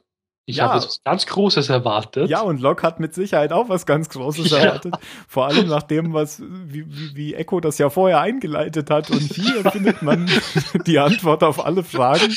Ich 0.50 0.58
ja. 0.58 0.70
habe 0.70 0.78
was 0.78 1.04
ganz 1.04 1.26
Großes 1.26 1.68
erwartet. 1.70 2.30
Ja, 2.30 2.40
und 2.42 2.62
Locke 2.62 2.82
hat 2.84 3.02
mit 3.02 3.14
Sicherheit 3.14 3.52
auch 3.52 3.68
was 3.68 3.86
ganz 3.86 4.08
Großes 4.18 4.50
ja. 4.50 4.60
erwartet. 4.60 4.96
Vor 5.28 5.48
allem 5.48 5.68
nach 5.68 5.84
dem, 5.84 6.14
was, 6.14 6.42
wie, 6.42 6.86
wie, 6.88 7.16
wie 7.16 7.34
Echo 7.34 7.60
das 7.60 7.78
ja 7.78 7.90
vorher 7.90 8.22
eingeleitet 8.22 8.90
hat. 8.90 9.10
Und 9.10 9.22
hier 9.22 9.64
findet 9.72 10.02
man 10.02 10.30
die 10.86 11.00
Antwort 11.00 11.44
auf 11.44 11.64
alle 11.64 11.84
Fragen. 11.84 12.34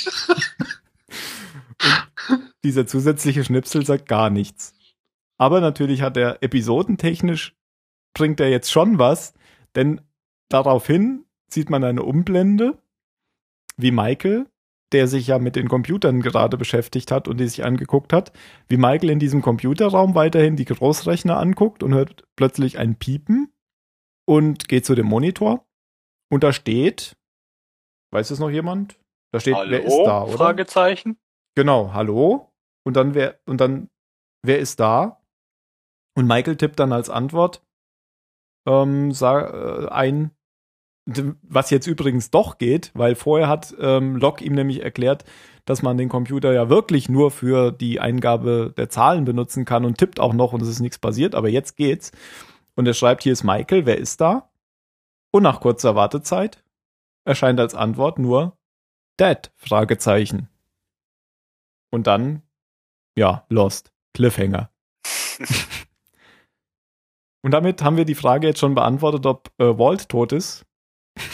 Und 2.28 2.54
dieser 2.64 2.86
zusätzliche 2.86 3.44
Schnipsel 3.44 3.86
sagt 3.86 4.08
gar 4.08 4.28
nichts. 4.28 4.74
Aber 5.38 5.60
natürlich 5.60 6.02
hat 6.02 6.16
er 6.16 6.42
episodentechnisch 6.42 7.54
bringt 8.12 8.40
er 8.40 8.50
jetzt 8.50 8.70
schon 8.70 8.98
was, 8.98 9.34
denn 9.74 10.00
daraufhin 10.48 11.24
sieht 11.48 11.70
man 11.70 11.84
eine 11.84 12.02
Umblende, 12.02 12.76
wie 13.82 13.90
Michael 13.90 14.46
der 14.92 15.06
sich 15.06 15.28
ja 15.28 15.38
mit 15.38 15.56
den 15.56 15.68
Computern 15.68 16.20
gerade 16.20 16.56
beschäftigt 16.56 17.10
hat 17.10 17.28
und 17.28 17.38
die 17.38 17.46
sich 17.46 17.64
angeguckt 17.64 18.12
hat, 18.12 18.32
wie 18.68 18.76
Michael 18.76 19.10
in 19.10 19.18
diesem 19.18 19.42
Computerraum 19.42 20.14
weiterhin 20.14 20.56
die 20.56 20.64
Großrechner 20.64 21.38
anguckt 21.38 21.82
und 21.82 21.94
hört 21.94 22.24
plötzlich 22.36 22.78
ein 22.78 22.96
Piepen 22.96 23.52
und 24.26 24.68
geht 24.68 24.84
zu 24.84 24.94
dem 24.94 25.06
Monitor 25.06 25.64
und 26.30 26.42
da 26.42 26.52
steht, 26.52 27.16
weiß 28.12 28.30
es 28.30 28.38
noch 28.38 28.50
jemand? 28.50 28.98
Da 29.32 29.40
steht, 29.40 29.54
hallo, 29.54 29.70
wer 29.70 29.84
ist 29.84 29.96
da, 30.04 30.24
oder? 30.24 30.36
Fragezeichen. 30.36 31.18
Genau, 31.54 31.92
hallo. 31.92 32.52
Und 32.84 32.96
dann 32.96 33.14
wer, 33.14 33.38
und 33.46 33.60
dann, 33.60 33.90
wer 34.44 34.58
ist 34.58 34.80
da? 34.80 35.22
Und 36.16 36.26
Michael 36.26 36.56
tippt 36.56 36.80
dann 36.80 36.92
als 36.92 37.10
Antwort 37.10 37.62
ähm, 38.66 39.12
sag, 39.12 39.54
äh, 39.54 39.88
ein, 39.88 40.32
was 41.42 41.70
jetzt 41.70 41.86
übrigens 41.86 42.30
doch 42.30 42.58
geht, 42.58 42.90
weil 42.94 43.14
vorher 43.14 43.48
hat 43.48 43.74
ähm, 43.80 44.16
Locke 44.16 44.44
ihm 44.44 44.54
nämlich 44.54 44.82
erklärt, 44.82 45.24
dass 45.64 45.82
man 45.82 45.96
den 45.96 46.08
Computer 46.08 46.52
ja 46.52 46.68
wirklich 46.68 47.08
nur 47.08 47.30
für 47.30 47.72
die 47.72 48.00
Eingabe 48.00 48.72
der 48.76 48.88
Zahlen 48.88 49.24
benutzen 49.24 49.64
kann 49.64 49.84
und 49.84 49.98
tippt 49.98 50.20
auch 50.20 50.32
noch 50.32 50.52
und 50.52 50.62
es 50.62 50.68
ist 50.68 50.80
nichts 50.80 50.98
passiert, 50.98 51.34
aber 51.34 51.48
jetzt 51.48 51.76
geht's. 51.76 52.12
Und 52.74 52.86
er 52.86 52.94
schreibt, 52.94 53.22
hier 53.22 53.32
ist 53.32 53.44
Michael, 53.44 53.86
wer 53.86 53.98
ist 53.98 54.20
da? 54.20 54.50
Und 55.30 55.42
nach 55.42 55.60
kurzer 55.60 55.94
Wartezeit 55.94 56.64
erscheint 57.24 57.60
als 57.60 57.74
Antwort 57.74 58.18
nur 58.18 58.56
Dad, 59.16 59.52
Fragezeichen. 59.56 60.48
Und 61.90 62.06
dann, 62.06 62.42
ja, 63.16 63.44
Lost, 63.48 63.92
Cliffhanger. 64.14 64.70
und 67.42 67.50
damit 67.50 67.82
haben 67.82 67.96
wir 67.96 68.04
die 68.04 68.14
Frage 68.14 68.46
jetzt 68.48 68.60
schon 68.60 68.74
beantwortet, 68.74 69.26
ob 69.26 69.50
äh, 69.58 69.78
Walt 69.78 70.08
tot 70.08 70.32
ist. 70.32 70.64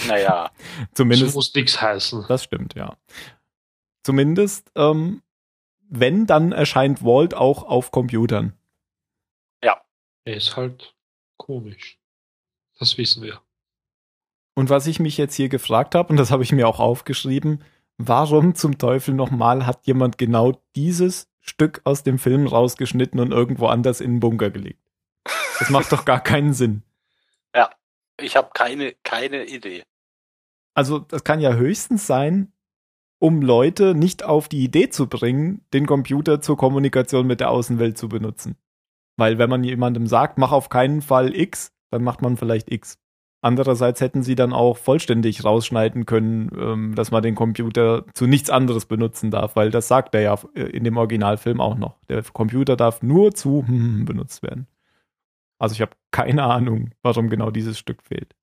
Naja. 0.09 0.51
Zumindest. 0.95 1.29
Das 1.29 1.35
muss 1.35 1.55
nichts 1.55 1.81
heißen. 1.81 2.25
Das 2.29 2.45
stimmt, 2.45 2.75
ja. 2.75 2.97
Zumindest, 4.03 4.71
ähm, 4.75 5.23
wenn, 5.89 6.27
dann 6.27 6.53
erscheint 6.53 7.03
Walt 7.05 7.35
auch 7.35 7.63
auf 7.63 7.91
Computern. 7.91 8.53
Ja. 9.63 9.81
Er 10.25 10.37
ist 10.37 10.57
halt 10.57 10.95
komisch. 11.37 11.99
Das 12.79 12.99
wissen 12.99 13.23
wir. 13.23 13.41
Und 14.55 14.71
was 14.71 14.87
ich 14.87 15.01
mich 15.01 15.19
jetzt 15.19 15.35
hier 15.35 15.49
gefragt 15.49 15.95
habe, 15.95 16.09
und 16.09 16.17
das 16.17 16.31
habe 16.31 16.43
ich 16.43 16.53
mir 16.53 16.67
auch 16.67 16.81
aufgeschrieben, 16.81 17.63
warum 17.99 18.55
zum 18.55 18.79
Teufel 18.79 19.15
nochmal 19.15 19.67
hat 19.67 19.87
jemand 19.87 20.19
genau 20.19 20.61
dieses 20.75 21.29
Stück 21.41 21.83
aus 21.85 22.03
dem 22.03 22.19
Film 22.19 22.47
rausgeschnitten 22.47 23.21
und 23.21 23.33
irgendwo 23.33 23.67
anders 23.67 24.01
in 24.01 24.15
den 24.15 24.21
Bunker 24.21 24.51
gelegt? 24.51 24.81
Das 25.59 25.71
macht 25.71 25.93
doch 25.93 26.05
gar 26.05 26.21
keinen 26.21 26.55
Sinn. 26.55 26.83
Ja. 27.55 27.71
Ich 28.21 28.37
habe 28.37 28.51
keine, 28.55 28.95
keine 29.03 29.45
Idee. 29.45 29.83
Also 30.75 30.99
das 30.99 31.25
kann 31.25 31.41
ja 31.41 31.55
höchstens 31.55 32.07
sein, 32.07 32.53
um 33.19 33.41
Leute 33.41 33.95
nicht 33.95 34.25
auf 34.25 34.49
die 34.49 34.63
Idee 34.63 34.91
zu 34.91 35.07
bringen, 35.07 35.65
den 35.73 35.87
Computer 35.87 36.41
zur 36.41 36.57
Kommunikation 36.57 37.27
mit 37.27 37.41
der 37.41 37.51
Außenwelt 37.51 37.97
zu 37.97 38.09
benutzen. 38.09 38.57
Weil 39.17 39.39
wenn 39.39 39.49
man 39.49 39.65
jemandem 39.65 40.07
sagt, 40.07 40.39
mach 40.39 40.53
auf 40.53 40.69
keinen 40.69 41.01
Fall 41.01 41.35
X, 41.35 41.73
dann 41.91 42.05
macht 42.05 42.21
man 42.21 42.37
vielleicht 42.37 42.71
X. 42.71 42.99
Andererseits 43.43 44.01
hätten 44.01 44.23
sie 44.23 44.35
dann 44.35 44.53
auch 44.53 44.77
vollständig 44.77 45.45
rausschneiden 45.45 46.05
können, 46.05 46.51
ähm, 46.59 46.95
dass 46.95 47.11
man 47.11 47.23
den 47.23 47.35
Computer 47.35 48.05
zu 48.13 48.27
nichts 48.27 48.51
anderes 48.51 48.87
benutzen 48.87 49.31
darf, 49.31 49.57
weil 49.57 49.71
das 49.71 49.89
sagt 49.89 50.15
er 50.15 50.21
ja 50.23 50.39
in 50.55 50.85
dem 50.85 50.97
Originalfilm 50.97 51.61
auch 51.61 51.77
noch. 51.77 51.97
Der 52.09 52.23
Computer 52.23 52.77
darf 52.77 53.03
nur 53.03 53.35
zu 53.35 53.65
benutzt 53.69 54.43
werden. 54.43 54.67
Also 55.59 55.75
ich 55.75 55.81
habe 55.81 55.93
keine 56.11 56.45
Ahnung, 56.45 56.93
warum 57.03 57.31
genau 57.31 57.51
dieses 57.51 57.79
Stück 57.79 58.03
fehlt. 58.03 58.35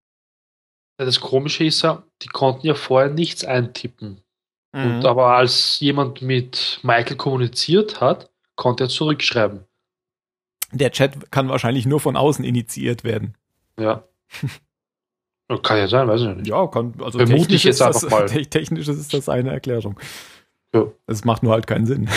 Das 0.97 1.19
Komische 1.19 1.65
ist 1.65 1.81
ja, 1.81 2.03
die 2.21 2.27
konnten 2.27 2.67
ja 2.67 2.75
vorher 2.75 3.09
nichts 3.09 3.43
eintippen. 3.43 4.21
Mhm. 4.73 4.95
Und 4.95 5.05
aber 5.05 5.35
als 5.35 5.79
jemand 5.79 6.21
mit 6.21 6.79
Michael 6.83 7.17
kommuniziert 7.17 8.01
hat, 8.01 8.29
konnte 8.55 8.85
er 8.85 8.89
zurückschreiben. 8.89 9.65
Der 10.71 10.91
Chat 10.91 11.31
kann 11.31 11.49
wahrscheinlich 11.49 11.85
nur 11.85 11.99
von 11.99 12.15
außen 12.15 12.43
initiiert 12.43 13.03
werden. 13.03 13.35
Ja. 13.79 14.03
kann 15.61 15.77
ja 15.77 15.87
sein, 15.87 16.07
weiß 16.07 16.21
ich 16.21 16.27
nicht. 16.35 16.47
Ja, 16.47 16.65
kann, 16.67 16.93
also 16.99 17.19
technisch 17.25 17.65
ist, 17.65 17.81
das, 17.81 18.09
mal. 18.09 18.25
technisch 18.25 18.87
ist 18.87 19.13
das 19.13 19.29
eine 19.29 19.51
Erklärung. 19.51 19.99
Ja. 20.73 20.87
Es 21.05 21.23
macht 21.25 21.43
nur 21.43 21.53
halt 21.53 21.67
keinen 21.67 21.85
Sinn. 21.85 22.09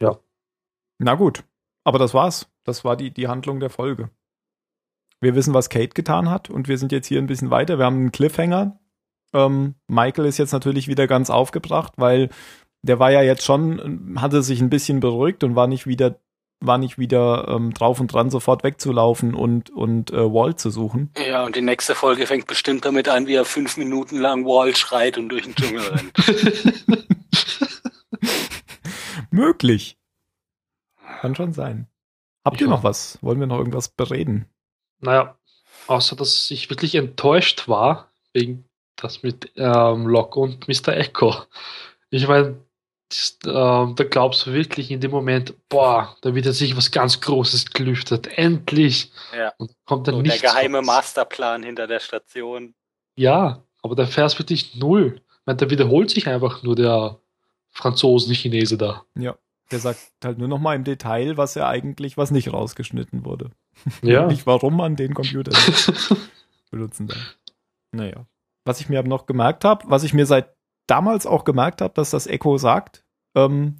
ja. 0.00 0.18
Na 0.98 1.14
gut. 1.14 1.44
Aber 1.84 1.98
das 1.98 2.12
war's. 2.14 2.51
Das 2.64 2.84
war 2.84 2.96
die, 2.96 3.10
die 3.10 3.28
Handlung 3.28 3.60
der 3.60 3.70
Folge. 3.70 4.10
Wir 5.20 5.34
wissen, 5.34 5.54
was 5.54 5.68
Kate 5.68 5.90
getan 5.90 6.30
hat 6.30 6.50
und 6.50 6.68
wir 6.68 6.78
sind 6.78 6.92
jetzt 6.92 7.06
hier 7.06 7.18
ein 7.18 7.26
bisschen 7.26 7.50
weiter. 7.50 7.78
Wir 7.78 7.84
haben 7.84 7.96
einen 7.96 8.12
Cliffhanger. 8.12 8.80
Ähm, 9.32 9.76
Michael 9.86 10.26
ist 10.26 10.38
jetzt 10.38 10.52
natürlich 10.52 10.88
wieder 10.88 11.06
ganz 11.06 11.30
aufgebracht, 11.30 11.94
weil 11.96 12.28
der 12.82 12.98
war 12.98 13.12
ja 13.12 13.22
jetzt 13.22 13.44
schon, 13.44 14.16
hatte 14.20 14.42
sich 14.42 14.60
ein 14.60 14.70
bisschen 14.70 15.00
beruhigt 15.00 15.44
und 15.44 15.54
war 15.54 15.68
nicht 15.68 15.86
wieder, 15.86 16.18
war 16.60 16.78
nicht 16.78 16.98
wieder 16.98 17.46
ähm, 17.48 17.72
drauf 17.72 18.00
und 18.00 18.12
dran, 18.12 18.30
sofort 18.30 18.64
wegzulaufen 18.64 19.34
und, 19.34 19.70
und 19.70 20.10
äh, 20.10 20.32
Walt 20.32 20.58
zu 20.58 20.70
suchen. 20.70 21.12
Ja, 21.16 21.44
und 21.44 21.54
die 21.54 21.62
nächste 21.62 21.94
Folge 21.94 22.26
fängt 22.26 22.48
bestimmt 22.48 22.84
damit 22.84 23.08
an, 23.08 23.28
wie 23.28 23.34
er 23.34 23.44
fünf 23.44 23.76
Minuten 23.76 24.18
lang 24.18 24.44
Walt 24.44 24.76
schreit 24.76 25.18
und 25.18 25.28
durch 25.28 25.44
den 25.44 25.54
Dschungel 25.54 25.82
rennt. 25.82 26.12
Möglich. 29.30 29.96
Kann 31.20 31.36
schon 31.36 31.52
sein. 31.52 31.86
Habt 32.44 32.60
ihr 32.60 32.68
noch 32.68 32.82
was? 32.82 33.18
Wollen 33.22 33.40
wir 33.40 33.46
noch 33.46 33.58
irgendwas 33.58 33.88
bereden? 33.88 34.46
Naja, 35.00 35.36
außer 35.86 36.16
dass 36.16 36.50
ich 36.50 36.70
wirklich 36.70 36.94
enttäuscht 36.94 37.68
war 37.68 38.10
wegen 38.32 38.64
das 38.96 39.22
mit 39.22 39.52
ähm, 39.56 40.06
Locke 40.06 40.38
und 40.40 40.68
Mr. 40.68 40.96
Echo. 40.96 41.34
Ich 42.10 42.26
meine, 42.26 42.56
ähm, 43.44 43.94
da 43.96 44.04
glaubst 44.04 44.46
du 44.46 44.52
wirklich 44.52 44.90
in 44.90 45.00
dem 45.00 45.10
Moment, 45.10 45.54
boah, 45.68 46.16
da 46.22 46.34
wird 46.34 46.46
jetzt 46.46 46.58
sich 46.58 46.76
was 46.76 46.90
ganz 46.90 47.20
Großes 47.20 47.70
gelüftet. 47.70 48.38
Endlich! 48.38 49.12
Ja. 49.36 49.52
Und 49.58 49.72
kommt 49.84 50.08
dann 50.08 50.16
so 50.16 50.22
nichts 50.22 50.40
der 50.40 50.50
geheime 50.50 50.78
raus. 50.78 50.86
Masterplan 50.86 51.62
hinter 51.62 51.86
der 51.86 52.00
Station. 52.00 52.74
Ja, 53.16 53.62
aber 53.82 53.94
der 53.94 54.06
fährst 54.06 54.38
wirklich 54.38 54.76
null. 54.76 55.20
Ich 55.20 55.46
meine, 55.46 55.56
da 55.56 55.70
wiederholt 55.70 56.10
sich 56.10 56.28
einfach 56.28 56.62
nur 56.62 56.76
der 56.76 57.18
Franzosen-Chinese 57.70 58.78
da. 58.78 59.04
Ja. 59.16 59.36
Der 59.72 59.78
sagt 59.78 59.98
halt 60.22 60.38
nur 60.38 60.48
noch 60.48 60.58
mal 60.58 60.76
im 60.76 60.84
Detail, 60.84 61.36
was 61.36 61.56
er 61.56 61.66
eigentlich, 61.66 62.16
was 62.16 62.30
nicht 62.30 62.52
rausgeschnitten 62.52 63.24
wurde. 63.24 63.50
Ja. 64.02 64.26
nicht 64.26 64.46
warum 64.46 64.76
man 64.76 64.96
den 64.96 65.14
Computer 65.14 65.50
benutzen 66.70 67.06
darf. 67.06 67.38
Naja. 67.90 68.26
Was 68.64 68.80
ich 68.80 68.88
mir 68.88 68.98
aber 68.98 69.08
noch 69.08 69.26
gemerkt 69.26 69.64
habe, 69.64 69.84
was 69.88 70.04
ich 70.04 70.12
mir 70.14 70.26
seit 70.26 70.54
damals 70.86 71.26
auch 71.26 71.44
gemerkt 71.44 71.80
habe, 71.80 71.94
dass 71.94 72.10
das 72.10 72.26
Echo 72.26 72.58
sagt, 72.58 73.04
ähm, 73.34 73.76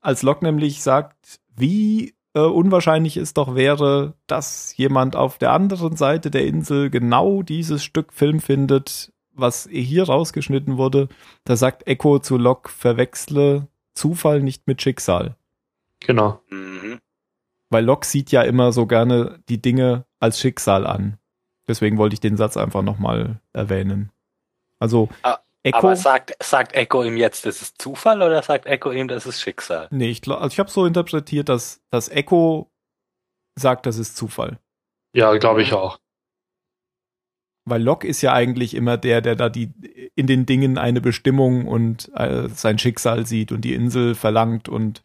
als 0.00 0.22
Locke 0.22 0.44
nämlich 0.44 0.82
sagt, 0.82 1.40
wie 1.54 2.14
äh, 2.34 2.40
unwahrscheinlich 2.40 3.16
es 3.16 3.34
doch 3.34 3.54
wäre, 3.54 4.14
dass 4.26 4.76
jemand 4.76 5.16
auf 5.16 5.38
der 5.38 5.52
anderen 5.52 5.96
Seite 5.96 6.30
der 6.30 6.46
Insel 6.46 6.90
genau 6.90 7.42
dieses 7.42 7.84
Stück 7.84 8.12
Film 8.12 8.40
findet, 8.40 9.12
was 9.32 9.68
hier 9.70 10.04
rausgeschnitten 10.04 10.76
wurde. 10.76 11.08
Da 11.44 11.56
sagt 11.56 11.86
Echo 11.86 12.18
zu 12.18 12.36
Locke, 12.36 12.70
verwechsle 12.70 13.68
Zufall 14.00 14.40
nicht 14.40 14.66
mit 14.66 14.80
Schicksal. 14.82 15.36
Genau. 16.00 16.40
Mhm. 16.48 17.00
Weil 17.68 17.84
Locke 17.84 18.06
sieht 18.06 18.32
ja 18.32 18.42
immer 18.42 18.72
so 18.72 18.86
gerne 18.86 19.38
die 19.48 19.60
Dinge 19.60 20.04
als 20.18 20.40
Schicksal 20.40 20.86
an. 20.86 21.18
Deswegen 21.68 21.98
wollte 21.98 22.14
ich 22.14 22.20
den 22.20 22.36
Satz 22.36 22.56
einfach 22.56 22.82
nochmal 22.82 23.40
erwähnen. 23.52 24.10
Also 24.80 25.08
Ah, 25.22 25.38
Echo. 25.62 25.76
Aber 25.78 25.94
sagt, 25.96 26.34
sagt 26.42 26.74
Echo 26.74 27.04
ihm 27.04 27.18
jetzt, 27.18 27.44
das 27.44 27.60
ist 27.60 27.80
Zufall 27.80 28.22
oder 28.22 28.42
sagt 28.42 28.64
Echo 28.66 28.90
ihm, 28.92 29.08
das 29.08 29.26
ist 29.26 29.40
Schicksal? 29.42 29.88
nee, 29.90 30.08
ich, 30.08 30.22
glaub- 30.22 30.40
also 30.40 30.52
ich 30.54 30.58
habe 30.58 30.70
so 30.70 30.86
interpretiert, 30.86 31.50
dass 31.50 31.82
das 31.90 32.08
Echo 32.08 32.70
sagt, 33.56 33.84
das 33.84 33.98
ist 33.98 34.16
Zufall. 34.16 34.58
Ja, 35.14 35.36
glaube 35.36 35.60
ich 35.62 35.74
auch. 35.74 36.00
Weil 37.66 37.82
Locke 37.82 38.06
ist 38.08 38.22
ja 38.22 38.32
eigentlich 38.32 38.74
immer 38.74 38.96
der, 38.96 39.20
der 39.20 39.36
da 39.36 39.48
die 39.48 39.72
in 40.14 40.26
den 40.26 40.46
Dingen 40.46 40.78
eine 40.78 41.00
Bestimmung 41.00 41.66
und 41.68 42.10
äh, 42.14 42.48
sein 42.48 42.78
Schicksal 42.78 43.26
sieht 43.26 43.52
und 43.52 43.60
die 43.62 43.74
Insel 43.74 44.14
verlangt 44.14 44.68
und 44.68 45.02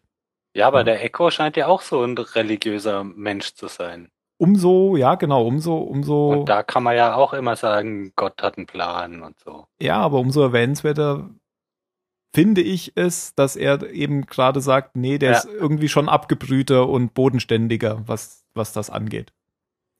Ja, 0.55 0.67
aber 0.67 0.79
Ja. 0.79 0.83
der 0.85 1.03
Echo 1.03 1.29
scheint 1.31 1.57
ja 1.57 1.67
auch 1.67 1.81
so 1.81 2.01
ein 2.03 2.17
religiöser 2.17 3.03
Mensch 3.03 3.53
zu 3.55 3.67
sein. 3.67 4.09
umso, 4.37 4.95
ja 4.97 5.15
genau, 5.15 5.45
umso, 5.47 5.77
umso, 5.77 6.31
Und 6.41 6.49
da 6.49 6.61
kann 6.63 6.83
man 6.83 6.95
ja 6.95 7.15
auch 7.15 7.33
immer 7.33 7.55
sagen, 7.55 8.11
Gott 8.15 8.41
hat 8.41 8.57
einen 8.57 8.67
Plan 8.67 9.21
und 9.21 9.39
so. 9.39 9.65
ja, 9.81 9.97
aber 9.97 10.19
umso 10.19 10.41
erwähnenswerter 10.41 11.29
finde 12.35 12.61
ich 12.61 12.93
es, 12.95 13.33
dass 13.35 13.55
er 13.55 13.89
eben 13.91 14.25
gerade 14.25 14.59
sagt, 14.59 14.95
nee, 14.97 15.17
der 15.17 15.31
Ja. 15.31 15.37
ist 15.37 15.45
irgendwie 15.45 15.87
schon 15.89 16.09
abgebrühter 16.09 16.87
und 16.89 17.13
bodenständiger, 17.13 18.01
was, 18.07 18.45
was 18.53 18.73
das 18.73 18.89
angeht. 18.89 19.31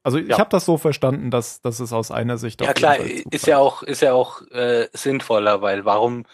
Also 0.05 0.19
ich 0.19 0.27
Ja. 0.27 0.37
habe 0.37 0.51
das 0.51 0.65
so 0.65 0.77
verstanden, 0.77 1.31
dass, 1.31 1.61
dass 1.61 1.79
es 1.79 1.91
aus 1.91 2.11
einer 2.11 2.37
Sicht 2.37 2.61
Ja 2.61 2.73
klar, 2.73 2.97
ist 2.99 3.47
ja 3.47 3.57
auch, 3.57 3.81
ist 3.81 4.03
ja 4.03 4.13
auch 4.13 4.43
äh, 4.51 4.87
sinnvoller, 4.93 5.63
weil 5.63 5.83
warum 5.83 6.25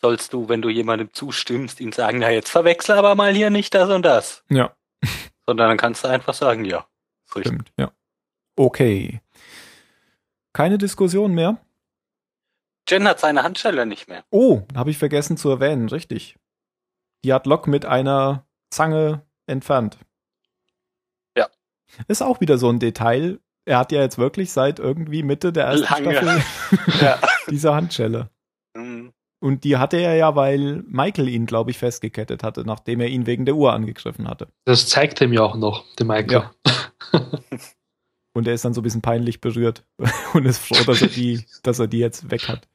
sollst 0.00 0.32
du, 0.32 0.48
wenn 0.48 0.62
du 0.62 0.70
jemandem 0.70 1.12
zustimmst, 1.12 1.78
ihm 1.80 1.92
sagen, 1.92 2.20
na 2.20 2.30
jetzt 2.30 2.48
verwechsel 2.48 2.96
aber 2.96 3.14
mal 3.14 3.34
hier 3.34 3.50
nicht 3.50 3.74
das 3.74 3.90
und 3.90 4.02
das. 4.02 4.44
Ja. 4.48 4.74
Sondern 5.46 5.68
dann 5.68 5.76
kannst 5.76 6.04
du 6.04 6.08
einfach 6.08 6.32
sagen, 6.32 6.64
ja. 6.64 6.86
Stimmt, 7.26 7.70
ja. 7.76 7.92
Okay. 8.56 9.20
Keine 10.54 10.78
Diskussion 10.78 11.34
mehr? 11.34 11.58
Jen 12.88 13.06
hat 13.06 13.20
seine 13.20 13.42
Handschelle 13.42 13.84
nicht 13.84 14.08
mehr. 14.08 14.24
Oh, 14.30 14.62
habe 14.74 14.90
ich 14.90 14.96
vergessen 14.96 15.36
zu 15.36 15.50
erwähnen, 15.50 15.90
richtig. 15.90 16.36
Die 17.26 17.34
hat 17.34 17.46
Locke 17.46 17.68
mit 17.68 17.84
einer 17.84 18.46
Zange 18.70 19.20
entfernt. 19.46 19.98
Ja. 21.96 22.04
Ist 22.08 22.22
auch 22.22 22.40
wieder 22.40 22.58
so 22.58 22.68
ein 22.68 22.78
Detail. 22.78 23.40
Er 23.64 23.78
hat 23.78 23.92
ja 23.92 24.00
jetzt 24.00 24.18
wirklich 24.18 24.52
seit 24.52 24.78
irgendwie 24.78 25.22
Mitte 25.22 25.52
der 25.52 25.66
ersten 25.66 26.04
Lange. 26.04 26.16
Staffel 26.16 27.00
Ja. 27.00 27.18
diese 27.50 27.74
Handschelle. 27.74 28.30
Hm. 28.76 29.12
Und 29.40 29.64
die 29.64 29.76
hatte 29.76 29.98
er 29.98 30.16
ja, 30.16 30.34
weil 30.34 30.82
Michael 30.86 31.28
ihn, 31.28 31.46
glaube 31.46 31.70
ich, 31.70 31.78
festgekettet 31.78 32.42
hatte, 32.42 32.64
nachdem 32.64 33.00
er 33.00 33.08
ihn 33.08 33.26
wegen 33.26 33.44
der 33.46 33.54
Uhr 33.54 33.72
angegriffen 33.72 34.28
hatte. 34.28 34.48
Das 34.64 34.88
zeigt 34.88 35.20
er 35.20 35.28
mir 35.28 35.44
auch 35.44 35.54
noch, 35.54 35.84
der 35.96 36.06
Michael. 36.06 36.50
Und 38.34 38.46
er 38.46 38.54
ist 38.54 38.64
dann 38.64 38.74
so 38.74 38.80
ein 38.80 38.84
bisschen 38.84 39.02
peinlich 39.02 39.40
berührt 39.40 39.84
und 40.32 40.46
ist 40.46 40.58
froh, 40.58 40.84
dass 40.84 41.02
er 41.02 41.08
die, 41.08 41.44
dass 41.64 41.80
er 41.80 41.88
die 41.88 41.98
jetzt 41.98 42.30
weg 42.30 42.46
hat. 42.46 42.68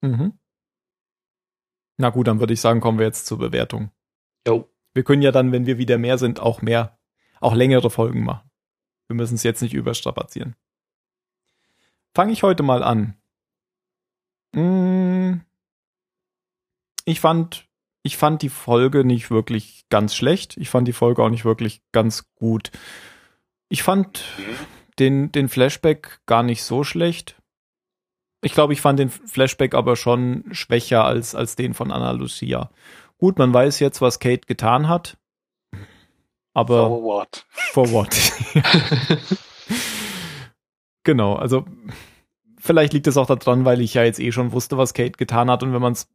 Mhm. 0.00 0.36
Na 1.98 2.10
gut, 2.10 2.26
dann 2.26 2.40
würde 2.40 2.52
ich 2.52 2.60
sagen, 2.60 2.80
kommen 2.80 2.98
wir 2.98 3.06
jetzt 3.06 3.26
zur 3.26 3.38
Bewertung. 3.38 3.92
Jo. 4.44 4.68
Wir 4.94 5.04
können 5.04 5.22
ja 5.22 5.30
dann, 5.30 5.52
wenn 5.52 5.66
wir 5.66 5.78
wieder 5.78 5.98
mehr 5.98 6.18
sind, 6.18 6.40
auch 6.40 6.62
mehr, 6.62 6.97
auch 7.40 7.54
längere 7.54 7.90
Folgen 7.90 8.24
machen. 8.24 8.50
Wir 9.08 9.16
müssen 9.16 9.36
es 9.36 9.42
jetzt 9.42 9.62
nicht 9.62 9.74
überstrapazieren. 9.74 10.54
Fange 12.14 12.32
ich 12.32 12.42
heute 12.42 12.62
mal 12.62 12.82
an. 12.82 13.14
Mm, 14.52 15.40
Ich 17.04 17.20
fand, 17.20 17.66
ich 18.02 18.16
fand 18.18 18.42
die 18.42 18.48
Folge 18.50 19.04
nicht 19.04 19.30
wirklich 19.30 19.86
ganz 19.88 20.14
schlecht. 20.14 20.56
Ich 20.58 20.68
fand 20.68 20.86
die 20.86 20.92
Folge 20.92 21.22
auch 21.22 21.30
nicht 21.30 21.44
wirklich 21.46 21.82
ganz 21.92 22.26
gut. 22.34 22.70
Ich 23.70 23.82
fand 23.82 24.24
den, 24.98 25.32
den 25.32 25.48
Flashback 25.48 26.20
gar 26.26 26.42
nicht 26.42 26.62
so 26.62 26.84
schlecht. 26.84 27.36
Ich 28.42 28.52
glaube, 28.52 28.72
ich 28.72 28.80
fand 28.80 28.98
den 28.98 29.10
Flashback 29.10 29.74
aber 29.74 29.96
schon 29.96 30.44
schwächer 30.52 31.04
als, 31.04 31.34
als 31.34 31.56
den 31.56 31.74
von 31.74 31.90
Anna 31.90 32.10
Lucia. 32.12 32.70
Gut, 33.18 33.38
man 33.38 33.52
weiß 33.52 33.80
jetzt, 33.80 34.00
was 34.00 34.20
Kate 34.20 34.46
getan 34.46 34.88
hat. 34.88 35.16
Aber 36.58 36.88
So 36.88 37.02
what? 37.04 37.46
for 37.72 37.92
what? 37.92 38.08
genau, 41.04 41.34
also 41.36 41.64
vielleicht 42.58 42.92
liegt 42.92 43.06
es 43.06 43.16
auch 43.16 43.26
daran, 43.26 43.64
weil 43.64 43.80
ich 43.80 43.94
ja 43.94 44.02
jetzt 44.02 44.18
eh 44.18 44.32
schon 44.32 44.50
wusste, 44.50 44.76
was 44.76 44.92
Kate 44.92 45.12
getan 45.12 45.48
hat 45.52 45.62
und 45.62 45.72
wenn 45.72 45.80
man 45.80 45.92
es 45.92 46.08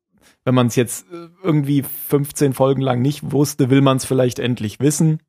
wenn 0.43 0.53
man 0.53 0.67
es 0.67 0.75
jetzt 0.75 1.09
äh, 1.13 1.29
irgendwie 1.43 1.83
15 1.83 2.53
Folgen 2.53 2.81
lang 2.81 3.01
nicht 3.01 3.31
wusste, 3.31 3.69
will 3.69 3.79
man 3.79 3.97
es 3.97 4.05
vielleicht 4.05 4.39
endlich 4.39 4.81
wissen. 4.81 5.23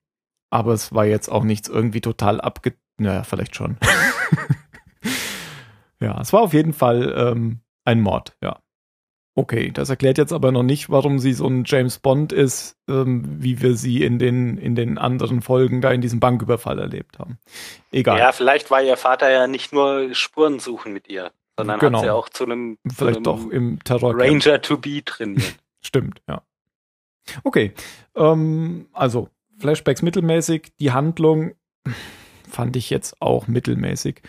Aber 0.50 0.72
es 0.72 0.92
war 0.92 1.04
jetzt 1.04 1.28
auch 1.28 1.44
nichts 1.44 1.68
irgendwie 1.68 2.00
total 2.00 2.40
abge... 2.40 2.74
Naja, 2.96 3.22
vielleicht 3.22 3.54
schon. 3.54 3.76
ja, 6.00 6.20
es 6.20 6.32
war 6.32 6.42
auf 6.42 6.52
jeden 6.52 6.72
Fall 6.72 7.14
ähm, 7.16 7.60
ein 7.84 8.00
Mord, 8.00 8.36
ja. 8.42 8.58
Okay, 9.36 9.72
das 9.72 9.90
erklärt 9.90 10.16
jetzt 10.16 10.32
aber 10.32 10.52
noch 10.52 10.62
nicht, 10.62 10.90
warum 10.90 11.18
sie 11.18 11.32
so 11.32 11.48
ein 11.48 11.64
James 11.66 11.98
Bond 11.98 12.32
ist, 12.32 12.76
ähm, 12.88 13.24
wie 13.42 13.60
wir 13.60 13.74
sie 13.74 14.04
in 14.04 14.20
den, 14.20 14.58
in 14.58 14.76
den 14.76 14.96
anderen 14.96 15.42
Folgen 15.42 15.80
da 15.80 15.90
in 15.90 16.00
diesem 16.00 16.20
Banküberfall 16.20 16.78
erlebt 16.78 17.18
haben. 17.18 17.38
Egal. 17.90 18.18
Ja, 18.18 18.30
vielleicht 18.30 18.70
war 18.70 18.80
ihr 18.82 18.96
Vater 18.96 19.30
ja 19.30 19.48
nicht 19.48 19.72
nur 19.72 20.14
Spuren 20.14 20.60
suchen 20.60 20.92
mit 20.92 21.08
ihr, 21.08 21.32
sondern 21.58 21.80
Genau. 21.80 21.98
hat 21.98 22.04
sie 22.04 22.10
auch 22.10 22.28
zu 22.28 22.44
einem, 22.44 22.78
zu 22.88 22.94
Vielleicht 22.94 23.16
einem 23.16 23.24
doch 23.24 23.50
im 23.50 23.82
Terror. 23.82 24.14
Ranger 24.16 24.62
to 24.62 24.78
be 24.78 25.04
trainiert. 25.04 25.56
Stimmt, 25.80 26.22
ja. 26.28 26.42
Okay, 27.42 27.72
ähm, 28.14 28.86
also 28.92 29.28
Flashbacks 29.58 30.02
mittelmäßig, 30.02 30.72
die 30.78 30.92
Handlung 30.92 31.54
fand 32.48 32.76
ich 32.76 32.88
jetzt 32.88 33.20
auch 33.20 33.48
mittelmäßig 33.48 34.22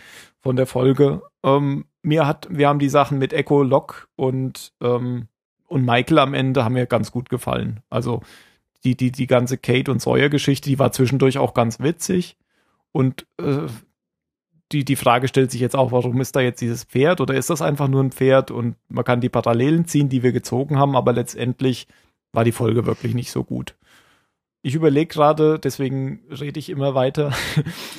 von 0.46 0.54
der 0.54 0.68
Folge. 0.68 1.22
Ähm, 1.42 1.86
mir 2.02 2.24
hat, 2.24 2.46
wir 2.48 2.68
haben 2.68 2.78
die 2.78 2.88
Sachen 2.88 3.18
mit 3.18 3.32
Echo, 3.32 3.64
Locke 3.64 4.06
und 4.14 4.72
ähm, 4.80 5.26
und 5.66 5.84
Michael 5.84 6.20
am 6.20 6.34
Ende 6.34 6.62
haben 6.64 6.74
mir 6.74 6.86
ganz 6.86 7.10
gut 7.10 7.28
gefallen. 7.28 7.80
Also 7.90 8.22
die 8.84 8.96
die 8.96 9.10
die 9.10 9.26
ganze 9.26 9.58
Kate 9.58 9.90
und 9.90 10.00
Sawyer 10.00 10.28
Geschichte, 10.28 10.68
die 10.68 10.78
war 10.78 10.92
zwischendurch 10.92 11.38
auch 11.38 11.52
ganz 11.52 11.80
witzig 11.80 12.36
und 12.92 13.26
äh, 13.40 13.66
die, 14.70 14.84
die 14.84 14.94
Frage 14.94 15.26
stellt 15.26 15.50
sich 15.50 15.60
jetzt 15.60 15.74
auch, 15.74 15.90
warum 15.90 16.20
ist 16.20 16.36
da 16.36 16.40
jetzt 16.40 16.60
dieses 16.60 16.84
Pferd 16.84 17.20
oder 17.20 17.34
ist 17.34 17.50
das 17.50 17.60
einfach 17.60 17.88
nur 17.88 18.04
ein 18.04 18.12
Pferd 18.12 18.52
und 18.52 18.76
man 18.88 19.04
kann 19.04 19.20
die 19.20 19.28
Parallelen 19.28 19.86
ziehen, 19.86 20.08
die 20.08 20.22
wir 20.22 20.30
gezogen 20.30 20.78
haben, 20.78 20.94
aber 20.94 21.12
letztendlich 21.12 21.88
war 22.30 22.44
die 22.44 22.52
Folge 22.52 22.86
wirklich 22.86 23.14
nicht 23.14 23.32
so 23.32 23.42
gut. 23.42 23.74
Ich 24.66 24.74
überlege 24.74 25.06
gerade, 25.06 25.60
deswegen 25.60 26.24
rede 26.28 26.58
ich 26.58 26.70
immer 26.70 26.96
weiter. 26.96 27.32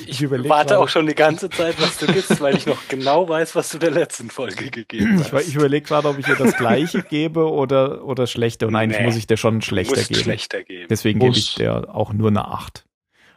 Ich 0.06 0.22
überleg 0.22 0.50
warte 0.50 0.72
gerade- 0.74 0.80
auch 0.84 0.90
schon 0.90 1.08
die 1.08 1.16
ganze 1.16 1.50
Zeit, 1.50 1.80
was 1.82 1.98
du 1.98 2.08
gibst, 2.08 2.42
weil 2.42 2.58
ich 2.58 2.66
noch 2.66 2.90
genau 2.90 3.30
weiß, 3.30 3.56
was 3.56 3.70
du 3.70 3.78
der 3.78 3.92
letzten 3.92 4.30
Folge 4.30 4.70
gegeben 4.70 5.22
Ich, 5.22 5.32
hast. 5.32 5.48
ich 5.48 5.56
überlege 5.56 5.86
gerade, 5.88 6.10
ob 6.10 6.20
ich 6.20 6.28
ihr 6.28 6.36
das 6.36 6.58
gleiche 6.58 7.04
gebe 7.04 7.50
oder, 7.50 8.04
oder 8.04 8.28
schlechter. 8.28 8.68
Und 8.68 8.76
eigentlich 8.76 9.00
Nee. 9.00 9.06
muss 9.06 9.16
ich 9.16 9.28
der 9.28 9.38
schon 9.38 9.62
schlechter 9.62 10.04
geben. 10.04 10.16
schlechter 10.20 10.64
geben. 10.66 10.88
Deswegen 10.90 11.20
gebe 11.20 11.38
ich 11.38 11.56
der 11.56 11.96
auch 11.96 12.12
nur 12.12 12.28
eine 12.28 12.46
8. 12.50 12.86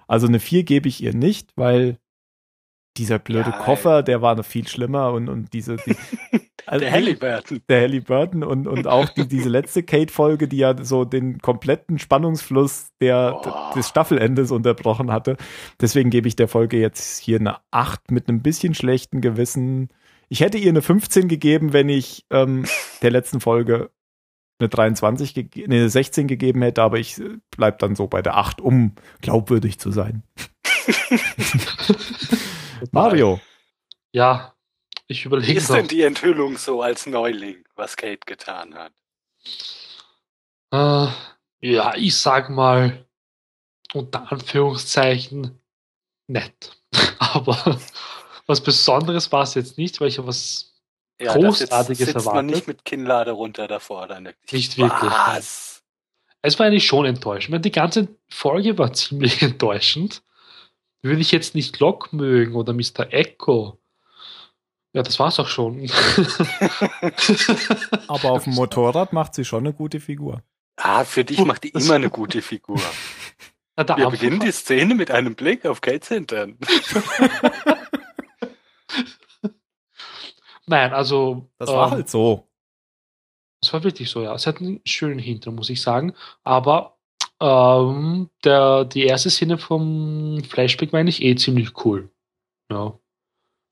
Also 0.09 0.27
eine 0.27 0.41
4 0.41 0.65
gebe 0.65 0.89
ich 0.89 1.01
ihr 1.01 1.15
nicht, 1.15 1.51
weil 1.55 1.99
dieser 3.01 3.19
blöde 3.19 3.51
Ja, 3.51 3.57
Koffer, 3.59 4.03
der 4.03 4.23
war 4.23 4.35
noch 4.37 4.45
viel 4.45 4.69
schlimmer 4.69 5.13
und, 5.13 5.29
und 5.29 5.53
diese. 5.53 5.77
Die, 5.77 5.97
also 6.67 6.81
Der 6.85 6.93
Halliburton. 6.93 7.61
der 7.69 7.81
Halliburton 7.81 8.45
und, 8.45 8.67
und 8.69 8.87
auch 8.87 9.09
die, 9.09 9.27
diese 9.27 9.49
letzte 9.49 9.83
Kate-Folge, 9.83 10.47
die 10.49 10.59
ja 10.59 10.75
so 10.85 11.05
den 11.05 11.39
kompletten 11.39 11.99
Spannungsfluss 11.99 12.91
der, 13.01 13.41
Oh. 13.43 13.75
des 13.75 13.89
Staffelendes 13.89 14.51
unterbrochen 14.51 15.11
hatte. 15.11 15.37
Deswegen 15.81 16.11
gebe 16.11 16.29
ich 16.29 16.37
der 16.37 16.49
Folge 16.49 16.79
jetzt 16.79 17.19
hier 17.21 17.39
eine 17.41 17.57
8 17.71 18.11
mit 18.11 18.29
einem 18.29 18.43
bisschen 18.43 18.75
schlechten 18.75 19.21
Gewissen. 19.21 19.89
Ich 20.29 20.41
hätte 20.41 20.59
ihr 20.59 20.69
eine 20.71 20.83
15 20.83 21.27
gegeben, 21.27 21.73
wenn 21.73 21.89
ich 21.89 22.27
ähm, 22.31 22.65
der 23.03 23.11
letzten 23.11 23.41
Folge 23.41 23.91
eine 24.61 24.69
23, 24.69 25.33
gege- 25.33 25.65
nee, 25.69 25.77
eine 25.81 25.89
16 25.89 26.29
gegeben 26.29 26.61
hätte, 26.63 26.83
aber 26.83 26.99
ich 26.99 27.19
äh, 27.19 27.39
bleib 27.51 27.79
dann 27.79 27.97
so 27.97 28.07
bei 28.07 28.21
der 28.23 28.37
8, 28.37 28.61
um 28.61 28.95
glaubwürdig 29.23 29.79
zu 29.79 29.91
sein. 29.91 30.23
Mario. 32.93 33.41
Ja, 34.13 34.55
ich 35.07 35.25
Wie 35.25 35.29
überlege 35.29 35.59
ist 35.59 35.69
noch. 35.69 35.77
denn 35.77 35.89
die 35.89 36.03
Enthüllung 36.03 36.57
so 36.59 36.83
als 36.83 37.07
Neuling, 37.07 37.65
was 37.77 37.97
Kate 37.97 38.21
getan 38.27 38.75
hat? 38.75 38.93
Äh, 40.73 41.09
ja, 41.61 41.95
ich 41.97 42.17
sag 42.17 42.51
mal 42.51 43.07
unter 43.93 44.31
Anführungszeichen 44.31 45.61
nett. 46.29 46.77
Aber 47.19 47.81
was 48.47 48.61
Besonderes 48.63 49.31
war 49.33 49.43
es 49.43 49.55
jetzt 49.55 49.79
nicht, 49.79 50.01
weil 50.01 50.09
ich 50.09 50.17
ja 50.17 50.27
was 50.27 50.75
Ja, 51.21 51.35
Großartiges 51.35 51.99
sitzt, 51.99 52.13
sitzt 52.13 52.27
man 52.33 52.49
erwartet. 52.49 52.51
nicht 52.57 52.67
mit 52.69 52.85
Kinnlade 52.85 53.33
runter 53.33 53.69
davor. 53.69 54.07
Dann 54.07 54.33
Nicht 54.51 54.79
wirklich. 54.79 55.11
Was? 55.11 55.83
Es 56.43 56.59
war 56.59 56.67
eigentlich 56.67 56.87
schon 56.87 57.05
enttäuschend. 57.07 57.45
Ich 57.45 57.51
meine, 57.51 57.61
Die 57.63 57.73
ganze 57.73 58.09
Folge 58.29 58.79
war 58.79 58.93
ziemlich 58.95 59.43
enttäuschend. 59.43 60.23
Würde 61.03 61.21
ich 61.21 61.33
jetzt 61.33 61.55
nicht 61.55 61.79
Locke 61.81 62.15
mögen 62.15 62.55
oder 62.55 62.73
Mr. 62.73 63.13
Echo. 63.13 63.79
Ja, 64.93 65.03
das 65.03 65.19
war's 65.19 65.39
auch 65.39 65.49
schon. 65.49 65.81
Aber 68.09 68.33
auf 68.33 68.45
dem 68.45 68.55
Motorrad 68.55 69.13
macht 69.13 69.35
sie 69.35 69.45
schon 69.45 69.65
eine 69.65 69.73
gute 69.73 70.01
Figur. 70.01 70.43
Ah, 70.77 71.05
für 71.05 71.25
dich 71.25 71.45
macht 71.45 71.65
die 71.65 71.69
immer 71.69 71.95
eine 71.95 72.11
gute 72.11 72.43
Figur. 72.43 72.81
Na, 73.77 73.97
Wir 73.97 74.11
beginnen 74.11 74.41
die 74.41 74.51
Szene 74.51 74.95
mit 74.95 75.11
einem 75.11 75.35
Blick 75.35 75.65
auf 75.65 75.81
Kates 75.81 76.09
Hintern. 76.09 76.59
Nein, 80.67 80.93
also. 80.93 81.49
Das 81.59 81.71
war 81.71 81.87
ähm, 81.87 81.93
halt 81.93 82.11
so. 82.11 82.49
Es 83.63 83.73
war 83.73 83.83
wirklich 83.85 84.11
so, 84.11 84.23
ja. 84.23 84.35
Es 84.35 84.47
hat 84.47 84.59
einen 84.59 84.81
schönen 84.85 85.19
Hintergrund, 85.19 85.57
muss 85.57 85.71
ich 85.71 85.81
sagen. 85.83 86.15
Aber 86.43 87.00
ähm, 87.41 88.31
der, 88.45 88.85
die 88.85 89.05
erste 89.05 89.31
Szene 89.31 89.59
vom 89.59 90.43
Flashback 90.49 90.93
war 90.93 91.01
eigentlich 91.01 91.23
eh 91.23 91.35
ziemlich 91.37 91.85
cool. 91.85 92.11
Ja. 92.71 92.99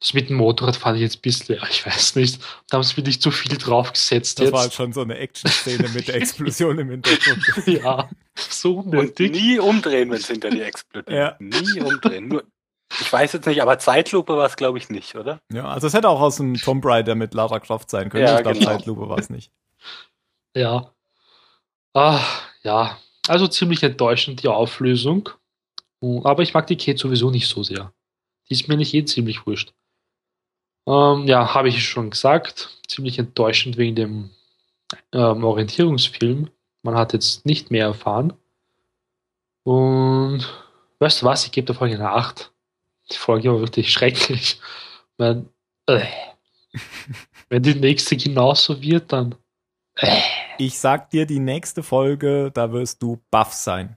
Das 0.00 0.14
mit 0.14 0.28
dem 0.28 0.36
Motorrad 0.36 0.76
fand 0.76 0.96
ich 0.96 1.02
jetzt 1.02 1.16
ein 1.18 1.22
bisschen, 1.22 1.56
ja, 1.56 1.62
ich 1.70 1.84
weiß 1.84 2.14
nicht. 2.16 2.40
Da 2.70 2.76
haben 2.76 2.84
sie 2.84 2.96
wirklich 2.96 3.20
zu 3.20 3.30
viel 3.30 3.56
draufgesetzt 3.58 4.38
Das 4.40 4.52
war 4.52 4.60
halt 4.60 4.68
jetzt. 4.68 4.76
schon 4.76 4.92
so 4.92 5.00
eine 5.02 5.16
Action-Szene 5.18 5.88
mit 5.88 6.08
der 6.08 6.16
Explosion 6.16 6.78
im 6.78 6.90
Hintergrund. 6.90 7.42
ja, 7.66 8.08
so 8.36 8.76
Und 8.78 8.86
unnötig. 8.94 9.32
nie 9.32 9.58
umdrehen, 9.58 10.10
wenn 10.10 10.18
es 10.18 10.28
hinter 10.28 10.50
dir 10.50 10.66
explodiert. 10.66 11.10
Ja. 11.10 11.36
Nie 11.40 11.80
umdrehen. 11.80 12.28
Nur, 12.28 12.44
ich 13.00 13.12
weiß 13.12 13.32
jetzt 13.34 13.46
nicht, 13.46 13.60
aber 13.60 13.78
Zeitlupe 13.78 14.36
war 14.36 14.46
es, 14.46 14.56
glaube 14.56 14.78
ich, 14.78 14.88
nicht, 14.88 15.14
oder? 15.16 15.40
Ja, 15.52 15.66
also 15.66 15.88
es 15.88 15.94
hätte 15.94 16.08
auch 16.08 16.20
aus 16.20 16.36
dem 16.36 16.54
Tomb 16.54 16.84
Raider 16.86 17.14
mit 17.16 17.34
Lara 17.34 17.58
Croft 17.60 17.90
sein 17.90 18.08
können. 18.08 18.24
Ja, 18.24 18.36
ich 18.36 18.42
glaube, 18.44 18.58
genau. 18.58 18.70
Zeitlupe 18.70 19.08
war 19.08 19.18
es 19.18 19.28
nicht. 19.30 19.50
Ja. 20.54 20.92
Ah, 21.92 22.20
ja. 22.62 22.98
Also 23.28 23.46
ziemlich 23.46 23.82
enttäuschend 23.82 24.42
die 24.42 24.48
Auflösung. 24.48 25.28
Uh, 26.00 26.24
Aber 26.24 26.42
ich 26.42 26.54
mag 26.54 26.66
die 26.66 26.76
Kate 26.76 26.98
sowieso 26.98 27.30
nicht 27.30 27.48
so 27.48 27.62
sehr. 27.62 27.92
Die 28.48 28.54
ist 28.54 28.68
mir 28.68 28.76
nicht 28.76 28.94
eh 28.94 29.04
ziemlich 29.04 29.46
wurscht. 29.46 29.74
Ähm, 30.86 31.26
ja, 31.26 31.54
habe 31.54 31.68
ich 31.68 31.86
schon 31.86 32.10
gesagt. 32.10 32.70
Ziemlich 32.86 33.18
enttäuschend 33.18 33.76
wegen 33.76 33.96
dem 33.96 34.30
ähm, 35.12 35.44
Orientierungsfilm. 35.44 36.50
Man 36.82 36.94
hat 36.94 37.12
jetzt 37.12 37.44
nicht 37.44 37.70
mehr 37.70 37.86
erfahren. 37.86 38.32
Und 39.64 40.46
weißt 41.00 41.22
du 41.22 41.26
was? 41.26 41.44
Ich 41.44 41.52
gebe 41.52 41.66
der 41.66 41.74
Folge 41.74 41.96
eine 41.96 42.10
8. 42.10 42.50
Die 43.10 43.16
Folge 43.16 43.52
war 43.52 43.60
wirklich 43.60 43.92
schrecklich. 43.92 44.60
Wenn, 45.18 45.48
äh, 45.86 46.06
wenn 47.48 47.62
die 47.62 47.74
nächste 47.74 48.16
genauso 48.16 48.80
wird, 48.80 49.12
dann. 49.12 49.34
Äh. 49.96 50.47
Ich 50.58 50.78
sag 50.78 51.10
dir, 51.10 51.24
die 51.24 51.38
nächste 51.38 51.82
Folge, 51.82 52.50
da 52.52 52.72
wirst 52.72 53.02
du 53.02 53.22
baff 53.30 53.52
sein. 53.52 53.96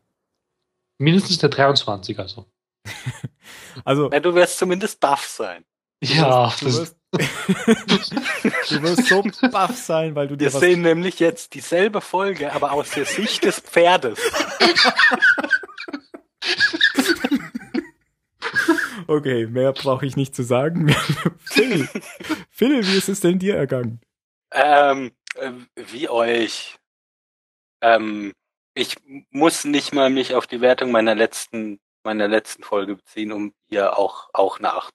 Mindestens 1.00 1.40
der 1.40 1.50
23, 1.50 2.20
also. 2.20 2.46
Also, 3.86 4.12
Ja, 4.12 4.20
du 4.20 4.36
wirst 4.36 4.58
zumindest 4.58 5.00
baff 5.00 5.26
sein. 5.26 5.64
Ja, 6.04 6.54
du 6.60 6.66
wirst, 6.66 6.98
du 7.12 8.82
wirst 8.82 9.06
so 9.08 9.24
baff 9.50 9.76
sein, 9.78 10.14
weil 10.16 10.28
du 10.28 10.36
dir 10.36 10.46
Wir 10.46 10.54
was 10.54 10.60
sehen 10.60 10.82
nämlich 10.82 11.20
jetzt 11.20 11.54
dieselbe 11.54 12.02
Folge, 12.02 12.54
aber 12.54 12.72
aus 12.74 12.92
der 12.92 13.06
Sicht 13.06 13.44
des 13.44 13.60
Pferdes. 13.60 14.20
Okay, 19.08 19.46
mehr 19.46 19.74
brauche 19.74 20.06
ich 20.06 20.16
nicht 20.16 20.34
zu 20.34 20.44
sagen. 20.44 20.90
Phil, 21.40 21.90
Phil, 22.50 22.88
wie 22.88 22.98
ist 22.98 23.10
es 23.10 23.20
denn 23.20 23.40
dir 23.40 23.58
ergangen? 23.58 24.00
Ähm, 24.54 25.08
äh, 25.08 25.12
wie 25.76 26.10
euch. 26.10 26.78
Ähm, 27.82 28.34
ich 28.74 28.96
muss 29.32 29.66
nicht 29.66 29.94
mal 29.94 30.10
mich 30.10 30.36
auf 30.36 30.48
die 30.48 30.62
Wertung 30.62 30.92
meiner 30.92 31.16
letzten, 31.16 31.80
meiner 32.04 32.28
letzten 32.28 32.64
Folge 32.64 32.96
beziehen, 32.96 33.32
um 33.32 33.54
hier 33.70 33.98
auch, 33.98 34.30
auch 34.34 34.60
nach. 34.60 34.92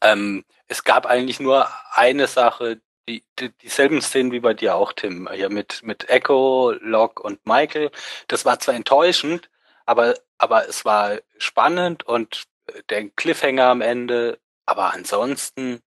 Ähm, 0.00 0.44
es 0.68 0.84
gab 0.84 1.06
eigentlich 1.06 1.40
nur 1.40 1.68
eine 1.92 2.26
Sache, 2.26 2.80
die, 3.08 3.24
die, 3.38 3.50
dieselben 3.58 4.02
Szenen 4.02 4.32
wie 4.32 4.40
bei 4.40 4.54
dir 4.54 4.76
auch, 4.76 4.92
Tim, 4.92 5.28
hier 5.32 5.50
mit, 5.50 5.82
mit 5.82 6.08
Echo, 6.08 6.72
Locke 6.80 7.22
und 7.22 7.44
Michael. 7.46 7.90
Das 8.28 8.44
war 8.44 8.58
zwar 8.60 8.74
enttäuschend, 8.74 9.50
aber, 9.86 10.14
aber 10.38 10.68
es 10.68 10.84
war 10.84 11.18
spannend 11.38 12.04
und 12.04 12.44
äh, 12.66 12.82
der 12.90 13.08
Cliffhanger 13.10 13.66
am 13.66 13.80
Ende, 13.80 14.38
aber 14.66 14.92
ansonsten, 14.92 15.80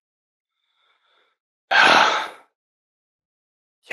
ja, 1.71 2.07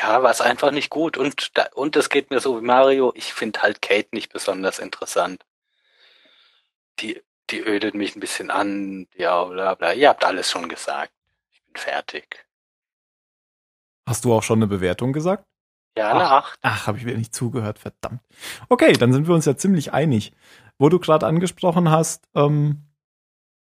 war 0.02 0.30
es 0.30 0.40
einfach 0.40 0.70
nicht 0.70 0.90
gut. 0.90 1.16
Und, 1.16 1.56
da, 1.56 1.68
und 1.74 1.96
es 1.96 2.08
geht 2.08 2.30
mir 2.30 2.40
so 2.40 2.60
wie 2.60 2.64
Mario, 2.64 3.12
ich 3.14 3.32
finde 3.32 3.62
halt 3.62 3.82
Kate 3.82 4.08
nicht 4.12 4.32
besonders 4.32 4.78
interessant. 4.78 5.44
Die, 7.00 7.22
die 7.50 7.60
ödet 7.60 7.94
mich 7.94 8.16
ein 8.16 8.20
bisschen 8.20 8.50
an, 8.50 9.06
ja, 9.14 9.44
bla 9.44 9.74
bla. 9.74 9.92
Ihr 9.92 10.08
habt 10.08 10.24
alles 10.24 10.50
schon 10.50 10.68
gesagt. 10.68 11.12
Ich 11.52 11.62
bin 11.64 11.76
fertig. 11.76 12.44
Hast 14.06 14.24
du 14.24 14.32
auch 14.32 14.42
schon 14.42 14.58
eine 14.58 14.66
Bewertung 14.66 15.12
gesagt? 15.12 15.44
Ja, 15.96 16.10
eine 16.12 16.24
Ach. 16.24 16.30
Acht. 16.30 16.58
Ach, 16.62 16.86
habe 16.86 16.98
ich 16.98 17.06
wieder 17.06 17.16
nicht 17.16 17.34
zugehört, 17.34 17.78
verdammt. 17.78 18.20
Okay, 18.68 18.92
dann 18.92 19.12
sind 19.12 19.26
wir 19.26 19.34
uns 19.34 19.44
ja 19.44 19.56
ziemlich 19.56 19.92
einig. 19.92 20.32
Wo 20.78 20.88
du 20.88 20.98
gerade 21.00 21.26
angesprochen 21.26 21.90
hast, 21.90 22.28
ähm, 22.34 22.84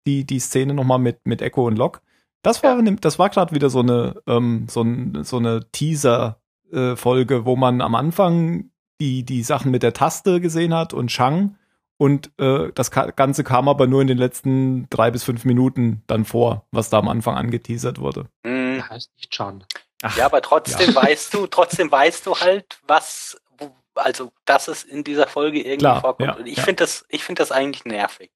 die, 0.07 0.25
die 0.25 0.39
Szene 0.39 0.75
nochmal 0.75 0.99
mit, 0.99 1.27
mit 1.27 1.43
Echo 1.43 1.67
und 1.67 1.77
Locke, 1.77 2.01
das 2.43 2.63
war, 2.63 2.81
ne- 2.81 2.97
das 2.97 3.19
war 3.19 3.29
gerade 3.31 3.55
wieder 3.55 3.71
so 3.71 3.81
eine, 3.81 4.21
ähm, 4.27 4.67
so, 4.69 4.83
ein, 4.83 5.25
so 5.25 5.37
eine 5.39 5.71
Teaser-Folge, 5.73 7.45
wo 7.45 7.57
man 7.57 7.81
am 7.81 7.95
Anfang 7.95 8.71
die, 9.01 9.25
die 9.25 9.43
Sachen 9.43 9.71
mit 9.71 9.83
der 9.83 9.93
Taste 9.93 10.41
gesehen 10.41 10.75
hat 10.75 10.93
und 10.95 11.11
Shang 11.11 11.57
und 11.97 12.31
äh, 12.39 12.71
das 12.75 12.91
Ka 12.91 13.11
Ganze 13.11 13.45
kam 13.45 13.69
aber 13.69 13.87
nur 13.87 14.01
in 14.03 14.07
den 14.09 14.19
letzten 14.19 14.87
drei 14.91 15.11
bis 15.11 15.23
fünf 15.25 15.45
Minuten 15.45 16.03
dann 16.07 16.25
vor, 16.25 16.67
was 16.71 16.89
da 16.91 16.99
am 16.99 17.09
Anfang 17.09 17.37
angeteasert 17.37 17.99
wurde. 17.99 18.27
Hm. 18.47 18.77
der 18.77 18.89
heißt 18.89 19.11
nicht 19.17 19.31
Chan. 19.33 19.65
Ach, 20.03 20.17
Ja, 20.17 20.25
aber 20.27 20.41
trotzdem 20.41 20.95
weißt 20.95 21.35
du, 21.35 21.47
trotzdem 21.47 21.91
weißt 21.93 22.25
du 22.27 22.35
halt, 22.37 22.79
was, 22.87 23.39
wo- 23.59 23.75
also, 23.95 24.33
dass 24.47 24.69
es 24.69 24.83
in 24.83 25.05
dieser 25.05 25.27
Folge 25.27 25.59
irgendwie 25.61 25.79
Klar, 25.79 26.01
vorkommt. 26.01 26.27
ja, 26.29 26.37
Und 26.37 26.47
ich 26.47 26.57
ja. 26.57 26.63
finde 26.65 26.85
das, 26.85 27.05
ich 27.11 27.23
finde 27.25 27.41
das 27.41 27.53
eigentlich 27.53 27.85
nervig. 27.85 28.31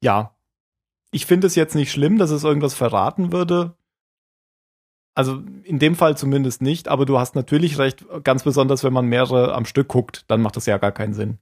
ja. 0.00 0.34
Ich 1.10 1.26
finde 1.26 1.46
es 1.46 1.54
jetzt 1.54 1.74
nicht 1.74 1.90
schlimm, 1.90 2.18
dass 2.18 2.30
es 2.30 2.44
irgendwas 2.44 2.74
verraten 2.74 3.32
würde. 3.32 3.74
Also 5.14 5.42
in 5.64 5.78
dem 5.78 5.96
Fall 5.96 6.16
zumindest 6.16 6.62
nicht, 6.62 6.86
aber 6.88 7.04
du 7.04 7.18
hast 7.18 7.34
natürlich 7.34 7.78
recht, 7.78 8.04
ganz 8.22 8.44
besonders 8.44 8.84
wenn 8.84 8.92
man 8.92 9.06
mehrere 9.06 9.54
am 9.54 9.64
Stück 9.64 9.88
guckt, 9.88 10.24
dann 10.28 10.40
macht 10.42 10.56
das 10.56 10.66
ja 10.66 10.78
gar 10.78 10.92
keinen 10.92 11.14
Sinn. 11.14 11.38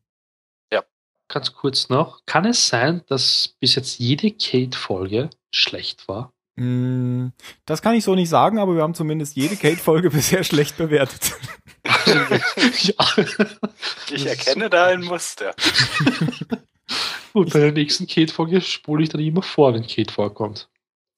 Ganz 1.28 1.52
kurz 1.54 1.88
noch. 1.88 2.20
Kann 2.26 2.44
es 2.44 2.68
sein, 2.68 3.02
dass 3.08 3.56
bis 3.60 3.74
jetzt 3.74 3.98
jede 3.98 4.30
Kate-Folge 4.30 5.30
schlecht 5.50 6.06
war? 6.08 6.32
Mm, 6.56 7.28
Das 7.66 7.82
kann 7.82 7.94
ich 7.94 8.04
so 8.04 8.14
nicht 8.14 8.28
sagen, 8.28 8.58
aber 8.58 8.76
wir 8.76 8.82
haben 8.82 8.94
zumindest 8.94 9.34
jede 9.34 9.56
Kate-Folge 9.56 10.10
bisher 10.10 10.44
schlecht 10.44 10.76
bewertet. 10.76 11.34
ja. 12.82 12.94
Ich 14.08 14.24
erkenne 14.24 14.70
da 14.70 14.86
ein 14.86 15.00
Muster. 15.00 15.52
Gut, 17.36 17.52
bei 17.52 17.58
der 17.58 17.72
nächsten 17.72 18.06
Kate-Folge 18.06 18.62
spule 18.62 19.02
ich 19.02 19.10
dann 19.10 19.20
immer 19.20 19.42
vor, 19.42 19.74
wenn 19.74 19.86
Kate 19.86 20.10
vorkommt. 20.10 20.70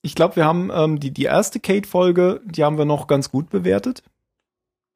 Ich 0.02 0.16
glaube, 0.16 0.34
wir 0.34 0.44
haben 0.44 0.68
ähm, 0.74 0.98
die, 0.98 1.12
die 1.12 1.22
erste 1.22 1.60
Kate-Folge, 1.60 2.40
die 2.44 2.64
haben 2.64 2.76
wir 2.76 2.84
noch 2.84 3.06
ganz 3.06 3.30
gut 3.30 3.50
bewertet. 3.50 4.02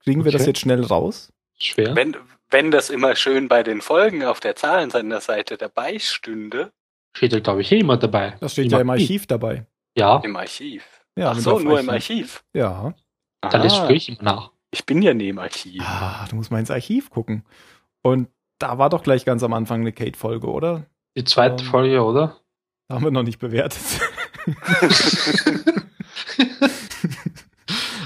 Kriegen 0.02 0.24
wir 0.24 0.32
das 0.32 0.42
Okay. 0.42 0.50
jetzt 0.50 0.58
schnell 0.58 0.82
raus? 0.82 1.32
Schwer. 1.60 1.94
Wenn, 1.94 2.16
wenn 2.50 2.72
das 2.72 2.90
immer 2.90 3.14
schön 3.14 3.46
bei 3.46 3.62
den 3.62 3.82
Folgen 3.82 4.24
auf 4.24 4.40
der 4.40 4.56
Zahlenseiter 4.56 5.56
dabei 5.56 6.00
stünde, 6.00 6.72
Steht 7.16 7.32
ja, 7.32 7.38
glaube 7.38 7.60
ich, 7.60 7.70
eh 7.70 7.78
immer 7.78 7.98
dabei. 7.98 8.34
Das 8.40 8.52
steht 8.54 8.72
ja 8.72 8.80
im 8.80 8.90
Archiv 8.90 9.28
dabei. 9.28 9.66
Ja, 9.96 10.16
im 10.24 10.34
Archiv. 10.34 10.82
Ja, 11.16 11.30
Ach 11.30 11.38
so, 11.38 11.60
nur 11.60 11.78
im 11.78 11.88
Archiv. 11.88 12.42
Ja. 12.52 12.94
da 13.42 13.62
lässt 13.62 13.76
Aha. 13.76 13.86
du 13.86 13.94
ich 13.94 14.08
immer 14.08 14.22
nach. 14.22 14.50
Ich 14.72 14.86
bin 14.86 15.02
ja 15.02 15.14
nie 15.14 15.28
im 15.28 15.38
Archiv. 15.38 15.84
Ah, 15.86 16.26
du 16.28 16.34
musst 16.34 16.50
mal 16.50 16.58
ins 16.58 16.70
Archiv 16.72 17.10
gucken. 17.10 17.44
Und 18.02 18.28
da 18.58 18.78
war 18.78 18.90
doch 18.90 19.04
gleich 19.04 19.24
ganz 19.24 19.44
am 19.44 19.52
Anfang 19.52 19.82
eine 19.82 19.92
Kate-Folge, 19.92 20.48
oder? 20.48 20.86
Die 21.16 21.24
zweite 21.24 21.62
Ähm. 21.64 21.70
Folge, 21.70 22.02
oder? 22.02 22.36
Da 22.88 22.96
haben 22.96 23.04
wir 23.04 23.10
noch 23.10 23.22
nicht 23.22 23.38
bewertet. 23.38 23.80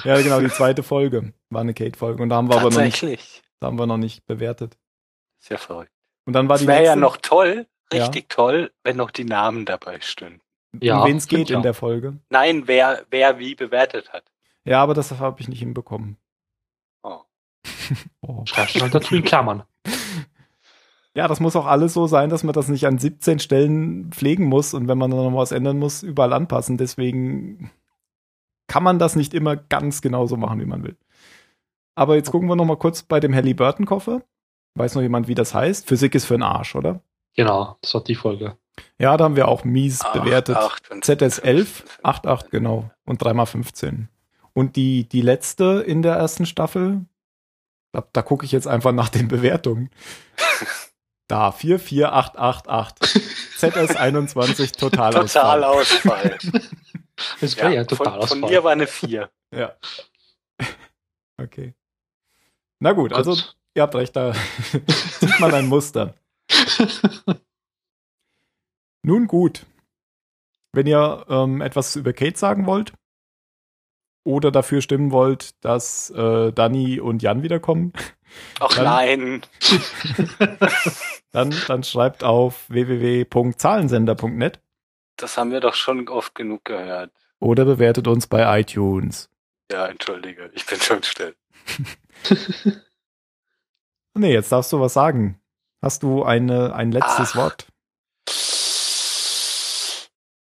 ja, 0.04 0.20
genau, 0.20 0.40
die 0.40 0.48
zweite 0.48 0.82
Folge 0.82 1.32
war 1.50 1.60
eine 1.62 1.74
Kate-Folge. 1.74 2.22
Und 2.22 2.28
da 2.28 2.36
haben 2.36 2.48
wir 2.48 2.56
aber 2.56 2.70
noch 2.70 2.80
nicht, 2.80 3.42
da 3.60 3.66
haben 3.66 3.78
wir 3.78 3.86
noch 3.86 3.96
nicht 3.96 4.26
bewertet. 4.26 4.76
Ja 5.48 5.56
verrückt. 5.58 5.92
Und 6.24 6.32
dann 6.32 6.48
war 6.48 6.58
die 6.58 6.66
wäre 6.66 6.84
ja 6.84 6.96
noch 6.96 7.16
toll, 7.18 7.66
Ja. 7.92 8.04
richtig 8.06 8.28
toll, 8.28 8.72
wenn 8.82 8.96
noch 8.96 9.10
die 9.12 9.24
Namen 9.24 9.64
dabei 9.64 10.00
stünden. 10.00 10.40
Ja, 10.80 11.00
um 11.02 11.08
wen 11.08 11.16
es 11.16 11.28
geht 11.28 11.50
ja. 11.50 11.56
in 11.56 11.62
der 11.62 11.74
Folge. 11.74 12.18
Nein, 12.30 12.66
wer, 12.66 13.04
wer 13.10 13.38
wie 13.38 13.54
bewertet 13.54 14.12
hat. 14.12 14.24
Ja, 14.64 14.82
aber 14.82 14.94
das 14.94 15.12
habe 15.12 15.40
ich 15.40 15.48
nicht 15.48 15.60
hinbekommen. 15.60 16.16
Oh. 17.02 17.20
Oh. 18.20 18.44
Schreibst 18.44 18.74
du 18.74 18.80
halt 18.80 18.92
dazu 18.92 19.14
in 19.14 19.22
Klammern. 19.22 19.62
Ja, 21.16 21.28
das 21.28 21.40
muss 21.40 21.56
auch 21.56 21.64
alles 21.64 21.94
so 21.94 22.06
sein, 22.06 22.28
dass 22.28 22.44
man 22.44 22.52
das 22.52 22.68
nicht 22.68 22.86
an 22.86 22.98
17 22.98 23.38
Stellen 23.38 24.12
pflegen 24.12 24.44
muss 24.44 24.74
und 24.74 24.86
wenn 24.86 24.98
man 24.98 25.10
dann 25.10 25.32
noch 25.32 25.38
was 25.38 25.50
ändern 25.50 25.78
muss, 25.78 26.02
überall 26.02 26.34
anpassen. 26.34 26.76
Deswegen 26.76 27.70
kann 28.66 28.82
man 28.82 28.98
das 28.98 29.16
nicht 29.16 29.32
immer 29.32 29.56
ganz 29.56 30.02
genau 30.02 30.26
so 30.26 30.36
machen, 30.36 30.60
wie 30.60 30.66
man 30.66 30.84
will. 30.84 30.98
Aber 31.94 32.16
jetzt 32.16 32.30
gucken 32.30 32.50
wir 32.50 32.54
noch 32.56 32.66
mal 32.66 32.76
kurz 32.76 33.02
bei 33.02 33.18
dem 33.18 33.34
Halliburton-Koffer. 33.34 34.20
Weiß 34.74 34.94
noch 34.94 35.00
jemand, 35.00 35.26
wie 35.26 35.34
das 35.34 35.54
heißt? 35.54 35.88
Physik 35.88 36.14
ist 36.14 36.26
für 36.26 36.34
den 36.34 36.42
Arsch, 36.42 36.76
oder? 36.76 37.00
Genau, 37.34 37.78
das 37.80 37.94
war 37.94 38.04
die 38.04 38.14
Folge. 38.14 38.58
Ja, 38.98 39.16
da 39.16 39.24
haben 39.24 39.36
wir 39.36 39.48
auch 39.48 39.64
mies 39.64 40.02
Acht, 40.02 40.12
bewertet. 40.12 40.58
acht, 40.58 40.86
fünf, 40.86 41.02
ZS11, 41.02 41.64
fünf, 41.64 41.98
8,8 42.04 42.50
genau. 42.50 42.90
Und 43.06 43.22
3x15. 43.22 44.08
Und 44.52 44.76
die, 44.76 45.08
die 45.08 45.22
letzte 45.22 45.82
in 45.86 46.02
der 46.02 46.16
ersten 46.16 46.44
Staffel, 46.44 47.06
da, 47.92 48.04
da 48.12 48.20
gucke 48.20 48.44
ich 48.44 48.52
jetzt 48.52 48.68
einfach 48.68 48.92
nach 48.92 49.08
den 49.08 49.28
Bewertungen. 49.28 49.88
Da, 51.28 51.50
44888. 51.50 53.22
ZS21 53.58 54.78
Totalausfall. 54.78 55.60
Totalausfall. 55.60 56.38
Das 57.40 57.56
wäre 57.56 57.74
ja, 57.74 57.80
von, 57.84 57.96
Totalausfall. 57.98 58.40
von 58.40 58.50
mir 58.50 58.62
war 58.62 58.72
eine 58.72 58.86
4. 58.86 59.30
Ja. 59.54 59.76
Okay. 61.38 61.74
Na 62.80 62.92
gut, 62.92 63.12
also 63.12 63.32
Gut. 63.32 63.56
ihr 63.74 63.82
habt 63.82 63.94
recht, 63.94 64.16
da 64.16 64.32
sieht 65.20 65.38
man 65.38 65.52
ein 65.52 65.66
Muster. 65.66 66.14
Nun 69.02 69.26
gut. 69.26 69.66
Wenn 70.72 70.86
ihr 70.86 71.26
ähm, 71.28 71.60
etwas 71.60 71.94
über 71.94 72.14
Kate 72.14 72.38
sagen 72.38 72.64
wollt 72.64 72.94
oder 74.24 74.50
dafür 74.50 74.80
stimmen 74.80 75.12
wollt, 75.12 75.62
dass 75.62 76.08
äh, 76.08 76.52
Dani 76.52 77.00
und 77.00 77.22
Jan 77.22 77.42
wiederkommen, 77.42 77.92
Ach 78.60 78.76
nein. 78.76 79.42
dann, 81.32 81.54
dann 81.66 81.82
schreibt 81.84 82.24
auf 82.24 82.68
www.zahlensender.net 82.68 84.60
Das 85.16 85.36
haben 85.36 85.50
wir 85.52 85.60
doch 85.60 85.74
schon 85.74 86.08
oft 86.08 86.34
genug 86.34 86.64
gehört. 86.64 87.10
oder 87.40 87.64
bewertet 87.64 88.08
uns 88.08 88.26
bei 88.26 88.60
iTunes. 88.60 89.28
Ja, 89.70 89.86
entschuldige. 89.86 90.50
Ich 90.54 90.64
bin 90.66 90.80
schon 90.80 91.02
still. 91.02 91.34
Nee, 94.18 94.32
jetzt 94.32 94.50
darfst 94.50 94.72
du 94.72 94.80
was 94.80 94.94
sagen. 94.94 95.38
Hast 95.82 96.02
du 96.02 96.24
eine, 96.24 96.74
ein 96.74 96.90
letztes 96.90 97.32
Ach. 97.32 97.36
Wort? 97.36 97.66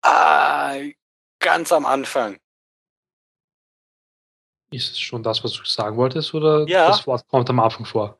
Ah, 0.03 0.75
ganz 1.39 1.71
am 1.71 1.85
Anfang. 1.87 2.37
Ist 4.71 4.91
es 4.91 4.99
schon 4.99 5.23
das, 5.23 5.43
was 5.43 5.53
du 5.53 5.63
sagen 5.63 5.95
wolltest, 5.97 6.33
oder 6.33 6.67
Ja. 6.67 6.87
das 6.89 7.07
Wort 7.07 7.27
kommt 7.27 7.49
am 7.49 7.59
Anfang 7.59 7.85
vor? 7.85 8.19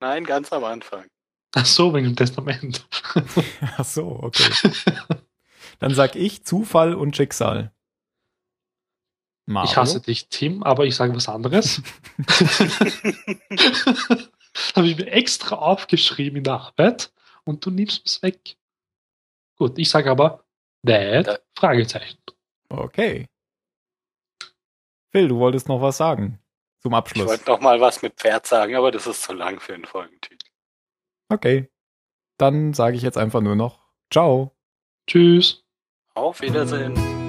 Nein, 0.00 0.24
ganz 0.24 0.52
am 0.52 0.64
Anfang. 0.64 1.06
Ach 1.54 1.66
so, 1.66 1.92
wegen 1.94 2.06
dem 2.06 2.16
Testament. 2.16 2.86
Ach 3.76 3.84
so, 3.84 4.18
okay. 4.22 4.50
Dann 5.78 5.94
sag 5.94 6.16
ich 6.16 6.44
Zufall 6.44 6.94
und 6.94 7.14
Schicksal. 7.16 7.72
Mario? 9.44 9.70
Ich 9.70 9.76
hasse 9.76 10.00
dich, 10.00 10.28
Tim, 10.28 10.62
aber 10.62 10.86
ich 10.86 10.94
sage 10.96 11.14
was 11.14 11.28
anderes. 11.28 11.82
Habe 14.76 14.88
ich 14.88 14.96
mir 14.96 15.10
extra 15.10 15.56
aufgeschrieben 15.56 16.38
in 16.38 16.44
der 16.44 16.54
Arbeit 16.60 17.12
und 17.44 17.64
du 17.64 17.70
nimmst 17.70 18.06
es 18.06 18.22
weg. 18.22 18.56
Gut, 19.56 19.78
ich 19.78 19.88
sage 19.90 20.10
aber 20.10 20.44
Dad, 20.82 21.26
Da- 21.26 21.38
Fragezeichen. 21.58 22.18
Okay. 22.68 23.26
Phil, 25.12 25.28
du 25.28 25.38
wolltest 25.38 25.68
noch 25.68 25.80
was 25.80 25.98
sagen 25.98 26.38
zum 26.80 26.92
Ich 26.92 26.98
Abschluss. 26.98 27.26
wollte 27.28 27.50
noch 27.50 27.60
mal 27.60 27.80
was 27.80 28.02
mit 28.02 28.14
Pferd 28.16 28.46
sagen, 28.46 28.74
aber 28.74 28.90
das 28.90 29.06
ist 29.06 29.22
zu 29.22 29.32
lang 29.34 29.60
für 29.60 29.74
einen 29.74 29.84
Folgentitel. 29.84 30.46
Okay. 31.28 31.70
Dann 32.38 32.72
sage 32.72 32.96
ich 32.96 33.02
jetzt 33.02 33.18
einfach 33.18 33.40
nur 33.40 33.54
noch 33.54 33.82
Ciao. 34.10 34.56
Tschüss. 35.06 35.64
Auf 36.14 36.40
Wiedersehen. 36.42 37.21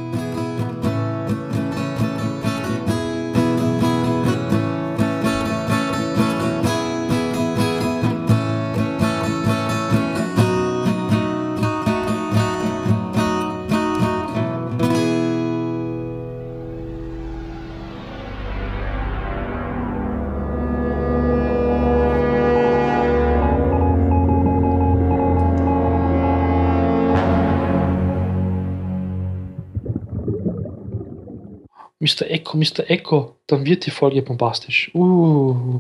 Mr. 32.04 32.30
Echo, 32.30 32.58
Mr. 32.58 32.90
Echo, 32.90 33.40
dann 33.48 33.66
wird 33.66 33.86
die 33.86 33.92
Folge 33.92 34.22
bombastisch. 34.22 34.94
Uh. 34.94 35.80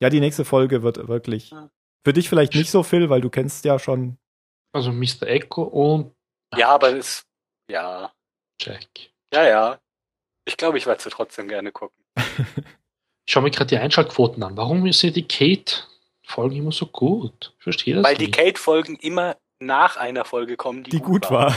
Ja, 0.00 0.10
die 0.10 0.20
nächste 0.20 0.44
Folge 0.44 0.82
wird 0.82 1.08
wirklich 1.08 1.54
für 2.04 2.12
dich 2.12 2.28
vielleicht 2.28 2.54
nicht 2.54 2.70
so, 2.70 2.82
Phil, 2.82 3.08
weil 3.08 3.20
du 3.20 3.30
kennst 3.30 3.64
ja 3.64 3.78
schon. 3.78 4.18
Also 4.72 4.92
Mr. 4.92 5.22
Echo 5.26 5.62
und 5.62 6.12
Ja, 6.56 6.68
aber 6.70 6.92
das, 6.92 7.24
ja, 7.70 8.12
Jack. 8.60 8.86
ja, 9.32 9.46
ja. 9.48 9.78
Ich 10.44 10.56
glaube, 10.56 10.76
ich 10.78 10.86
werde 10.86 11.02
sie 11.02 11.10
trotzdem 11.10 11.48
gerne 11.48 11.72
gucken. 11.72 12.04
Ich 13.24 13.34
schaue 13.34 13.44
mir 13.44 13.52
gerade 13.52 13.68
die 13.68 13.78
Einschaltquoten 13.78 14.42
an. 14.42 14.56
Warum 14.56 14.90
sind 14.92 15.14
die 15.14 15.28
Kate-Folgen 15.28 16.56
immer 16.56 16.72
so 16.72 16.86
gut? 16.86 17.54
Ich 17.56 17.62
verstehe 17.62 17.94
das 17.94 18.02
Weil 18.04 18.16
die 18.16 18.26
nicht. 18.26 18.36
Kate-Folgen 18.36 18.96
immer 18.96 19.36
nach 19.60 19.96
einer 19.96 20.24
Folge 20.24 20.56
kommen, 20.56 20.82
die, 20.82 20.90
Die 20.90 20.98
gut 20.98 21.30
war. 21.30 21.56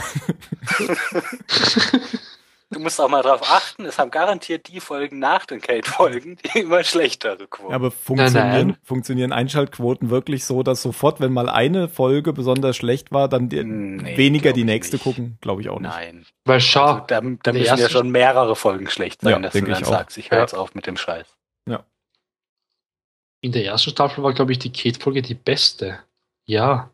Du 2.70 2.80
musst 2.80 3.00
auch 3.00 3.08
mal 3.08 3.22
drauf 3.22 3.42
achten, 3.44 3.84
es 3.84 3.96
haben 3.96 4.10
garantiert 4.10 4.66
die 4.66 4.80
Folgen 4.80 5.20
nach 5.20 5.46
den 5.46 5.60
Kate-Folgen, 5.60 6.36
die 6.52 6.58
immer 6.60 6.82
schlechtere 6.82 7.46
Quoten. 7.46 7.72
Aber 7.72 7.92
funktionieren, 7.92 8.68
nein. 8.68 8.76
funktionieren 8.82 9.32
Einschaltquoten 9.32 10.10
wirklich 10.10 10.44
so, 10.44 10.64
dass 10.64 10.82
sofort, 10.82 11.20
wenn 11.20 11.32
mal 11.32 11.48
eine 11.48 11.88
Folge 11.88 12.32
besonders 12.32 12.76
schlecht 12.76 13.12
war, 13.12 13.28
dann 13.28 13.48
die, 13.48 13.62
Nee, 13.62 14.16
weniger 14.16 14.52
die 14.52 14.64
nächste 14.64 14.96
nicht. 14.96 15.04
gucken? 15.04 15.38
Glaube 15.40 15.62
ich 15.62 15.68
auch 15.68 15.78
nicht. 15.78 15.90
Nein. 15.92 16.26
Weil 16.44 16.60
schau, 16.60 16.84
Also, 16.86 17.04
da 17.06 17.20
da 17.20 17.52
müssen 17.52 17.78
ja 17.78 17.88
schon 17.88 18.10
mehrere 18.10 18.56
Folgen 18.56 18.90
schlecht 18.90 19.20
sein, 19.20 19.30
Ja, 19.30 19.38
dass 19.38 19.52
du 19.52 19.60
dann 19.62 19.70
ich 19.70 19.84
auch. 19.86 19.90
sagst, 19.90 20.18
ich 20.18 20.32
höre 20.32 20.38
Ja. 20.38 20.42
jetzt 20.44 20.54
auf 20.54 20.74
mit 20.74 20.86
dem 20.86 20.96
Scheiß. 20.96 21.26
in 23.42 23.52
der 23.52 23.64
ersten 23.64 23.90
Staffel 23.90 24.24
war, 24.24 24.32
glaube 24.32 24.50
ich, 24.50 24.58
die 24.58 24.72
Kate-Folge 24.72 25.22
die 25.22 25.34
beste. 25.34 26.00
Ja. 26.46 26.90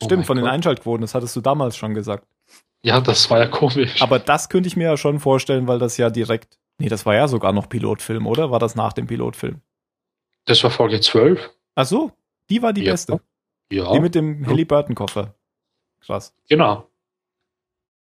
Oh 0.00 0.06
Stimmt, 0.06 0.20
mein 0.20 0.24
von 0.26 0.36
den 0.38 0.44
Gott. 0.46 0.54
Einschaltquoten, 0.54 1.02
das 1.02 1.14
hattest 1.14 1.36
du 1.36 1.42
damals 1.42 1.76
schon 1.76 1.92
gesagt. 1.92 2.26
Ja, 2.84 3.00
das 3.00 3.30
war 3.30 3.38
ja 3.38 3.46
komisch. 3.46 4.02
Aber 4.02 4.18
das 4.18 4.48
könnte 4.48 4.66
ich 4.66 4.76
mir 4.76 4.84
ja 4.84 4.96
schon 4.96 5.20
vorstellen, 5.20 5.68
weil 5.68 5.78
das 5.78 5.96
ja 5.96 6.10
direkt. 6.10 6.58
Nee, 6.78 6.88
das 6.88 7.06
war 7.06 7.14
ja 7.14 7.28
sogar 7.28 7.52
noch 7.52 7.68
Pilotfilm, 7.68 8.26
oder? 8.26 8.50
War 8.50 8.58
das 8.58 8.74
nach 8.74 8.92
dem 8.92 9.06
Pilotfilm? 9.06 9.60
das 10.46 10.62
war 10.64 10.70
Folge 10.72 11.00
12. 11.00 11.50
Ach 11.76 11.86
so, 11.86 12.10
die 12.50 12.60
war 12.62 12.72
die 12.72 12.82
Ja. 12.84 12.92
beste. 12.92 13.20
Ja, 13.70 13.92
Die 13.92 14.00
mit 14.00 14.14
dem 14.16 14.44
Halliburton-Koffer. 14.46 15.34
Krass. 16.00 16.34
genau. 16.48 16.88